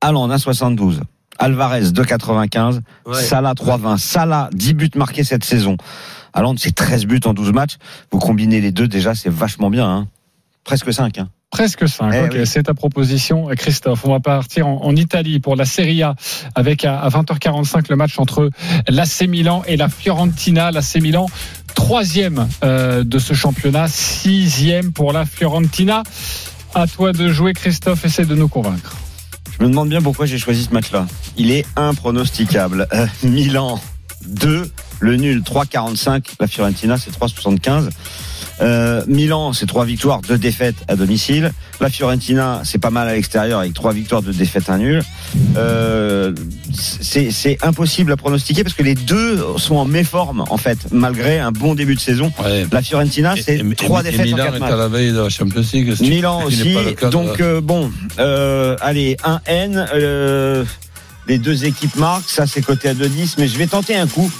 Haaland 0.00 0.28
1,72. 0.28 1.00
Alvarez 1.38 1.82
2,95. 1.82 2.80
Ouais. 3.06 3.22
Salah 3.22 3.54
3,20. 3.54 3.98
Salah 3.98 4.50
10 4.52 4.74
buts 4.74 4.90
marqués 4.96 5.24
cette 5.24 5.44
saison. 5.44 5.76
Haaland 6.32 6.54
c'est 6.58 6.74
13 6.74 7.06
buts 7.06 7.20
en 7.24 7.34
12 7.34 7.52
matchs. 7.52 7.76
Vous 8.10 8.18
combinez 8.18 8.60
les 8.60 8.72
deux 8.72 8.88
déjà, 8.88 9.14
c'est 9.14 9.30
vachement 9.30 9.70
bien. 9.70 9.88
Hein. 9.88 10.08
Presque 10.64 10.92
5. 10.92 11.18
Hein. 11.18 11.28
Presque 11.50 11.88
5. 11.88 12.12
Eh 12.12 12.38
oui. 12.38 12.46
c'est 12.46 12.64
ta 12.64 12.74
proposition, 12.74 13.46
Christophe. 13.56 14.04
On 14.04 14.10
va 14.10 14.18
partir 14.18 14.66
en, 14.66 14.82
en 14.82 14.96
Italie 14.96 15.38
pour 15.38 15.54
la 15.54 15.64
Serie 15.64 16.02
A 16.02 16.16
avec 16.56 16.84
à, 16.84 16.98
à 16.98 17.08
20h45 17.10 17.84
le 17.90 17.96
match 17.96 18.18
entre 18.18 18.50
l'AC 18.88 19.28
Milan 19.28 19.62
et 19.66 19.76
la 19.76 19.88
Fiorentina. 19.88 20.72
L'AC 20.72 20.96
Milan, 20.96 21.26
troisième 21.76 22.48
euh, 22.64 23.04
de 23.04 23.18
ce 23.20 23.34
championnat, 23.34 23.86
sixième 23.86 24.92
pour 24.92 25.12
la 25.12 25.24
Fiorentina. 25.26 26.02
À 26.74 26.88
toi 26.88 27.12
de 27.12 27.28
jouer, 27.28 27.52
Christophe. 27.52 28.04
Essaie 28.04 28.24
de 28.24 28.34
nous 28.34 28.48
convaincre. 28.48 28.96
Je 29.58 29.64
me 29.64 29.68
demande 29.68 29.88
bien 29.88 30.02
pourquoi 30.02 30.26
j'ai 30.26 30.38
choisi 30.38 30.64
ce 30.64 30.72
match-là. 30.72 31.06
Il 31.36 31.50
est 31.50 31.64
impronosticable. 31.76 32.88
Euh, 32.92 33.06
Milan 33.22 33.80
2, 34.26 34.70
le 35.00 35.16
nul 35.16 35.42
3,45. 35.42 36.24
La 36.40 36.46
Fiorentina 36.46 36.98
c'est 36.98 37.10
3,75. 37.10 37.90
Euh, 38.64 39.02
Milan, 39.06 39.52
c'est 39.52 39.66
trois 39.66 39.84
victoires, 39.84 40.20
deux 40.22 40.38
défaites 40.38 40.76
à 40.88 40.96
domicile. 40.96 41.52
La 41.80 41.90
Fiorentina, 41.90 42.62
c'est 42.64 42.78
pas 42.78 42.90
mal 42.90 43.06
à 43.08 43.12
l'extérieur 43.14 43.60
avec 43.60 43.74
trois 43.74 43.92
victoires, 43.92 44.22
deux 44.22 44.32
défaites, 44.32 44.70
un 44.70 44.78
nul. 44.78 45.02
Euh, 45.56 46.32
c'est 46.72 47.58
impossible 47.62 48.12
à 48.12 48.16
pronostiquer 48.16 48.64
parce 48.64 48.74
que 48.74 48.82
les 48.82 48.94
deux 48.94 49.38
sont 49.58 49.76
en 49.76 49.84
méforme 49.84 50.44
en 50.48 50.56
fait, 50.56 50.78
malgré 50.92 51.38
un 51.38 51.52
bon 51.52 51.74
début 51.74 51.94
de 51.94 52.00
saison. 52.00 52.32
Ouais. 52.42 52.66
La 52.72 52.82
Fiorentina, 52.82 53.34
c'est 53.36 53.58
et- 53.58 53.74
trois 53.74 54.00
et 54.00 54.04
défaites 54.04 54.20
en 54.20 54.24
Milan 54.24 54.44
quatre 54.46 54.58
matchs. 54.60 54.72
à 54.72 54.76
la 54.76 54.88
veille 54.88 55.12
de 55.12 55.20
la 55.20 55.28
Champions 55.28 55.62
League. 55.72 55.94
Milan 56.00 56.44
aussi. 56.44 56.74
cas 56.98 57.10
Donc 57.10 57.40
euh, 57.40 57.60
bon, 57.60 57.90
euh, 58.18 58.76
allez, 58.80 59.16
un 59.24 59.40
N. 59.46 59.86
euh, 59.94 60.64
les 61.26 61.38
deux 61.38 61.64
équipes 61.64 61.96
marquent, 61.96 62.28
ça 62.28 62.46
c'est 62.46 62.60
coté 62.62 62.88
à 62.88 62.94
2-10, 62.94 63.34
mais 63.38 63.48
je 63.48 63.56
vais 63.58 63.66
tenter 63.66 63.96
un 63.96 64.06
coup. 64.06 64.30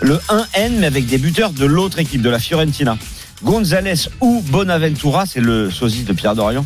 Le 0.00 0.18
1N, 0.28 0.72
mais 0.80 0.86
avec 0.86 1.06
des 1.06 1.18
buteurs 1.18 1.50
de 1.50 1.64
l'autre 1.64 1.98
équipe, 2.00 2.22
de 2.22 2.30
la 2.30 2.38
Fiorentina. 2.40 2.96
Gonzalez 3.42 4.08
ou 4.20 4.42
Bonaventura, 4.48 5.24
c'est 5.26 5.40
le 5.40 5.70
sosie 5.70 6.04
de 6.04 6.12
Pierre 6.12 6.34
Dorian. 6.34 6.64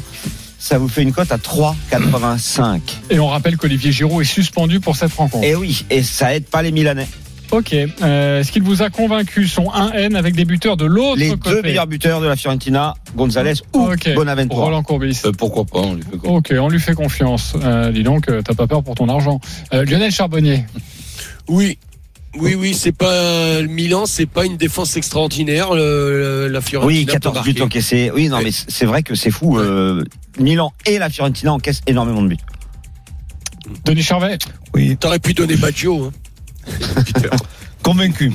Ça 0.58 0.78
vous 0.78 0.88
fait 0.88 1.02
une 1.02 1.12
cote 1.12 1.30
à 1.32 1.36
3,85. 1.38 2.80
Et 3.10 3.18
on 3.20 3.28
rappelle 3.28 3.56
qu'Olivier 3.56 3.92
Giroud 3.92 4.22
est 4.22 4.24
suspendu 4.24 4.80
pour 4.80 4.96
cette 4.96 5.12
rencontre. 5.12 5.44
Et 5.44 5.54
oui, 5.54 5.84
et 5.90 6.02
ça 6.02 6.34
aide 6.34 6.44
pas 6.46 6.62
les 6.62 6.72
Milanais. 6.72 7.06
Ok. 7.50 7.72
Euh, 7.72 8.40
Est-ce 8.40 8.52
qu'il 8.52 8.62
vous 8.62 8.82
a 8.82 8.90
convaincu 8.90 9.48
son 9.48 9.70
1N 9.70 10.16
avec 10.16 10.34
des 10.34 10.44
buteurs 10.44 10.76
de 10.76 10.84
l'autre 10.84 11.16
Les 11.18 11.30
côté 11.30 11.50
deux 11.50 11.62
meilleurs 11.62 11.86
buteurs 11.86 12.20
de 12.20 12.26
la 12.26 12.36
Fiorentina, 12.36 12.94
Gonzalez 13.16 13.54
ou 13.72 13.86
Ok. 13.92 14.12
Bonaventura. 14.14 14.64
Roland 14.66 14.82
Courbis. 14.82 15.22
Euh, 15.24 15.32
pourquoi 15.32 15.64
pas 15.64 15.78
on 15.78 15.94
lui 15.94 16.02
fait 16.02 16.18
confiance. 16.18 16.36
Ok, 16.36 16.54
on 16.60 16.68
lui 16.68 16.80
fait 16.80 16.94
confiance. 16.94 17.54
Euh, 17.62 17.90
dis 17.90 18.02
donc, 18.02 18.28
euh, 18.28 18.42
t'as 18.42 18.54
pas 18.54 18.66
peur 18.66 18.82
pour 18.82 18.96
ton 18.96 19.08
argent. 19.08 19.40
Euh, 19.72 19.84
Lionel 19.86 20.10
Charbonnier. 20.12 20.64
Oui. 21.48 21.78
Oui, 22.36 22.54
oui, 22.54 22.74
c'est 22.74 22.92
pas 22.92 23.60
le 23.60 23.66
Milan, 23.68 24.06
c'est 24.06 24.26
pas 24.26 24.44
une 24.44 24.56
défense 24.56 24.96
extraordinaire. 24.96 25.74
le- 25.74 26.12
le- 26.46 26.48
la 26.48 26.60
Fiorentina. 26.60 26.98
Oui, 27.00 27.04
peut 27.06 27.12
14 27.12 27.42
buts 27.42 27.60
encaissés. 27.62 28.10
Oui, 28.14 28.28
non, 28.28 28.40
mais 28.42 28.50
c'est 28.52 28.84
vrai 28.86 29.02
que 29.02 29.14
c'est 29.14 29.30
fou. 29.30 29.58
euh, 29.58 30.04
Milan 30.38 30.72
et 30.86 30.98
la 30.98 31.08
Fiorentina 31.10 31.52
encaissent 31.52 31.80
énormément 31.86 32.22
de 32.22 32.28
buts. 32.28 32.36
Denis 33.84 34.02
Charvet. 34.02 34.38
Oui. 34.74 34.96
T'aurais 34.98 35.18
pu 35.18 35.34
donner 35.34 35.56
Baggio. 35.56 36.04
Hein. 36.06 36.12
Convaincu. 37.82 38.32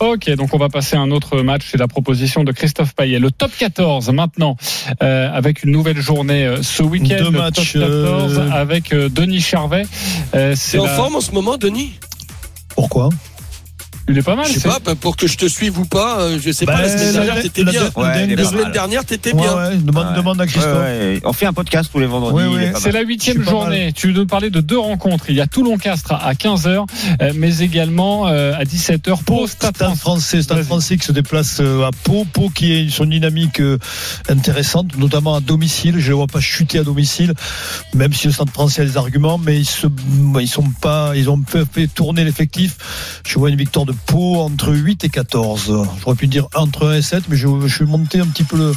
Ok, 0.00 0.28
donc 0.30 0.52
on 0.52 0.58
va 0.58 0.68
passer 0.68 0.96
à 0.96 1.00
un 1.00 1.10
autre 1.12 1.42
match. 1.42 1.62
C'est 1.70 1.78
la 1.78 1.86
proposition 1.88 2.42
de 2.44 2.50
Christophe 2.52 2.94
Payet. 2.94 3.18
Le 3.20 3.30
top 3.30 3.52
14 3.56 4.10
maintenant, 4.10 4.56
euh, 5.02 5.30
avec 5.32 5.62
une 5.62 5.70
nouvelle 5.70 6.00
journée 6.00 6.44
euh, 6.44 6.62
ce 6.62 6.82
week-end. 6.82 7.16
Deux 7.18 7.30
le 7.30 7.38
matchs, 7.38 7.72
top 7.74 7.82
14 7.82 8.38
euh, 8.38 8.50
avec 8.50 8.92
euh, 8.92 9.08
Denis 9.08 9.40
Charvet. 9.40 9.84
Euh, 10.34 10.54
C'est 10.56 10.72
c'est 10.72 10.78
en 10.78 10.84
la- 10.86 10.94
forme 10.96 11.16
en 11.16 11.20
ce 11.20 11.30
moment, 11.32 11.56
Denis? 11.56 11.92
Pourquoi? 12.82 13.10
Il 14.08 14.18
est 14.18 14.22
pas 14.22 14.34
mal. 14.36 14.46
Je 14.46 14.58
sais 14.58 14.68
pas, 14.68 14.78
bah, 14.84 14.94
pour 15.00 15.16
que 15.16 15.26
je 15.26 15.36
te 15.36 15.46
suive 15.46 15.78
ou 15.78 15.84
pas, 15.84 16.20
euh, 16.20 16.38
je 16.42 16.50
sais 16.50 16.66
Bah, 16.66 16.74
pas, 16.74 16.82
la 16.82 16.88
semaine 16.88 17.06
la- 17.14 17.24
dernière, 17.24 17.42
t'étais 17.42 17.64
bien. 17.64 17.82
Ouais, 17.96 18.26
La 18.36 18.44
semaine 18.44 18.62
mal. 18.64 18.72
dernière, 18.72 19.04
t'étais 19.04 19.32
Ouais, 19.32 19.40
bien. 19.42 19.56
ouais, 19.56 19.76
demande, 19.76 20.06
Ouais. 20.08 20.16
demande 20.16 20.40
à 20.40 20.46
Christophe. 20.46 20.74
Ouais, 20.78 20.98
ouais. 20.98 21.20
On 21.24 21.32
fait 21.32 21.46
un 21.46 21.52
podcast 21.52 21.88
tous 21.92 22.00
les 22.00 22.06
vendredis. 22.06 22.44
C'est 22.80 22.92
la 22.92 23.02
huitième 23.02 23.42
journée. 23.42 23.92
Tu 23.94 24.12
nous 24.12 24.26
parlais 24.26 24.50
de 24.50 24.60
deux 24.60 24.78
rencontres. 24.78 25.26
Il 25.28 25.36
y 25.36 25.40
a 25.40 25.46
Toulon-Castres 25.46 26.12
à 26.12 26.34
15h, 26.34 26.86
euh, 27.20 27.32
mais 27.36 27.58
également 27.60 28.26
euh, 28.28 28.54
à 28.58 28.64
17h 28.64 29.22
Pau, 29.24 29.46
Stade 29.46 29.76
français, 29.96 30.42
Stade 30.42 30.62
français 30.64 30.96
qui 30.96 31.04
se 31.06 31.12
déplace 31.12 31.60
à 31.60 31.90
Pau, 32.04 32.24
Pau 32.32 32.48
qui 32.50 32.72
est 32.72 32.90
son 32.90 33.04
dynamique 33.06 33.60
intéressante, 34.28 34.96
notamment 34.98 35.34
à 35.36 35.40
domicile. 35.40 35.96
Je 35.98 36.10
ne 36.10 36.16
vois 36.16 36.26
pas 36.26 36.40
chuter 36.40 36.78
à 36.78 36.82
domicile, 36.84 37.34
même 37.94 38.12
si 38.12 38.26
le 38.26 38.32
Stade 38.32 38.50
français 38.50 38.82
a 38.82 38.84
des 38.84 38.96
arguments, 38.96 39.38
mais 39.38 39.58
ils 39.58 39.64
se, 39.64 39.86
ils 40.40 40.48
sont 40.48 40.64
pas, 40.80 41.12
ils 41.14 41.30
ont 41.30 41.40
fait, 41.46 41.64
fait 41.70 41.86
tourner 41.86 42.24
l'effectif. 42.24 42.76
Je 43.26 43.38
vois 43.38 43.50
une 43.50 43.56
victoire 43.56 43.86
de 43.86 43.91
Pau 44.06 44.36
entre 44.40 44.72
8 44.74 45.04
et 45.04 45.08
14. 45.08 45.72
J'aurais 46.02 46.16
pu 46.16 46.26
dire 46.26 46.48
entre 46.54 46.88
1 46.88 46.94
et 46.96 47.02
7, 47.02 47.24
mais 47.28 47.36
je, 47.36 47.46
je 47.66 47.74
suis 47.74 47.84
monté 47.84 48.20
un 48.20 48.26
petit 48.26 48.44
peu 48.44 48.56
le, 48.56 48.74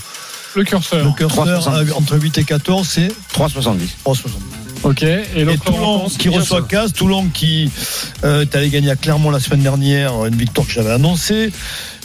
Le 0.55 0.63
curseur. 0.63 1.03
le 1.05 1.11
curseur 1.11 1.45
3,70. 1.61 1.91
à- 1.93 1.97
entre 1.97 2.17
8 2.19 2.37
et 2.37 2.43
14, 2.43 2.87
c'est 2.87 3.07
3,70. 3.33 3.89
3,60. 4.05 4.29
Ok. 4.85 5.01
Et 5.01 5.45
Toulon 5.65 6.07
qui 6.07 6.29
reçoit 6.29 6.61
Casse, 6.61 6.93
Toulon 6.93 7.29
qui 7.33 7.71
euh, 8.23 8.41
est 8.41 8.55
allé 8.55 8.69
gagner 8.69 8.91
à 8.91 8.95
Clermont 8.95 9.31
la 9.31 9.39
semaine 9.39 9.61
dernière, 9.61 10.25
une 10.25 10.35
victoire 10.35 10.67
que 10.67 10.73
j'avais 10.73 10.91
annoncée, 10.91 11.51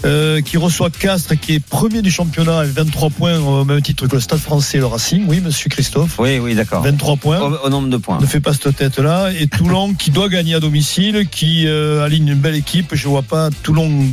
euh, 0.07 0.41
qui 0.41 0.57
reçoit 0.57 0.89
Castres, 0.89 1.39
qui 1.39 1.57
est 1.57 1.61
premier 1.61 2.01
du 2.01 2.11
championnat 2.11 2.61
avec 2.61 2.73
23 2.73 3.11
points 3.11 3.39
au 3.39 3.67
même 3.67 3.83
titre 3.83 4.07
que 4.07 4.15
le 4.15 4.21
Stade 4.21 4.39
français 4.39 4.79
et 4.79 4.81
le 4.81 4.87
Racing. 4.87 5.27
Oui, 5.29 5.43
monsieur 5.43 5.69
Christophe. 5.69 6.19
Oui, 6.19 6.39
oui, 6.39 6.55
d'accord. 6.55 6.83
23 6.83 7.17
points. 7.17 7.41
Au, 7.41 7.67
au 7.67 7.69
nombre 7.69 7.89
de 7.89 7.99
points. 7.99 8.19
Ne 8.19 8.25
fait 8.25 8.41
pas 8.41 8.55
cette 8.55 8.75
tête-là. 8.75 9.31
Et 9.39 9.47
Toulon 9.47 9.93
qui 9.99 10.11
doit 10.11 10.31
gagner 10.31 10.55
à 10.55 10.61
domicile, 10.61 11.29
qui 11.31 11.67
euh, 11.67 12.03
aligne 12.03 12.29
une 12.29 12.39
belle 12.39 12.55
équipe. 12.55 12.95
Je 12.95 13.07
ne 13.07 13.11
vois 13.11 13.23
pas 13.23 13.51
Toulon 13.63 14.07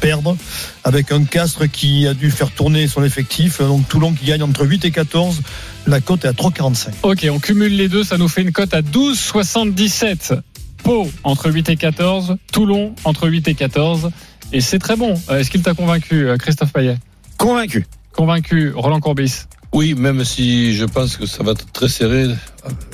perdre 0.00 0.36
avec 0.84 1.10
un 1.10 1.24
Castres 1.24 1.68
qui 1.68 2.06
a 2.06 2.14
dû 2.14 2.30
faire 2.30 2.52
tourner 2.52 2.86
son 2.86 3.02
effectif. 3.02 3.60
Donc 3.60 3.88
Toulon 3.88 4.12
qui 4.12 4.26
gagne 4.26 4.44
entre 4.44 4.64
8 4.64 4.84
et 4.84 4.92
14. 4.92 5.40
La 5.86 6.00
cote 6.00 6.24
est 6.24 6.28
à 6.28 6.32
3,45. 6.32 6.88
Ok, 7.02 7.26
on 7.30 7.38
cumule 7.38 7.76
les 7.76 7.88
deux, 7.88 8.04
ça 8.04 8.16
nous 8.18 8.28
fait 8.28 8.42
une 8.42 8.52
cote 8.52 8.72
à 8.74 8.82
12,77. 8.82 10.40
Pau 10.84 11.08
entre 11.24 11.50
8 11.50 11.68
et 11.70 11.76
14, 11.76 12.36
Toulon 12.52 12.94
entre 13.04 13.28
8 13.28 13.48
et 13.48 13.54
14. 13.54 14.10
Et 14.52 14.60
c'est 14.60 14.78
très 14.78 14.96
bon. 14.96 15.14
Euh, 15.30 15.38
Est-ce 15.38 15.50
qu'il 15.50 15.62
t'a 15.62 15.74
convaincu, 15.74 16.26
euh, 16.28 16.36
Christophe 16.36 16.72
Payet? 16.72 16.98
Convaincu. 17.38 17.86
Convaincu, 18.12 18.72
Roland 18.74 19.00
Courbis 19.00 19.44
Oui, 19.72 19.94
même 19.94 20.24
si 20.24 20.74
je 20.76 20.84
pense 20.84 21.16
que 21.16 21.26
ça 21.26 21.42
va 21.42 21.52
être 21.52 21.70
très 21.72 21.88
serré, 21.88 22.26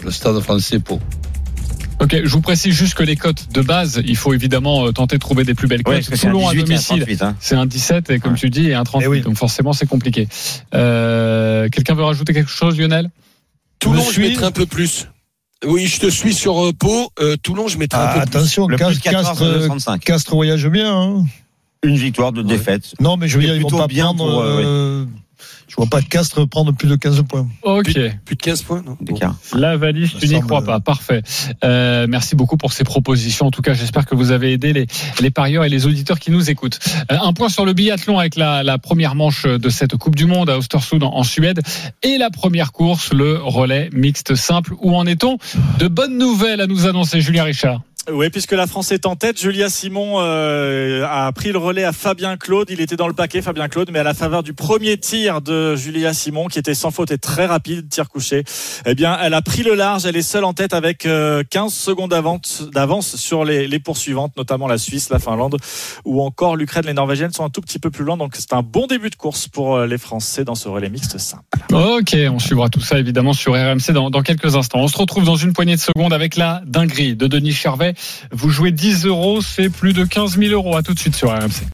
le 0.04 0.10
stade 0.10 0.38
français 0.40 0.78
pour. 0.78 1.00
Ok, 2.00 2.16
je 2.24 2.28
vous 2.30 2.40
précise 2.40 2.74
juste 2.74 2.94
que 2.94 3.02
les 3.02 3.16
cotes 3.16 3.52
de 3.52 3.60
base, 3.60 4.00
il 4.06 4.16
faut 4.16 4.32
évidemment 4.32 4.86
euh, 4.86 4.92
tenter 4.92 5.16
de 5.16 5.20
trouver 5.20 5.44
des 5.44 5.54
plus 5.54 5.66
belles 5.66 5.82
cotes. 5.82 6.08
Toulon 6.20 6.46
à 6.48 6.52
18 6.52 6.58
et 6.58 6.62
un 6.62 6.64
domicile, 6.64 6.96
38, 7.00 7.22
hein. 7.22 7.36
c'est 7.40 7.56
un 7.56 7.66
17 7.66 8.10
et 8.10 8.18
comme 8.20 8.32
Ouais. 8.32 8.38
tu 8.38 8.50
dis, 8.50 8.68
et 8.68 8.74
un 8.74 8.84
38. 8.84 9.04
Eh 9.04 9.08
oui. 9.08 9.20
Donc 9.22 9.36
forcément, 9.36 9.72
c'est 9.72 9.86
compliqué. 9.86 10.28
Euh, 10.74 11.68
Quelqu'un 11.70 11.94
veut 11.94 12.04
rajouter 12.04 12.32
quelque 12.32 12.50
chose, 12.50 12.78
Lionel? 12.78 13.10
Toulon, 13.80 14.04
je 14.12 14.20
mettrai 14.20 14.44
un 14.44 14.50
peu 14.52 14.66
plus. 14.66 15.08
Oui, 15.66 15.86
je 15.88 15.98
te 15.98 16.08
suis 16.08 16.34
sur 16.34 16.66
euh, 16.66 16.72
Pau. 16.72 17.10
Euh, 17.20 17.36
Toulon, 17.42 17.66
je 17.66 17.78
mettrai 17.78 17.98
Ah, 18.00 18.10
un 18.10 18.20
peu 18.20 18.26
plus. 18.30 18.36
attention, 18.38 18.66
plus 18.68 18.76
de 18.76 18.78
Castres, 18.80 19.02
14, 19.02 19.26
Castres, 19.26 19.56
65. 19.66 20.04
Castres 20.04 20.34
voyage 20.36 20.66
bien. 20.68 20.94
Hein. 20.96 21.24
Une 21.82 21.96
victoire, 21.96 22.32
de 22.32 22.42
défaite. 22.42 22.94
Non, 23.00 23.16
mais 23.16 23.26
je 23.28 23.36
veux 23.38 23.44
dire, 23.44 23.54
ils 23.56 23.62
vont 23.62 23.68
plutôt 23.68 23.82
pas 23.82 23.88
bien 23.88 24.04
prendre. 24.06 24.18
pour, 24.24 24.40
euh, 24.40 24.62
euh, 24.64 25.04
vois 25.78 25.86
pas 25.86 26.02
Castres 26.02 26.46
prendre 26.48 26.72
plus 26.72 26.88
de 26.88 26.96
15 26.96 27.22
points. 27.28 27.48
Ok. 27.62 27.92
Plus 28.24 28.36
de 28.36 28.40
15 28.40 28.62
points, 28.62 28.82
non 28.84 28.96
d'écart. 29.00 29.36
La 29.54 29.76
valise, 29.76 30.12
tu 30.18 30.28
n'y 30.28 30.40
crois 30.40 30.62
pas. 30.62 30.80
Parfait. 30.80 31.22
Euh, 31.64 32.06
merci 32.08 32.36
beaucoup 32.36 32.56
pour 32.56 32.72
ces 32.72 32.84
propositions. 32.84 33.46
En 33.46 33.50
tout 33.50 33.62
cas, 33.62 33.74
j'espère 33.74 34.06
que 34.06 34.14
vous 34.14 34.30
avez 34.30 34.52
aidé 34.52 34.72
les, 34.72 34.86
les 35.20 35.30
parieurs 35.30 35.64
et 35.64 35.68
les 35.68 35.86
auditeurs 35.86 36.18
qui 36.18 36.30
nous 36.30 36.50
écoutent. 36.50 36.78
Euh, 37.12 37.16
un 37.20 37.32
point 37.32 37.48
sur 37.48 37.64
le 37.64 37.72
biathlon 37.72 38.18
avec 38.18 38.36
la, 38.36 38.62
la 38.62 38.78
première 38.78 39.14
manche 39.14 39.44
de 39.44 39.68
cette 39.68 39.96
Coupe 39.96 40.16
du 40.16 40.26
Monde 40.26 40.50
à 40.50 40.58
Östersund 40.58 41.02
en, 41.02 41.14
en 41.14 41.22
Suède 41.22 41.60
et 42.02 42.18
la 42.18 42.30
première 42.30 42.72
course, 42.72 43.12
le 43.12 43.38
relais 43.38 43.90
mixte 43.92 44.34
simple. 44.34 44.74
Où 44.80 44.96
en 44.96 45.06
est-on? 45.06 45.38
De 45.78 45.88
bonnes 45.88 46.18
nouvelles 46.18 46.60
à 46.60 46.66
nous 46.66 46.86
annoncer, 46.86 47.20
Julien 47.20 47.44
Richard. 47.44 47.82
Oui, 48.10 48.30
puisque 48.30 48.52
la 48.52 48.66
France 48.66 48.90
est 48.90 49.04
en 49.04 49.16
tête, 49.16 49.38
Julia 49.38 49.68
Simon 49.68 50.14
euh, 50.16 51.06
a 51.08 51.30
pris 51.32 51.52
le 51.52 51.58
relais 51.58 51.84
à 51.84 51.92
Fabien 51.92 52.36
Claude. 52.36 52.68
Il 52.70 52.80
était 52.80 52.96
dans 52.96 53.06
le 53.06 53.12
paquet, 53.12 53.42
Fabien 53.42 53.68
Claude, 53.68 53.90
mais 53.92 53.98
à 53.98 54.02
la 54.02 54.14
faveur 54.14 54.42
du 54.42 54.54
premier 54.54 54.96
tir 54.96 55.42
de 55.42 55.76
Julia 55.76 56.14
Simon, 56.14 56.46
qui 56.46 56.58
était 56.58 56.74
sans 56.74 56.90
faute 56.90 57.10
et 57.10 57.18
très 57.18 57.44
rapide, 57.44 57.88
tir 57.90 58.08
couché, 58.08 58.44
eh 58.86 58.94
bien, 58.94 59.18
elle 59.22 59.34
a 59.34 59.42
pris 59.42 59.62
le 59.62 59.74
large. 59.74 60.06
Elle 60.06 60.16
est 60.16 60.22
seule 60.22 60.44
en 60.44 60.54
tête 60.54 60.72
avec 60.72 61.04
euh, 61.04 61.42
15 61.50 61.72
secondes 61.72 62.10
d'avance 62.10 63.16
sur 63.16 63.44
les, 63.44 63.68
les 63.68 63.78
poursuivantes, 63.78 64.36
notamment 64.38 64.68
la 64.68 64.78
Suisse, 64.78 65.10
la 65.10 65.18
Finlande 65.18 65.58
ou 66.04 66.22
encore 66.22 66.56
l'Ukraine. 66.56 66.86
Les 66.86 66.94
Norvégiennes 66.94 67.32
sont 67.32 67.44
un 67.44 67.50
tout 67.50 67.60
petit 67.60 67.78
peu 67.78 67.90
plus 67.90 68.04
loin, 68.04 68.16
donc 68.16 68.36
c'est 68.36 68.54
un 68.54 68.62
bon 68.62 68.86
début 68.86 69.10
de 69.10 69.16
course 69.16 69.48
pour 69.48 69.76
euh, 69.76 69.86
les 69.86 69.98
Français 69.98 70.44
dans 70.44 70.54
ce 70.54 70.68
relais 70.68 70.88
mixte 70.88 71.18
simple. 71.18 71.42
Ok, 71.72 72.16
on 72.30 72.38
suivra 72.38 72.70
tout 72.70 72.80
ça 72.80 72.98
évidemment 72.98 73.34
sur 73.34 73.52
RMC 73.52 73.92
dans, 73.92 74.08
dans 74.08 74.22
quelques 74.22 74.56
instants. 74.56 74.78
On 74.78 74.88
se 74.88 74.96
retrouve 74.96 75.24
dans 75.24 75.36
une 75.36 75.52
poignée 75.52 75.76
de 75.76 75.80
secondes 75.80 76.14
avec 76.14 76.36
la 76.36 76.62
dinguerie 76.64 77.14
de 77.14 77.26
Denis 77.26 77.52
Charvet. 77.52 77.94
Vous 78.32 78.50
jouez 78.50 78.70
10 78.70 79.06
euros, 79.06 79.40
c'est 79.40 79.68
plus 79.70 79.92
de 79.92 80.04
15 80.04 80.38
000 80.38 80.52
euros. 80.52 80.76
À 80.76 80.82
tout 80.82 80.94
de 80.94 80.98
suite 80.98 81.14
sur 81.16 81.30
RMC. 81.30 81.66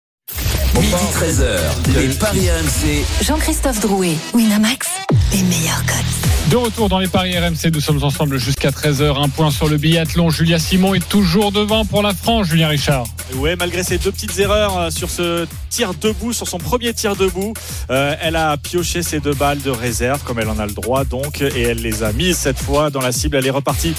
Midi 0.75 0.93
13h, 1.15 1.49
les 1.95 2.15
Paris 2.15 2.51
RMC. 2.51 3.05
Jean-Christophe 3.23 3.81
Drouet, 3.81 4.17
Winamax, 4.35 4.89
les 5.33 5.43
meilleurs 5.43 5.85
cotes. 5.87 6.34
De 6.51 6.57
retour 6.57 6.91
dans 6.91 6.99
les 6.99 7.09
paris 7.09 7.37
RMC, 7.39 7.73
nous 7.73 7.81
sommes 7.81 8.05
ensemble 8.05 8.37
jusqu'à 8.37 8.71
13h. 8.71 9.19
Un 9.19 9.29
point 9.31 9.51
sur 9.51 9.67
le 9.67 9.79
biathlon. 9.79 10.29
Julia 10.29 10.59
Simon 10.59 10.95
est 10.95 11.09
toujours 11.09 11.53
devant 11.53 11.87
pour 11.87 12.03
la 12.03 12.13
France, 12.13 12.49
Julien 12.49 12.69
Richard. 12.69 13.07
Ouais, 13.37 13.57
malgré 13.57 13.83
ses 13.83 13.97
deux 13.97 14.13
petites 14.13 14.39
erreurs 14.39 14.79
euh, 14.79 14.91
sur 14.91 15.09
ce 15.09 15.47
tir 15.71 15.95
debout, 15.95 16.35
sur 16.35 16.47
son 16.47 16.59
premier 16.59 16.93
tir 16.93 17.17
debout, 17.17 17.55
euh, 17.91 18.15
elle 18.21 18.37
a 18.37 18.57
pioché 18.59 19.03
ses 19.03 19.19
deux 19.19 19.33
balles 19.33 19.63
de 19.63 19.71
réserve 19.71 20.23
comme 20.23 20.39
elle 20.39 20.51
en 20.51 20.59
a 20.59 20.67
le 20.67 20.73
droit 20.73 21.05
donc, 21.05 21.41
et 21.41 21.63
elle 21.63 21.79
les 21.79 22.03
a 22.03 22.13
mises 22.13 22.37
cette 22.37 22.59
fois 22.59 22.91
dans 22.91 23.01
la 23.01 23.11
cible. 23.11 23.37
Elle 23.37 23.47
est 23.47 23.51
repartie 23.51 23.95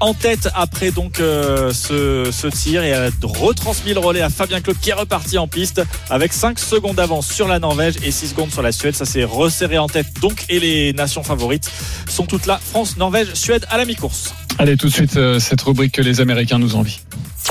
en 0.00 0.14
tête 0.14 0.48
après 0.54 0.90
donc 0.90 1.20
euh, 1.20 1.74
ce, 1.74 2.30
ce 2.32 2.46
tir 2.46 2.82
et 2.82 2.88
elle 2.88 3.08
a 3.08 3.10
retransmis 3.22 3.92
le 3.92 4.00
relais 4.00 4.22
à 4.22 4.30
Fabien 4.30 4.62
Claude 4.62 4.78
qui 4.80 4.90
est 4.90 4.94
reparti 4.94 5.36
en 5.36 5.46
piste 5.46 5.82
avec 6.08 6.32
5 6.32 6.58
secondes 6.58 6.96
d'avance 6.96 7.30
sur 7.30 7.46
la 7.46 7.58
Norvège 7.58 7.96
et 8.02 8.10
6 8.10 8.28
secondes 8.28 8.50
sur 8.50 8.62
la 8.62 8.72
Suède. 8.72 8.96
Ça 8.96 9.04
s'est 9.04 9.24
resserré 9.24 9.76
en 9.76 9.88
tête 9.88 10.06
donc 10.22 10.46
et 10.48 10.58
les 10.58 10.94
nations 10.94 11.22
favorites 11.22 11.70
sont 12.08 12.26
toutes 12.26 12.46
là. 12.46 12.60
France, 12.62 12.96
Norvège, 12.96 13.34
Suède 13.34 13.64
à 13.70 13.76
la 13.78 13.84
mi-course. 13.84 14.34
Allez, 14.58 14.76
tout 14.76 14.88
de 14.88 14.92
suite, 14.92 15.16
euh, 15.16 15.38
cette 15.38 15.62
rubrique 15.62 15.92
que 15.92 16.02
les 16.02 16.20
Américains 16.20 16.58
nous 16.58 16.76
envient. 16.76 16.98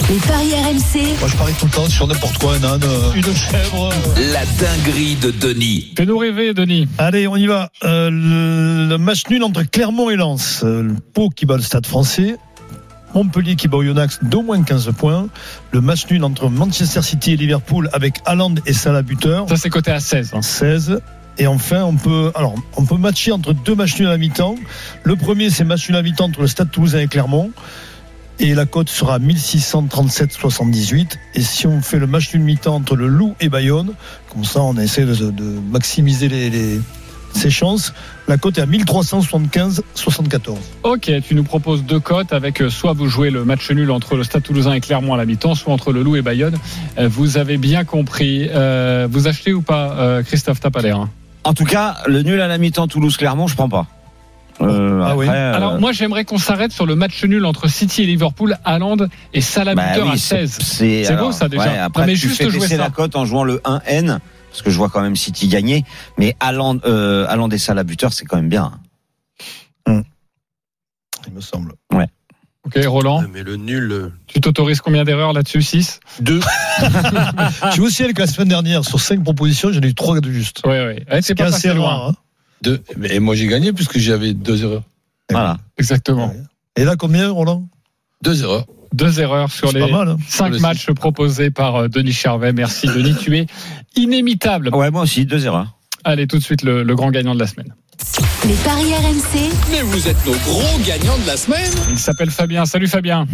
Les 0.08 0.16
paris 0.18 0.52
RMC, 0.54 1.18
Moi, 1.20 1.28
je 1.30 1.36
parie 1.36 1.54
tout 1.60 1.66
le 1.66 1.72
temps 1.72 1.90
sur 1.90 2.08
n'importe 2.08 2.38
quoi, 2.38 2.54
un 2.56 2.64
âne, 2.64 2.82
euh, 2.84 3.12
une 3.16 3.24
chèvre. 3.24 3.90
euh. 3.92 4.32
La 4.34 4.46
dinguerie 4.46 5.16
de 5.16 5.32
Denis. 5.32 5.94
Fais-nous 5.98 6.18
rêver, 6.18 6.54
Denis? 6.54 6.88
Allez, 7.00 7.28
on 7.28 7.36
y 7.36 7.48
va. 7.48 7.72
Euh, 7.84 8.10
le, 8.12 8.88
le 8.88 8.98
match 9.00 9.24
nul 9.30 9.44
entre 9.44 9.64
Clermont 9.64 10.10
et 10.12 10.16
Lens. 10.16 10.62
Euh, 10.64 10.84
le 10.84 10.94
Pau 11.14 11.30
qui 11.30 11.46
bat 11.48 11.56
le 11.58 11.64
Stade 11.64 11.88
français. 11.88 12.36
Montpellier 13.16 13.56
qui 13.56 13.68
bat 13.68 13.78
Oyonnax 13.78 14.20
d'au 14.22 14.44
moins 14.44 14.62
15 14.62 14.92
points. 14.96 15.28
Le 15.72 15.82
match 15.82 16.06
nul 16.12 16.24
entre 16.24 16.48
Manchester 16.50 17.02
City 17.02 17.32
et 17.34 17.38
Liverpool 17.38 17.90
avec 17.92 18.20
Haaland 18.26 18.54
et 18.68 18.74
Salah 18.74 19.02
buteur. 19.02 19.50
Ça, 19.50 19.58
c'est 19.58 19.72
coté 19.72 19.90
à 19.90 20.00
16. 20.00 20.32
hein. 20.36 20.42
16. 20.44 21.02
Et 21.40 21.48
enfin, 21.48 21.84
on 21.84 21.96
peut, 21.96 22.32
alors, 22.36 22.54
on 22.76 22.86
peut 22.86 22.98
matcher 22.98 23.32
entre 23.32 23.54
deux 23.54 23.74
matchs 23.74 23.98
nuls 23.98 24.08
à 24.08 24.12
la 24.12 24.18
mi-temps. 24.18 24.56
Le 25.04 25.16
premier, 25.16 25.50
c'est 25.50 25.64
match 25.64 25.88
nul 25.90 25.98
à 25.98 26.02
mi-temps 26.02 26.26
entre 26.26 26.42
le 26.42 26.48
Stade 26.48 26.70
Toulousain 26.70 27.00
et 27.00 27.08
Clermont. 27.08 27.52
Et 28.40 28.54
la 28.54 28.66
cote 28.66 28.90
sera 28.90 29.20
1637,78. 29.20 31.18
Et 31.36 31.42
si 31.42 31.66
on 31.66 31.82
fait 31.82 31.98
le 31.98 32.08
match 32.08 32.34
nul 32.34 32.44
mi-temps 32.44 32.76
entre 32.76 32.96
le 32.96 33.08
Loup 33.08 33.36
et 33.40 33.50
Bayonne, 33.50 33.94
comme 34.32 34.44
ça, 34.46 34.62
on 34.62 34.76
essaie 34.78 35.06
de, 35.06 35.16
de 35.32 35.44
maximiser 35.72 36.28
les, 36.28 36.80
ses 37.34 37.50
chances. 37.50 37.94
La 38.28 38.38
cote 38.38 38.58
est 38.58 38.62
à 38.62 38.66
1375,74. 38.66 40.58
Ok, 40.84 41.12
tu 41.26 41.36
nous 41.36 41.44
proposes 41.44 41.84
deux 41.84 42.00
cotes 42.00 42.34
avec 42.34 42.62
euh, 42.62 42.70
soit 42.70 42.94
vous 42.94 43.08
jouez 43.08 43.30
le 43.30 43.46
match 43.46 43.72
nul 43.72 43.92
entre 43.92 44.16
le 44.16 44.24
Stade 44.24 44.44
Toulousain 44.44 44.74
et 44.74 44.82
Clermont 44.82 45.14
à 45.14 45.18
la 45.18 45.26
mi-temps, 45.26 45.56
soit 45.56 45.74
entre 45.74 45.92
le 45.92 46.04
Loup 46.04 46.16
et 46.16 46.22
Bayonne. 46.22 46.58
Euh, 46.98 47.08
Vous 47.08 47.38
avez 47.38 47.58
bien 47.58 47.86
compris. 47.86 48.48
Euh, 48.50 49.08
vous 49.10 49.28
achetez 49.28 49.54
ou 49.54 49.62
pas, 49.62 50.22
Christophe 50.24 50.60
Tapaler 50.60 50.92
hein? 50.92 51.10
En 51.50 51.54
tout 51.56 51.66
cas, 51.66 51.98
le 52.06 52.22
nul 52.22 52.40
à 52.42 52.48
la 52.48 52.60
mi-temps 52.60 52.88
Toulouse-Clermont, 52.88 53.48
je 53.48 53.56
prends 53.56 53.70
pas. 53.70 53.88
Euh, 54.62 55.02
Ah 55.04 55.16
oui. 55.18 55.26
euh, 55.28 55.56
Alors 55.56 55.80
moi 55.80 55.92
j'aimerais 55.94 56.24
qu'on 56.24 56.38
s'arrête 56.38 56.72
sur 56.72 56.86
le 56.86 56.94
match 56.96 57.24
nul 57.24 57.44
entre 57.44 57.68
City 57.68 58.04
et 58.04 58.06
Liverpool, 58.06 58.56
Haaland 58.66 58.98
et 59.34 59.42
Salah 59.42 59.74
bah 59.74 59.88
buteur 59.94 60.06
oui, 60.06 60.12
à 60.14 60.18
c'est- 60.18 60.46
16. 60.48 60.60
C'est 60.62 61.16
beau, 61.18 61.32
ça, 61.32 61.50
déjà. 61.50 61.64
ouais, 61.64 61.78
après, 61.80 62.02
Non, 62.04 62.08
mais 62.08 62.14
tu 62.14 62.28
juste 62.28 62.38
fais 62.44 62.50
jouer 62.52 62.60
baisser 62.60 62.78
la 62.78 62.92
cote 62.92 63.16
en 63.16 63.26
jouant 63.26 63.44
le 63.46 63.62
1N, 63.66 64.20
parce 64.52 64.62
que 64.62 64.70
je 64.70 64.78
vois 64.78 64.90
quand 64.90 65.02
même 65.02 65.16
City 65.16 65.48
gagner. 65.48 65.86
Mais 66.20 66.36
Haaland, 66.40 66.78
euh, 66.86 67.26
Haaland 67.28 67.50
et 67.50 67.58
Salah 67.58 67.84
buteur, 67.84 68.14
c'est 68.14 68.26
quand 68.26 68.36
même 68.38 68.50
bien. 68.50 68.74
Il 69.88 71.34
me 71.34 71.42
semble. 71.42 71.74
Ok, 72.66 72.78
Roland, 72.86 73.24
Mais 73.32 73.42
le 73.44 73.56
nul. 73.56 73.92
euh, 73.92 74.12
tu 74.28 74.42
t'autorises 74.42 74.82
combien 74.82 75.04
d'erreurs 75.06 75.32
là-dessus 75.34 75.62
6 75.62 76.00
Deux. 76.20 76.42
Je 76.82 77.72
suis 77.72 77.82
aussi 77.82 78.04
avec 78.04 78.20
la 78.20 78.28
semaine 78.28 78.50
dernière. 78.50 78.84
Sur 78.84 79.00
cinq 79.00 79.24
propositions, 79.24 79.72
j'en 79.72 79.80
ai 79.82 79.88
eu 79.88 79.96
trois 79.96 80.20
de 80.20 80.30
juste. 80.32 80.62
Ouais, 80.66 80.72
ouais. 80.86 81.06
Ouais, 81.10 81.22
c'est 81.22 81.36
pas 81.36 81.46
assez 81.46 81.70
passé 81.70 81.74
loin. 81.74 82.10
hein. 82.10 82.16
Deux. 82.62 82.82
Et 83.10 83.20
moi, 83.20 83.36
j'ai 83.36 83.48
gagné 83.48 83.72
puisque 83.72 83.98
j'avais 83.98 84.34
deux 84.34 84.62
erreurs. 84.64 84.84
Voilà. 85.32 85.58
Exactement. 85.78 86.34
Et 86.76 86.84
là, 86.84 86.96
combien, 86.98 87.30
Roland? 87.32 87.68
Deux 88.24 88.44
erreurs. 88.44 88.66
Deux 88.94 89.22
erreurs 89.22 89.52
sur 89.52 89.72
les 89.72 89.90
mal. 89.90 90.10
hein. 90.10 90.18
cinq 90.28 90.50
Le 90.50 90.60
matchs 90.60 90.92
proposés 90.92 91.52
par 91.52 91.76
euh, 91.76 91.88
Denis 91.88 92.12
Charvet. 92.12 92.52
Merci 92.54 92.88
Denis, 92.88 93.16
tu 93.16 93.38
es 93.38 93.46
inimitable. 93.96 94.70
Ouais, 94.76 94.92
moi 94.92 95.04
aussi, 95.04 95.26
deux 95.26 95.46
erreurs. 95.46 95.78
Allez, 96.04 96.28
tout 96.28 96.38
de 96.38 96.44
suite 96.44 96.64
le, 96.64 96.84
le 96.84 96.96
grand 96.96 97.12
gagnant 97.12 97.34
de 97.36 97.40
la 97.40 97.48
semaine. 97.48 97.74
Les 98.48 98.56
paris 98.64 98.94
RMC, 98.94 99.52
Mais 99.72 99.82
vous 99.82 100.08
êtes 100.08 100.26
nos 100.26 100.34
gros 100.34 100.80
gagnants 100.86 101.18
de 101.18 101.28
la 101.28 101.38
semaine. 101.38 101.72
Il 101.90 101.98
s'appelle 101.98 102.30
Fabien. 102.32 102.66
Salut 102.66 102.88
Fabien. 102.88 103.26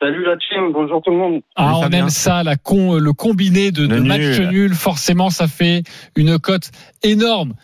Salut 0.00 0.24
la 0.24 0.36
team, 0.36 0.72
bonjour 0.72 1.02
tout 1.02 1.10
le 1.10 1.16
monde. 1.16 1.40
Ah, 1.56 1.74
on 1.78 1.90
aime 1.90 2.08
ça, 2.08 2.44
la 2.44 2.54
con, 2.54 2.94
le 2.98 3.12
combiné 3.12 3.72
de, 3.72 3.86
de 3.86 3.98
matchs 3.98 4.38
nul. 4.38 4.48
nuls. 4.50 4.74
Forcément, 4.74 5.28
ça 5.28 5.48
fait 5.48 5.82
une 6.14 6.38
cote 6.38 6.70
énorme. 7.02 7.54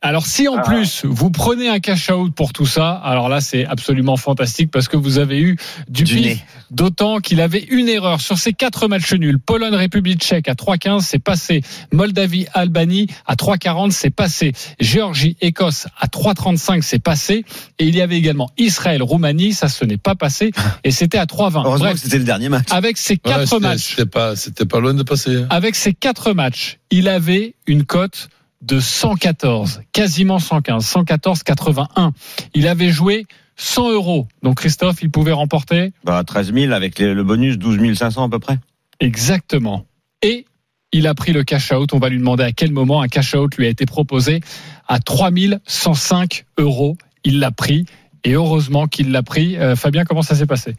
Alors 0.00 0.26
si 0.26 0.46
en 0.46 0.58
Ah. 0.58 0.62
plus 0.62 1.04
vous 1.04 1.30
prenez 1.30 1.68
un 1.68 1.80
cash 1.80 2.08
out 2.10 2.32
pour 2.32 2.52
tout 2.52 2.66
ça, 2.66 2.92
alors 2.92 3.28
là 3.28 3.40
c'est 3.40 3.66
absolument 3.66 4.16
fantastique 4.16 4.70
parce 4.70 4.86
que 4.86 4.96
vous 4.96 5.18
avez 5.18 5.40
eu 5.40 5.56
du, 5.88 6.04
Du 6.04 6.36
d'autant 6.70 7.18
qu'il 7.18 7.40
avait 7.40 7.64
une 7.70 7.88
erreur 7.88 8.20
sur 8.20 8.38
ces 8.38 8.52
quatre 8.52 8.86
matchs 8.86 9.12
nuls. 9.14 9.38
Pologne 9.40 9.74
République 9.74 10.20
Tchèque 10.20 10.48
à 10.48 10.54
3,15 10.54 11.00
c'est 11.00 11.18
passé. 11.18 11.62
Moldavie 11.92 12.46
Albanie 12.54 13.08
à 13.26 13.34
3,40 13.34 13.90
c'est 13.90 14.10
passé. 14.10 14.52
Géorgie 14.78 15.36
Écosse 15.40 15.88
à 15.98 16.06
3,35 16.06 16.82
c'est 16.82 17.02
passé. 17.02 17.44
Et 17.80 17.86
il 17.86 17.96
y 17.96 18.00
avait 18.00 18.16
également 18.18 18.50
Israël 18.56 19.02
Roumanie 19.02 19.52
ça 19.52 19.68
ce 19.68 19.84
n'est 19.84 19.96
pas 19.96 20.14
passé 20.14 20.52
et 20.84 20.92
c'était 20.92 21.18
à 21.18 21.24
3,20. 21.26 21.62
Heureusement 21.64 21.76
Bref, 21.86 21.94
que 21.94 21.98
c'était 22.00 22.18
le 22.18 22.24
dernier 22.24 22.48
match. 22.48 22.66
avec 22.70 22.98
ces 22.98 23.16
quatre 23.16 23.58
matchs 23.58 23.96
C'était 23.96 24.06
pas, 24.06 24.36
c'était 24.36 24.64
pas 24.66 24.78
loin 24.78 24.94
de 24.94 25.02
passer. 25.02 25.34
hein. 25.36 25.46
avec 25.50 25.74
ces 25.74 25.92
quatre 25.92 26.32
matchs, 26.34 26.78
il 26.92 27.08
avait 27.08 27.54
une 27.66 27.82
cote 27.84 28.28
de 28.60 28.80
114, 28.80 29.82
quasiment 29.92 30.38
115, 30.38 30.84
114, 30.84 31.42
81. 31.42 32.12
Il 32.54 32.66
avait 32.66 32.90
joué 32.90 33.26
100 33.56 33.90
euros. 33.92 34.26
Donc 34.42 34.56
Christophe, 34.58 35.02
il 35.02 35.10
pouvait 35.10 35.32
remporter 35.32 35.92
Bah, 36.04 36.22
13 36.24 36.52
000 36.52 36.72
avec 36.72 36.98
les- 36.98 37.14
le 37.14 37.24
bonus, 37.24 37.56
12 37.58 37.96
500 37.96 38.24
à 38.24 38.28
peu 38.28 38.38
près. 38.38 38.58
exactement. 39.00 39.84
Et 40.22 40.44
il 40.92 41.06
a 41.06 41.14
pris 41.14 41.32
le 41.32 41.44
cash 41.44 41.70
out. 41.72 41.92
On 41.92 41.98
va 41.98 42.08
lui 42.08 42.18
demander 42.18 42.42
à 42.44 42.52
quel 42.52 42.72
moment 42.72 43.02
un 43.02 43.08
cash 43.08 43.34
out 43.34 43.54
lui 43.56 43.66
a 43.66 43.68
été 43.68 43.86
proposé 43.86 44.40
à 44.88 44.98
3105 44.98 46.44
euros. 46.58 46.96
Il 47.24 47.38
l'a 47.40 47.50
pris. 47.50 47.86
Et 48.24 48.32
heureusement 48.32 48.86
qu'il 48.88 49.12
l'a 49.12 49.22
pris. 49.22 49.56
Euh, 49.56 49.76
Fabien, 49.76 50.04
comment 50.04 50.22
ça 50.22 50.34
s'est 50.34 50.46
passé? 50.46 50.74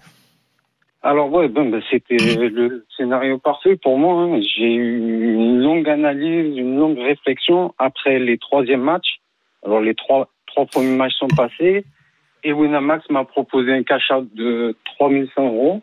Alors 1.02 1.32
ouais, 1.32 1.48
ben, 1.48 1.72
ben, 1.72 1.82
c'était 1.90 2.18
le 2.18 2.86
scénario 2.98 3.38
parfait 3.38 3.78
pour 3.78 3.98
moi. 3.98 4.22
hein. 4.22 4.42
J'ai 4.42 4.74
eu 4.74 5.34
une 5.34 5.62
longue 5.62 5.88
analyse, 5.90 6.58
une 6.58 6.78
longue 6.78 7.00
réflexion 7.00 7.74
après 7.78 8.20
les 8.20 8.38
troisièmes 8.38 8.82
matchs. 8.82 9.20
Alors 9.66 9.80
les 9.82 9.96
trois 9.96 10.30
trois 10.48 10.66
premiers 10.66 10.96
matchs 10.96 11.14
sont 11.16 11.28
passés 11.30 11.86
et 12.44 12.54
Winamax 12.54 13.10
m'a 13.10 13.24
proposé 13.24 13.72
un 13.74 13.84
cash 13.84 14.10
out 14.12 14.28
de 14.34 14.76
3100 14.98 15.46
euros. 15.46 15.82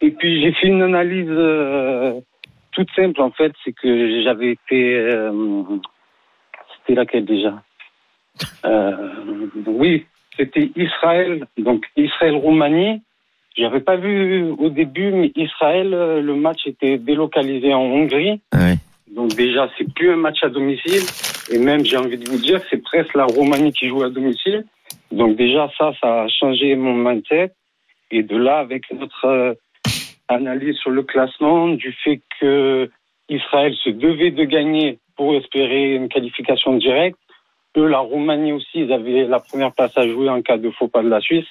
Et 0.00 0.10
puis 0.10 0.42
j'ai 0.42 0.52
fait 0.52 0.68
une 0.68 0.82
analyse 0.82 1.26
euh, 1.30 2.20
toute 2.72 2.90
simple 2.94 3.20
en 3.20 3.30
fait, 3.30 3.52
c'est 3.64 3.72
que 3.72 4.22
j'avais 4.22 4.52
été, 4.52 4.94
euh, 4.94 5.62
c'était 6.76 6.94
laquelle 6.94 7.24
déjà? 7.24 7.62
Euh, 8.64 9.46
Oui, 9.66 10.06
c'était 10.36 10.70
Israël, 10.76 11.46
donc 11.58 11.86
Israël-Roumanie. 11.96 13.02
J'avais 13.56 13.80
pas 13.80 13.96
vu 13.96 14.50
au 14.58 14.68
début, 14.68 15.12
mais 15.12 15.32
Israël, 15.36 15.94
euh, 15.94 16.20
le 16.20 16.34
match 16.34 16.66
était 16.66 16.98
délocalisé 16.98 17.72
en 17.72 17.82
Hongrie. 17.82 18.40
Ouais. 18.52 18.74
Donc 19.14 19.34
déjà, 19.34 19.70
c'est 19.78 19.92
plus 19.94 20.10
un 20.10 20.16
match 20.16 20.42
à 20.42 20.48
domicile. 20.48 21.02
Et 21.52 21.58
même, 21.58 21.84
j'ai 21.84 21.96
envie 21.96 22.18
de 22.18 22.28
vous 22.28 22.38
dire, 22.38 22.60
c'est 22.68 22.82
presque 22.82 23.14
la 23.14 23.26
Roumanie 23.26 23.72
qui 23.72 23.88
joue 23.88 24.02
à 24.02 24.10
domicile. 24.10 24.64
Donc 25.12 25.36
déjà, 25.36 25.70
ça, 25.78 25.92
ça 26.00 26.22
a 26.22 26.28
changé 26.28 26.74
mon 26.74 26.94
mindset. 26.94 27.52
Et 28.10 28.22
de 28.22 28.36
là, 28.36 28.58
avec 28.58 28.90
notre 28.92 29.24
euh, 29.24 29.54
analyse 30.28 30.76
sur 30.76 30.90
le 30.90 31.04
classement, 31.04 31.68
du 31.68 31.92
fait 31.92 32.20
que 32.40 32.90
Israël 33.28 33.74
se 33.84 33.90
devait 33.90 34.32
de 34.32 34.44
gagner 34.44 34.98
pour 35.16 35.34
espérer 35.34 35.94
une 35.94 36.08
qualification 36.08 36.76
directe, 36.76 37.18
eux, 37.76 37.86
la 37.86 37.98
Roumanie 37.98 38.52
aussi, 38.52 38.80
ils 38.80 38.92
avaient 38.92 39.24
la 39.24 39.40
première 39.40 39.72
place 39.72 39.96
à 39.96 40.06
jouer 40.06 40.28
en 40.28 40.42
cas 40.42 40.58
de 40.58 40.70
faux 40.70 40.88
pas 40.88 41.02
de 41.02 41.08
la 41.08 41.20
Suisse. 41.20 41.46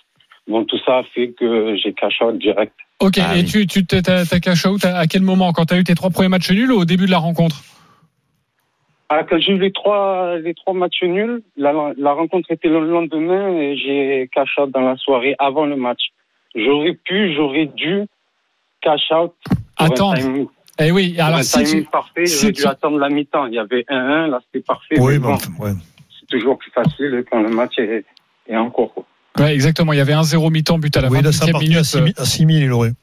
Donc 0.48 0.68
tout 0.68 0.78
ça 0.86 0.98
a 1.00 1.04
fait 1.04 1.32
que 1.40 1.76
j'ai 1.78 1.94
cash 1.94 2.22
out 2.22 2.38
direct. 2.38 2.74
Ok, 3.00 3.18
Ah 3.22 3.36
et 3.36 3.40
oui. 3.42 3.46
tu, 3.46 3.66
tu 3.68 3.86
t'es- 3.86 4.02
t'as, 4.02 4.26
t'as 4.26 4.40
cash 4.40 4.66
out 4.66 4.84
à, 4.86 5.08
quel 5.08 5.22
moment? 5.22 5.52
Quand 5.54 5.66
tu 5.66 5.74
as 5.74 5.78
eu 5.80 5.84
tes 5.84 5.96
trois 5.96 6.10
premiers 6.10 6.30
matchs 6.30 6.52
nuls 6.52 6.72
ou 6.72 6.80
au 6.82 6.86
début 6.86 7.06
de 7.06 7.12
la 7.12 7.18
rencontre? 7.18 7.64
Ah, 9.10 9.24
quand 9.24 9.38
j'ai 9.40 9.54
eu 9.54 9.60
les 9.60 9.72
trois, 9.72 10.38
les 10.40 10.54
trois 10.54 10.74
matchs 10.74 11.04
nuls, 11.04 11.42
la, 11.56 11.94
la 11.98 12.14
rencontre 12.14 12.50
était 12.52 12.70
le 12.70 12.80
lendemain 12.90 13.58
et 13.58 13.78
j'ai 13.78 14.30
cash 14.34 14.58
out 14.58 14.72
dans 14.72 14.82
la 14.82 14.98
soirée 14.98 15.36
avant 15.40 15.66
le 15.66 15.76
match. 15.76 16.00
J'aurais 16.56 16.94
pu, 16.94 17.34
j'aurais 17.36 17.68
dû 17.68 18.04
cash 18.82 19.12
out. 19.12 19.34
Attends. 19.78 20.14
Eh 20.80 20.92
oui, 20.92 21.16
alors 21.20 21.40
un 21.40 21.44
si 21.44 21.64
tu, 21.64 21.84
parfait, 21.84 22.26
si 22.26 22.40
j'aurais 22.42 22.54
tu- 22.54 22.62
dû 22.64 22.68
attendre 22.68 22.98
la 22.98 23.10
mi-temps. 23.10 23.46
Il 23.46 23.54
y 23.54 23.60
avait 23.60 23.86
1-1, 23.88 24.28
là 24.28 24.40
c'était 24.46 24.66
parfait. 24.66 24.96
Oui, 25.00 25.20
bon, 25.20 25.34
ouais. 25.60 25.72
c'est 26.20 26.26
toujours 26.28 26.58
plus 26.58 26.72
facile 26.72 27.24
quand 27.30 27.42
le 27.42 27.50
match 27.50 27.78
est, 27.78 28.04
est 28.48 28.56
en 28.58 28.72
cours. 28.72 29.06
Ouais, 29.40 29.54
exactement. 29.54 29.94
Il 29.94 29.98
y 29.98 30.00
avait 30.02 30.14
un 30.14 30.24
0 30.24 30.50
mi-temps 30.52 30.78
but 30.78 30.96
à 30.96 31.02
la 31.02 31.10
Oui, 31.10 31.22
là, 31.22 31.32
ça 31.32 31.46
28e 31.46 31.52
partait 31.52 31.66
à 31.66 31.70
minute. 31.70 31.86
6 31.86 31.92
000, 31.98 32.08
à 32.18 32.26
6 32.26 32.38
000, 32.40 32.50
il 32.52 32.72
aurait. 32.72 32.94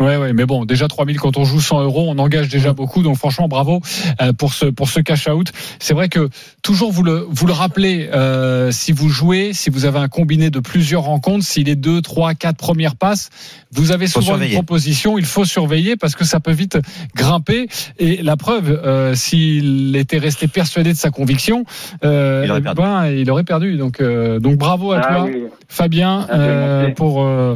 Ouais, 0.00 0.16
ouais, 0.16 0.32
mais 0.32 0.44
bon, 0.46 0.64
déjà 0.64 0.88
3000 0.88 1.20
quand 1.20 1.36
on 1.36 1.44
joue 1.44 1.60
100 1.60 1.82
euros, 1.82 2.06
on 2.08 2.18
engage 2.18 2.48
déjà 2.48 2.72
beaucoup. 2.72 3.02
Donc 3.02 3.16
franchement, 3.16 3.46
bravo 3.48 3.80
euh, 4.22 4.32
pour 4.32 4.52
ce 4.54 4.66
pour 4.66 4.88
ce 4.88 4.98
cash 5.00 5.28
out. 5.28 5.52
C'est 5.78 5.94
vrai 5.94 6.08
que 6.08 6.30
toujours 6.62 6.90
vous 6.90 7.02
le 7.04 7.24
vous 7.30 7.46
le 7.46 7.52
rappelez 7.52 8.08
euh, 8.12 8.72
si 8.72 8.90
vous 8.92 9.08
jouez, 9.08 9.52
si 9.52 9.70
vous 9.70 9.84
avez 9.84 9.98
un 10.00 10.08
combiné 10.08 10.50
de 10.50 10.58
plusieurs 10.58 11.02
rencontres, 11.02 11.44
si 11.44 11.62
les 11.62 11.76
deux, 11.76 12.00
trois, 12.02 12.34
quatre 12.34 12.56
premières 12.56 12.96
passes, 12.96 13.28
vous 13.70 13.92
avez 13.92 14.06
souvent 14.08 14.36
une 14.40 14.50
proposition. 14.54 15.16
Il 15.16 15.26
faut 15.26 15.44
surveiller 15.44 15.96
parce 15.96 16.16
que 16.16 16.24
ça 16.24 16.40
peut 16.40 16.50
vite 16.52 16.76
grimper. 17.14 17.68
Et 17.98 18.20
la 18.22 18.36
preuve, 18.36 18.70
euh, 18.84 19.14
s'il 19.14 19.94
était 19.96 20.18
resté 20.18 20.48
persuadé 20.48 20.92
de 20.92 20.98
sa 20.98 21.10
conviction, 21.10 21.64
euh, 22.04 22.42
Il 22.44 22.50
aurait 22.50 22.62
perdu. 22.62 22.80
ben, 22.82 23.06
il 23.06 23.30
aurait 23.30 23.44
perdu. 23.44 23.76
Donc 23.76 24.00
euh, 24.00 24.40
donc 24.40 24.56
bravo 24.56 24.90
à 24.92 25.00
Ah 25.04 25.14
toi. 25.14 25.24
oui. 25.26 25.44
Fabien 25.74 26.26
Ah, 26.30 26.34
euh, 26.34 26.90
pour 26.90 27.22
euh, 27.22 27.54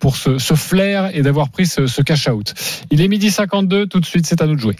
pour 0.00 0.16
ce, 0.16 0.38
ce 0.38 0.54
flair 0.54 1.10
et 1.14 1.22
d'avoir 1.22 1.48
pris 1.50 1.66
ce, 1.66 1.86
ce 1.86 2.02
cash 2.02 2.28
out. 2.28 2.54
Il 2.90 3.00
est 3.00 3.08
midi 3.08 3.30
52, 3.30 3.86
tout 3.86 4.00
de 4.00 4.06
suite 4.06 4.26
c'est 4.26 4.40
à 4.42 4.46
nous 4.46 4.54
de 4.54 4.60
jouer. 4.60 4.76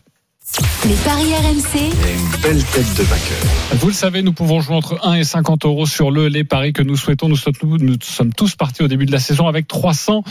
Les 0.86 0.94
paris 1.04 1.34
RMC, 1.34 1.76
Et 1.76 2.14
une 2.14 2.40
belle 2.40 2.64
tête 2.64 2.94
de 2.96 3.02
vainqueur. 3.02 3.36
Vous 3.80 3.88
le 3.88 3.92
savez, 3.92 4.22
nous 4.22 4.32
pouvons 4.32 4.60
jouer 4.62 4.76
entre 4.76 4.98
1 5.06 5.14
et 5.14 5.24
50 5.24 5.66
euros 5.66 5.84
sur 5.84 6.10
le 6.10 6.28
les 6.28 6.42
paris 6.44 6.72
que 6.72 6.82
nous 6.82 6.96
souhaitons. 6.96 7.28
Nous 7.28 7.36
sommes, 7.36 7.52
nous 7.62 7.96
sommes 8.00 8.32
tous 8.32 8.54
partis 8.56 8.82
au 8.82 8.88
début 8.88 9.04
de 9.04 9.12
la 9.12 9.18
saison 9.18 9.46
avec 9.46 9.68
300 9.68 10.22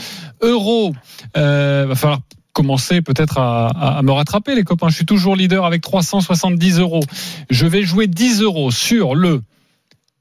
euros. 0.42 0.92
Euh, 1.36 1.86
va 1.88 1.94
falloir 1.94 2.18
commencer 2.52 3.00
peut-être 3.02 3.38
à, 3.38 3.68
à- 3.68 3.98
à 3.98 4.02
me 4.02 4.10
rattraper 4.10 4.56
les 4.56 4.64
copains. 4.64 4.88
Je 4.88 4.96
suis 4.96 5.06
toujours 5.06 5.36
leader 5.36 5.64
avec 5.64 5.82
370 5.82 6.80
euros. 6.80 7.04
Je 7.50 7.66
vais 7.66 7.84
jouer 7.84 8.08
10 8.08 8.42
euros 8.42 8.72
sur 8.72 9.14
le 9.14 9.42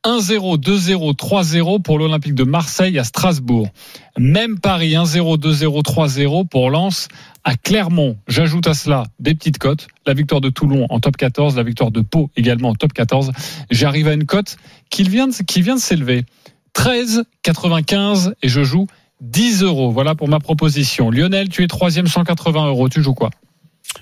1-0, 0.08 0.58
2-0, 0.58 1.16
3-0 1.18 1.82
pour 1.82 2.00
l'Olympique 2.00 2.34
de 2.34 2.46
Marseille 2.46 2.98
à 2.98 3.04
Strasbourg. 3.04 3.68
Même 4.18 4.58
Paris 4.58 4.92
1-0, 4.92 5.38
2-0, 5.38 5.84
3-0 5.84 6.48
pour 6.48 6.70
Lens 6.70 7.10
à 7.44 7.56
Clermont. 7.56 8.16
J'ajoute 8.30 8.68
à 8.68 8.74
cela 8.74 9.04
des 9.20 9.36
petites 9.36 9.58
cotes. 9.58 9.90
La 10.06 10.14
victoire 10.14 10.40
de 10.40 10.48
Toulon 10.48 10.86
en 10.90 11.02
top 11.02 11.18
14, 11.18 11.58
la 11.58 11.64
victoire 11.64 11.92
de 11.92 12.00
Pau 12.00 12.30
également 12.38 12.70
en 12.70 12.76
top 12.76 12.94
14. 12.94 13.34
J'arrive 13.70 14.08
à 14.08 14.14
une 14.14 14.26
cote 14.26 14.56
qui 14.90 15.04
vient 15.04 15.28
de, 15.28 15.78
s'élever. 15.78 16.24
13,95 16.74 18.32
et 18.42 18.48
je 18.48 18.64
joue 18.64 18.88
10 19.20 19.64
euros. 19.64 19.92
Voilà 19.92 20.16
pour 20.16 20.30
ma 20.30 20.40
proposition. 20.40 21.12
Lionel, 21.12 21.50
tu 21.50 21.66
es 21.66 21.68
troisième 21.68 22.08
180 22.08 22.68
euros. 22.68 22.88
Tu 22.88 23.04
joues 23.04 23.14
quoi? 23.14 23.30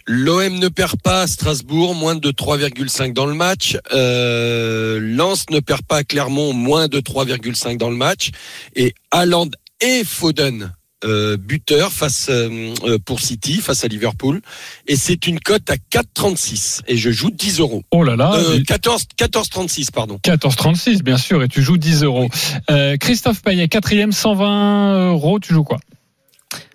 L'OM 0.08 0.60
ne 0.60 0.68
perd 0.68 1.02
pas 1.02 1.24
à 1.24 1.28
Strasbourg, 1.28 1.96
moins 1.96 2.16
de 2.16 2.32
3,5 2.32 3.14
dans 3.14 3.26
le 3.26 3.34
match. 3.34 3.78
Euh, 3.94 5.00
Lens 5.02 5.46
ne 5.50 5.60
perd 5.60 5.82
pas 5.84 5.98
à 5.98 6.04
Clermont, 6.04 6.54
moins 6.54 6.88
de 6.88 7.00
3,5 7.00 7.78
dans 7.78 7.90
le 7.90 7.96
match. 7.96 8.32
Et 8.76 8.94
Haaland 9.12 9.50
et 9.82 10.04
Foden, 10.04 10.72
euh, 11.04 11.38
buteur 11.38 11.92
face 11.92 12.28
euh, 12.30 12.74
euh, 12.84 12.98
pour 13.04 13.20
City, 13.20 13.62
face 13.62 13.84
à 13.84 13.88
Liverpool. 13.88 14.42
Et 14.88 14.96
c'est 14.96 15.28
une 15.28 15.40
cote 15.40 15.70
à 15.70 15.76
4,36. 15.76 16.82
Et 16.88 16.98
je 16.98 17.12
joue 17.12 17.32
10 17.32 17.60
euros. 17.60 17.84
Oh 17.92 18.04
là 18.04 18.16
là. 18.16 18.34
Euh, 18.36 18.62
14, 18.66 19.06
14,36, 19.20 19.92
pardon. 19.92 20.20
14,36 20.24 21.04
bien 21.04 21.18
sûr 21.18 21.44
et 21.44 21.48
tu 21.48 21.62
joues 21.62 21.78
10 21.78 22.04
euros. 22.04 22.30
Euh, 22.70 22.98
Christophe 22.98 23.42
Payet, 23.42 23.68
quatrième 23.68 24.12
120 24.12 25.10
euros. 25.10 25.40
Tu 25.40 25.54
joues 25.54 25.64
quoi? 25.64 25.80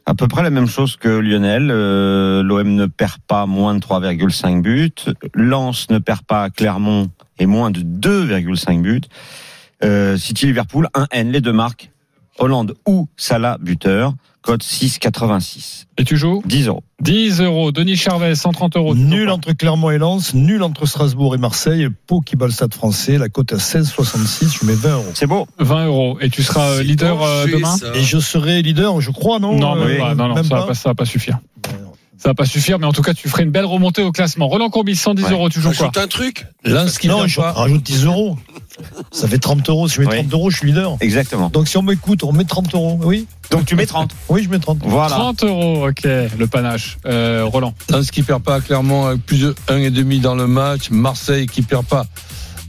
À 0.07 0.15
peu 0.15 0.29
près 0.29 0.43
la 0.43 0.51
même 0.51 0.67
chose 0.67 0.97
que 0.97 1.09
Lionel. 1.09 1.71
Euh, 1.71 2.43
L'OM 2.43 2.75
ne 2.75 2.87
perd 2.87 3.19
pas 3.27 3.47
moins 3.47 3.75
de 3.75 3.81
3,5 3.81 4.63
buts. 4.63 4.93
Lens 5.35 5.89
ne 5.91 5.99
perd 5.99 6.23
pas 6.23 6.51
Clermont 6.51 7.11
et 7.39 7.47
moins 7.47 7.71
de 7.71 7.81
2,5 7.81 8.83
buts. 8.83 9.01
Euh, 9.83 10.17
City 10.17 10.47
Liverpool, 10.47 10.89
1 10.95 11.07
N, 11.11 11.33
les 11.33 11.41
deux 11.41 11.53
marques. 11.53 11.90
Hollande 12.41 12.75
ou 12.87 13.07
Salah 13.17 13.57
buteur. 13.61 14.15
Code 14.43 14.63
6,86. 14.63 15.85
Et 15.99 16.05
tu 16.05 16.17
joues 16.17 16.43
10 16.47 16.69
euros. 16.69 16.83
10 17.03 17.43
euros. 17.43 17.73
Denis 17.73 17.97
Charvet, 17.97 18.35
130 18.35 18.75
euros. 18.77 18.95
Nul 18.95 19.29
entre 19.29 19.53
Clermont 19.53 19.91
et 19.91 19.99
Lens, 19.99 20.33
nul 20.33 20.63
entre 20.63 20.87
Strasbourg 20.87 21.35
et 21.35 21.39
Marseille, 21.39 21.89
Pau 22.07 22.23
qui 22.23 22.37
bat 22.37 22.47
le 22.47 22.53
stade 22.53 22.73
français, 22.73 23.19
la 23.19 23.29
cote 23.29 23.53
à 23.53 23.57
16,66, 23.57 24.61
je 24.61 24.67
mets 24.67 24.73
20 24.73 24.95
euros. 24.95 25.05
C'est 25.13 25.27
beau. 25.27 25.47
20 25.59 25.87
euros. 25.87 26.19
Et 26.23 26.31
tu 26.31 26.43
seras 26.43 26.83
leader 26.83 27.23
euh, 27.23 27.47
demain 27.47 27.77
ça. 27.77 27.89
Et 27.95 28.03
je 28.03 28.19
serai 28.19 28.63
leader, 28.63 28.99
je 29.03 29.11
crois, 29.11 29.41
non 29.41 29.59
Non, 29.59 29.77
Euh, 29.77 29.99
pas, 29.99 30.15
non, 30.15 30.29
non, 30.29 30.35
même 30.37 30.45
ça, 30.45 30.55
va 30.55 30.61
pas 30.63 30.67
pas, 30.69 30.75
ça 30.75 30.89
va 30.89 30.95
pas 30.95 31.05
suffire. 31.05 31.39
Ça 32.23 32.29
va 32.29 32.35
pas 32.35 32.45
suffire, 32.45 32.79
mais 32.79 32.85
en 32.85 32.93
tout 32.93 33.01
cas, 33.01 33.15
tu 33.15 33.31
ferais 33.31 33.45
une 33.45 33.51
belle 33.51 33.65
remontée 33.65 34.03
au 34.03 34.13
classement. 34.13 34.47
Roland 34.47 34.69
Courbis, 34.69 34.95
110 34.97 35.25
Ouais. 35.25 35.31
euros, 35.33 35.49
tu 35.49 35.61
joues 35.63 35.71
quoi 35.71 35.87
Rajoute 35.87 35.97
un 35.97 36.07
truc. 36.07 36.47
Lens 36.65 36.99
qui 36.99 37.09
Non, 37.09 37.17
perd 37.21 37.29
je 37.31 37.37
pas. 37.41 37.53
rajoute 37.53 37.83
10 37.83 38.05
euros. 38.05 38.37
Ça 39.11 39.27
fait 39.27 39.39
30 39.39 39.67
euros. 39.71 39.89
Si 39.89 39.95
je 39.97 40.01
mets 40.03 40.07
Oui. 40.09 40.17
30 40.19 40.33
euros, 40.35 40.51
je 40.51 40.59
suis 40.59 40.67
leader. 40.67 40.97
Exactement. 41.01 41.49
Donc 41.49 41.67
si 41.69 41.79
on 41.79 41.83
m'écoute, 41.83 42.23
on 42.23 42.33
met 42.33 42.45
30 42.45 42.75
euros. 42.75 42.99
Oui 43.03 43.27
Donc 43.51 43.65
tu 43.65 43.75
mets 43.75 43.87
30. 43.87 44.11
Oui, 44.29 44.43
je 44.45 44.51
mets 44.51 44.59
30. 44.59 44.81
Voilà. 44.85 45.17
30 45.17 45.45
euros, 45.45 45.89
ok, 45.89 46.03
le 46.05 46.47
panache. 46.47 46.99
Euh, 47.07 47.45
Roland. 47.47 47.73
Lens 47.89 48.11
qui 48.11 48.23
perd 48.23 48.43
pas 48.43 48.57
à 48.57 48.61
Clermont 48.61 49.07
avec 49.07 49.25
plus 49.25 49.41
de 49.41 49.55
1,5 49.69 50.21
dans 50.21 50.35
le 50.35 50.47
match. 50.47 50.91
Marseille 50.91 51.47
qui 51.47 51.63
perd 51.63 51.87
pas 51.87 52.05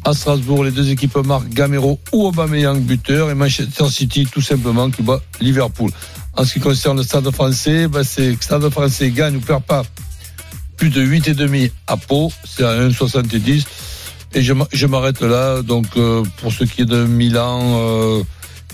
À 0.05 0.13
Strasbourg, 0.13 0.63
les 0.63 0.71
deux 0.71 0.89
équipes 0.91 1.17
marquent 1.17 1.49
Gamero 1.49 1.99
ou 2.13 2.25
Aubameyang 2.25 2.79
buteur 2.79 3.29
et 3.29 3.35
Manchester 3.35 3.89
City 3.89 4.25
tout 4.31 4.41
simplement 4.41 4.89
qui 4.89 5.01
bat 5.03 5.19
Liverpool. 5.41 5.91
En 6.37 6.45
ce 6.45 6.53
qui 6.53 6.59
concerne 6.59 6.97
le 6.97 7.03
Stade 7.03 7.29
français, 7.31 7.87
ben 7.87 8.03
c'est 8.03 8.27
que 8.27 8.31
le 8.31 8.41
Stade 8.41 8.69
français 8.69 9.11
gagne 9.11 9.35
ou 9.35 9.41
perd 9.41 9.63
pas 9.63 9.83
plus 10.77 10.89
de 10.89 11.05
8,5 11.05 11.71
à 11.85 11.95
Pau, 11.95 12.31
c'est 12.43 12.63
à 12.63 12.73
1,70. 12.73 13.65
Et 14.33 14.41
je, 14.41 14.85
m'arrête 14.85 15.21
là. 15.21 15.61
Donc 15.61 15.85
euh, 15.97 16.23
pour 16.37 16.51
ce 16.51 16.63
qui 16.63 16.81
est 16.81 16.85
de 16.85 17.05
Milan 17.05 17.59
euh, 17.61 18.23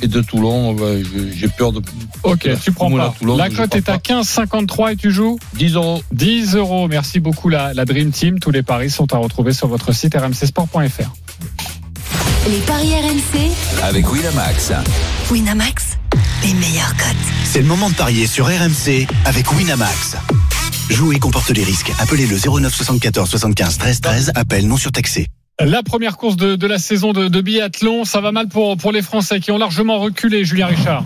et 0.01 0.07
de 0.07 0.21
Toulon, 0.21 0.73
ben, 0.73 1.03
j'ai 1.35 1.47
peur 1.49 1.73
de. 1.73 1.81
Ok, 2.23 2.47
tu 2.63 2.71
prends 2.71 2.91
pas. 2.91 3.13
Toulon, 3.19 3.35
la 3.35 3.49
cote 3.49 3.75
est 3.75 3.89
à 3.89 3.97
pas. 3.97 4.13
15,53 4.13 4.93
et 4.93 4.95
tu 4.95 5.11
joues 5.11 5.39
10 5.55 5.73
euros. 5.73 6.03
10 6.13 6.55
euros. 6.55 6.87
Merci 6.87 7.19
beaucoup 7.19 7.49
la, 7.49 7.73
la 7.73 7.85
Dream 7.85 8.11
Team. 8.11 8.39
Tous 8.39 8.51
les 8.51 8.63
paris 8.63 8.89
sont 8.89 9.11
à 9.13 9.17
retrouver 9.17 9.51
sur 9.51 9.67
votre 9.67 9.91
site 9.93 10.15
rmcsport.fr. 10.15 11.11
Les 12.49 12.59
paris 12.59 12.93
RMC, 12.93 13.51
Avec 13.83 14.09
Winamax. 14.09 14.71
Winamax, 15.29 15.86
les 16.43 16.53
meilleurs 16.53 16.95
cotes. 16.97 17.15
C'est 17.43 17.59
le 17.61 17.67
moment 17.67 17.89
de 17.89 17.95
parier 17.95 18.27
sur 18.27 18.45
RMC 18.47 19.07
avec 19.25 19.51
Winamax. 19.51 20.17
Jouer 20.89 21.19
comporte 21.19 21.49
les 21.49 21.63
risques. 21.63 21.91
Appelez 21.99 22.27
le 22.27 22.37
09 22.37 22.73
74 22.73 23.29
75 23.29 23.77
13 23.77 24.01
13. 24.01 24.31
Appel 24.35 24.67
non 24.67 24.77
surtaxé. 24.77 25.27
La 25.59 25.81
première 25.81 26.17
course 26.17 26.37
de, 26.37 26.55
de 26.55 26.67
la 26.67 26.77
saison 26.77 27.13
de, 27.13 27.27
de 27.27 27.41
biathlon, 27.41 28.05
ça 28.05 28.21
va 28.21 28.31
mal 28.31 28.47
pour, 28.47 28.77
pour 28.77 28.91
les 28.91 29.01
Français 29.01 29.39
qui 29.39 29.51
ont 29.51 29.57
largement 29.57 29.99
reculé, 29.99 30.45
Julien 30.45 30.67
Richard. 30.67 31.03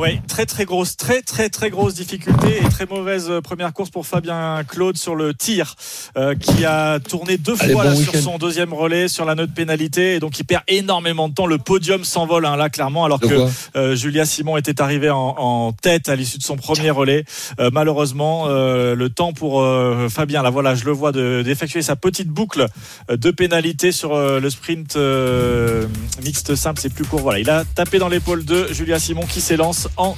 Oui, 0.00 0.18
très 0.26 0.46
très 0.46 0.64
grosse, 0.64 0.96
très 0.96 1.20
très 1.20 1.50
très 1.50 1.68
grosse 1.68 1.92
difficulté 1.92 2.56
et 2.64 2.68
très 2.70 2.86
mauvaise 2.86 3.26
euh, 3.28 3.42
première 3.42 3.70
course 3.74 3.90
pour 3.90 4.06
Fabien 4.06 4.62
Claude 4.66 4.96
sur 4.96 5.14
le 5.14 5.34
tir, 5.34 5.74
euh, 6.16 6.34
qui 6.34 6.64
a 6.64 6.98
tourné 7.00 7.36
deux 7.36 7.54
Allez, 7.60 7.74
fois 7.74 7.84
bon 7.84 7.90
là, 7.90 7.94
sur 7.94 8.14
son 8.14 8.38
deuxième 8.38 8.72
relais 8.72 9.08
sur 9.08 9.26
la 9.26 9.34
note 9.34 9.52
pénalité 9.52 10.14
et 10.14 10.18
donc 10.18 10.38
il 10.38 10.44
perd 10.44 10.62
énormément 10.68 11.28
de 11.28 11.34
temps. 11.34 11.44
Le 11.44 11.58
podium 11.58 12.02
s'envole 12.04 12.46
hein, 12.46 12.56
là 12.56 12.70
clairement 12.70 13.04
alors 13.04 13.18
De 13.18 13.26
que 13.26 13.34
euh, 13.76 13.94
Julia 13.94 14.24
Simon 14.24 14.56
était 14.56 14.80
arrivée 14.80 15.10
en, 15.10 15.34
en 15.36 15.72
tête 15.72 16.08
à 16.08 16.16
l'issue 16.16 16.38
de 16.38 16.44
son 16.44 16.56
premier 16.56 16.90
relais. 16.90 17.26
Euh, 17.58 17.68
malheureusement, 17.70 18.46
euh, 18.48 18.94
le 18.94 19.10
temps 19.10 19.34
pour 19.34 19.60
euh, 19.60 20.08
Fabien, 20.08 20.42
là 20.42 20.48
voilà, 20.48 20.74
je 20.74 20.86
le 20.86 20.92
vois 20.92 21.12
de- 21.12 21.42
d'effectuer 21.44 21.82
sa 21.82 21.94
petite 21.96 22.28
boucle 22.28 22.68
de 23.10 23.30
pénalité 23.30 23.92
sur 23.92 24.16
le 24.18 24.48
sprint 24.48 24.96
euh, 24.96 25.84
mixte 26.24 26.54
simple, 26.54 26.80
c'est 26.80 26.94
plus 26.94 27.04
court. 27.04 27.20
Voilà, 27.20 27.38
il 27.38 27.50
a 27.50 27.64
tapé 27.74 27.98
dans 27.98 28.08
l'épaule 28.08 28.46
de 28.46 28.66
Julia 28.72 28.98
Simon 28.98 29.26
qui 29.28 29.42
s'élance 29.42 29.88
en 29.96 30.16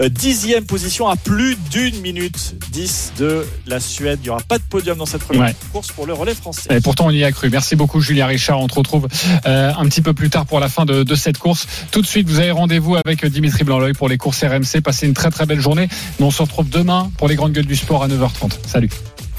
euh, 0.00 0.08
dixième 0.08 0.64
position 0.64 1.08
à 1.08 1.16
plus 1.16 1.56
d'une 1.70 2.00
minute 2.00 2.54
10 2.72 3.12
de 3.18 3.46
la 3.66 3.80
Suède. 3.80 4.18
Il 4.22 4.24
n'y 4.24 4.30
aura 4.30 4.40
pas 4.40 4.58
de 4.58 4.64
podium 4.68 4.98
dans 4.98 5.06
cette 5.06 5.22
première 5.22 5.42
Ouais. 5.48 5.54
course 5.72 5.88
pour 5.92 6.06
le 6.06 6.12
relais 6.12 6.34
français. 6.34 6.68
Et 6.76 6.80
pourtant, 6.80 7.06
on 7.06 7.10
y 7.10 7.24
a 7.24 7.32
cru. 7.32 7.50
Merci 7.50 7.76
beaucoup, 7.76 8.00
Julien 8.00 8.26
Richard. 8.26 8.60
On 8.60 8.68
te 8.68 8.74
retrouve 8.74 9.08
euh, 9.46 9.72
un 9.76 9.84
petit 9.86 10.02
peu 10.02 10.12
plus 10.14 10.30
tard 10.30 10.46
pour 10.46 10.60
la 10.60 10.68
fin 10.68 10.84
de, 10.84 11.02
de 11.02 11.14
cette 11.14 11.38
course. 11.38 11.66
Tout 11.90 12.02
de 12.02 12.06
suite, 12.06 12.28
vous 12.28 12.38
avez 12.40 12.50
rendez-vous 12.50 12.96
avec 12.96 13.24
Dimitri 13.26 13.64
Blanc-L'œil 13.64 13.92
pour 13.94 14.08
les 14.08 14.18
courses 14.18 14.42
RMC. 14.42 14.80
Passez 14.82 15.06
une 15.06 15.14
très 15.14 15.30
très 15.30 15.46
belle 15.46 15.60
journée. 15.60 15.88
Nous, 16.18 16.26
on 16.26 16.30
se 16.30 16.42
retrouve 16.42 16.68
demain 16.68 17.10
pour 17.18 17.28
les 17.28 17.34
grandes 17.36 17.52
gueules 17.52 17.66
du 17.66 17.76
sport 17.76 18.02
à 18.02 18.08
9h30. 18.08 18.52
Salut. 18.66 18.90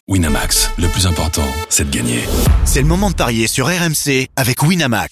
Winamax, 0.08 0.72
le 0.78 0.88
plus 0.90 1.08
important, 1.08 1.46
c'est 1.70 1.90
de 1.90 1.96
gagner. 1.96 2.20
C'est 2.66 2.82
le 2.82 2.88
moment 2.88 3.10
de 3.10 3.16
parier 3.16 3.48
sur 3.48 3.68
RMC 3.68 4.28
avec 4.36 4.62
Winamax. 4.64 5.12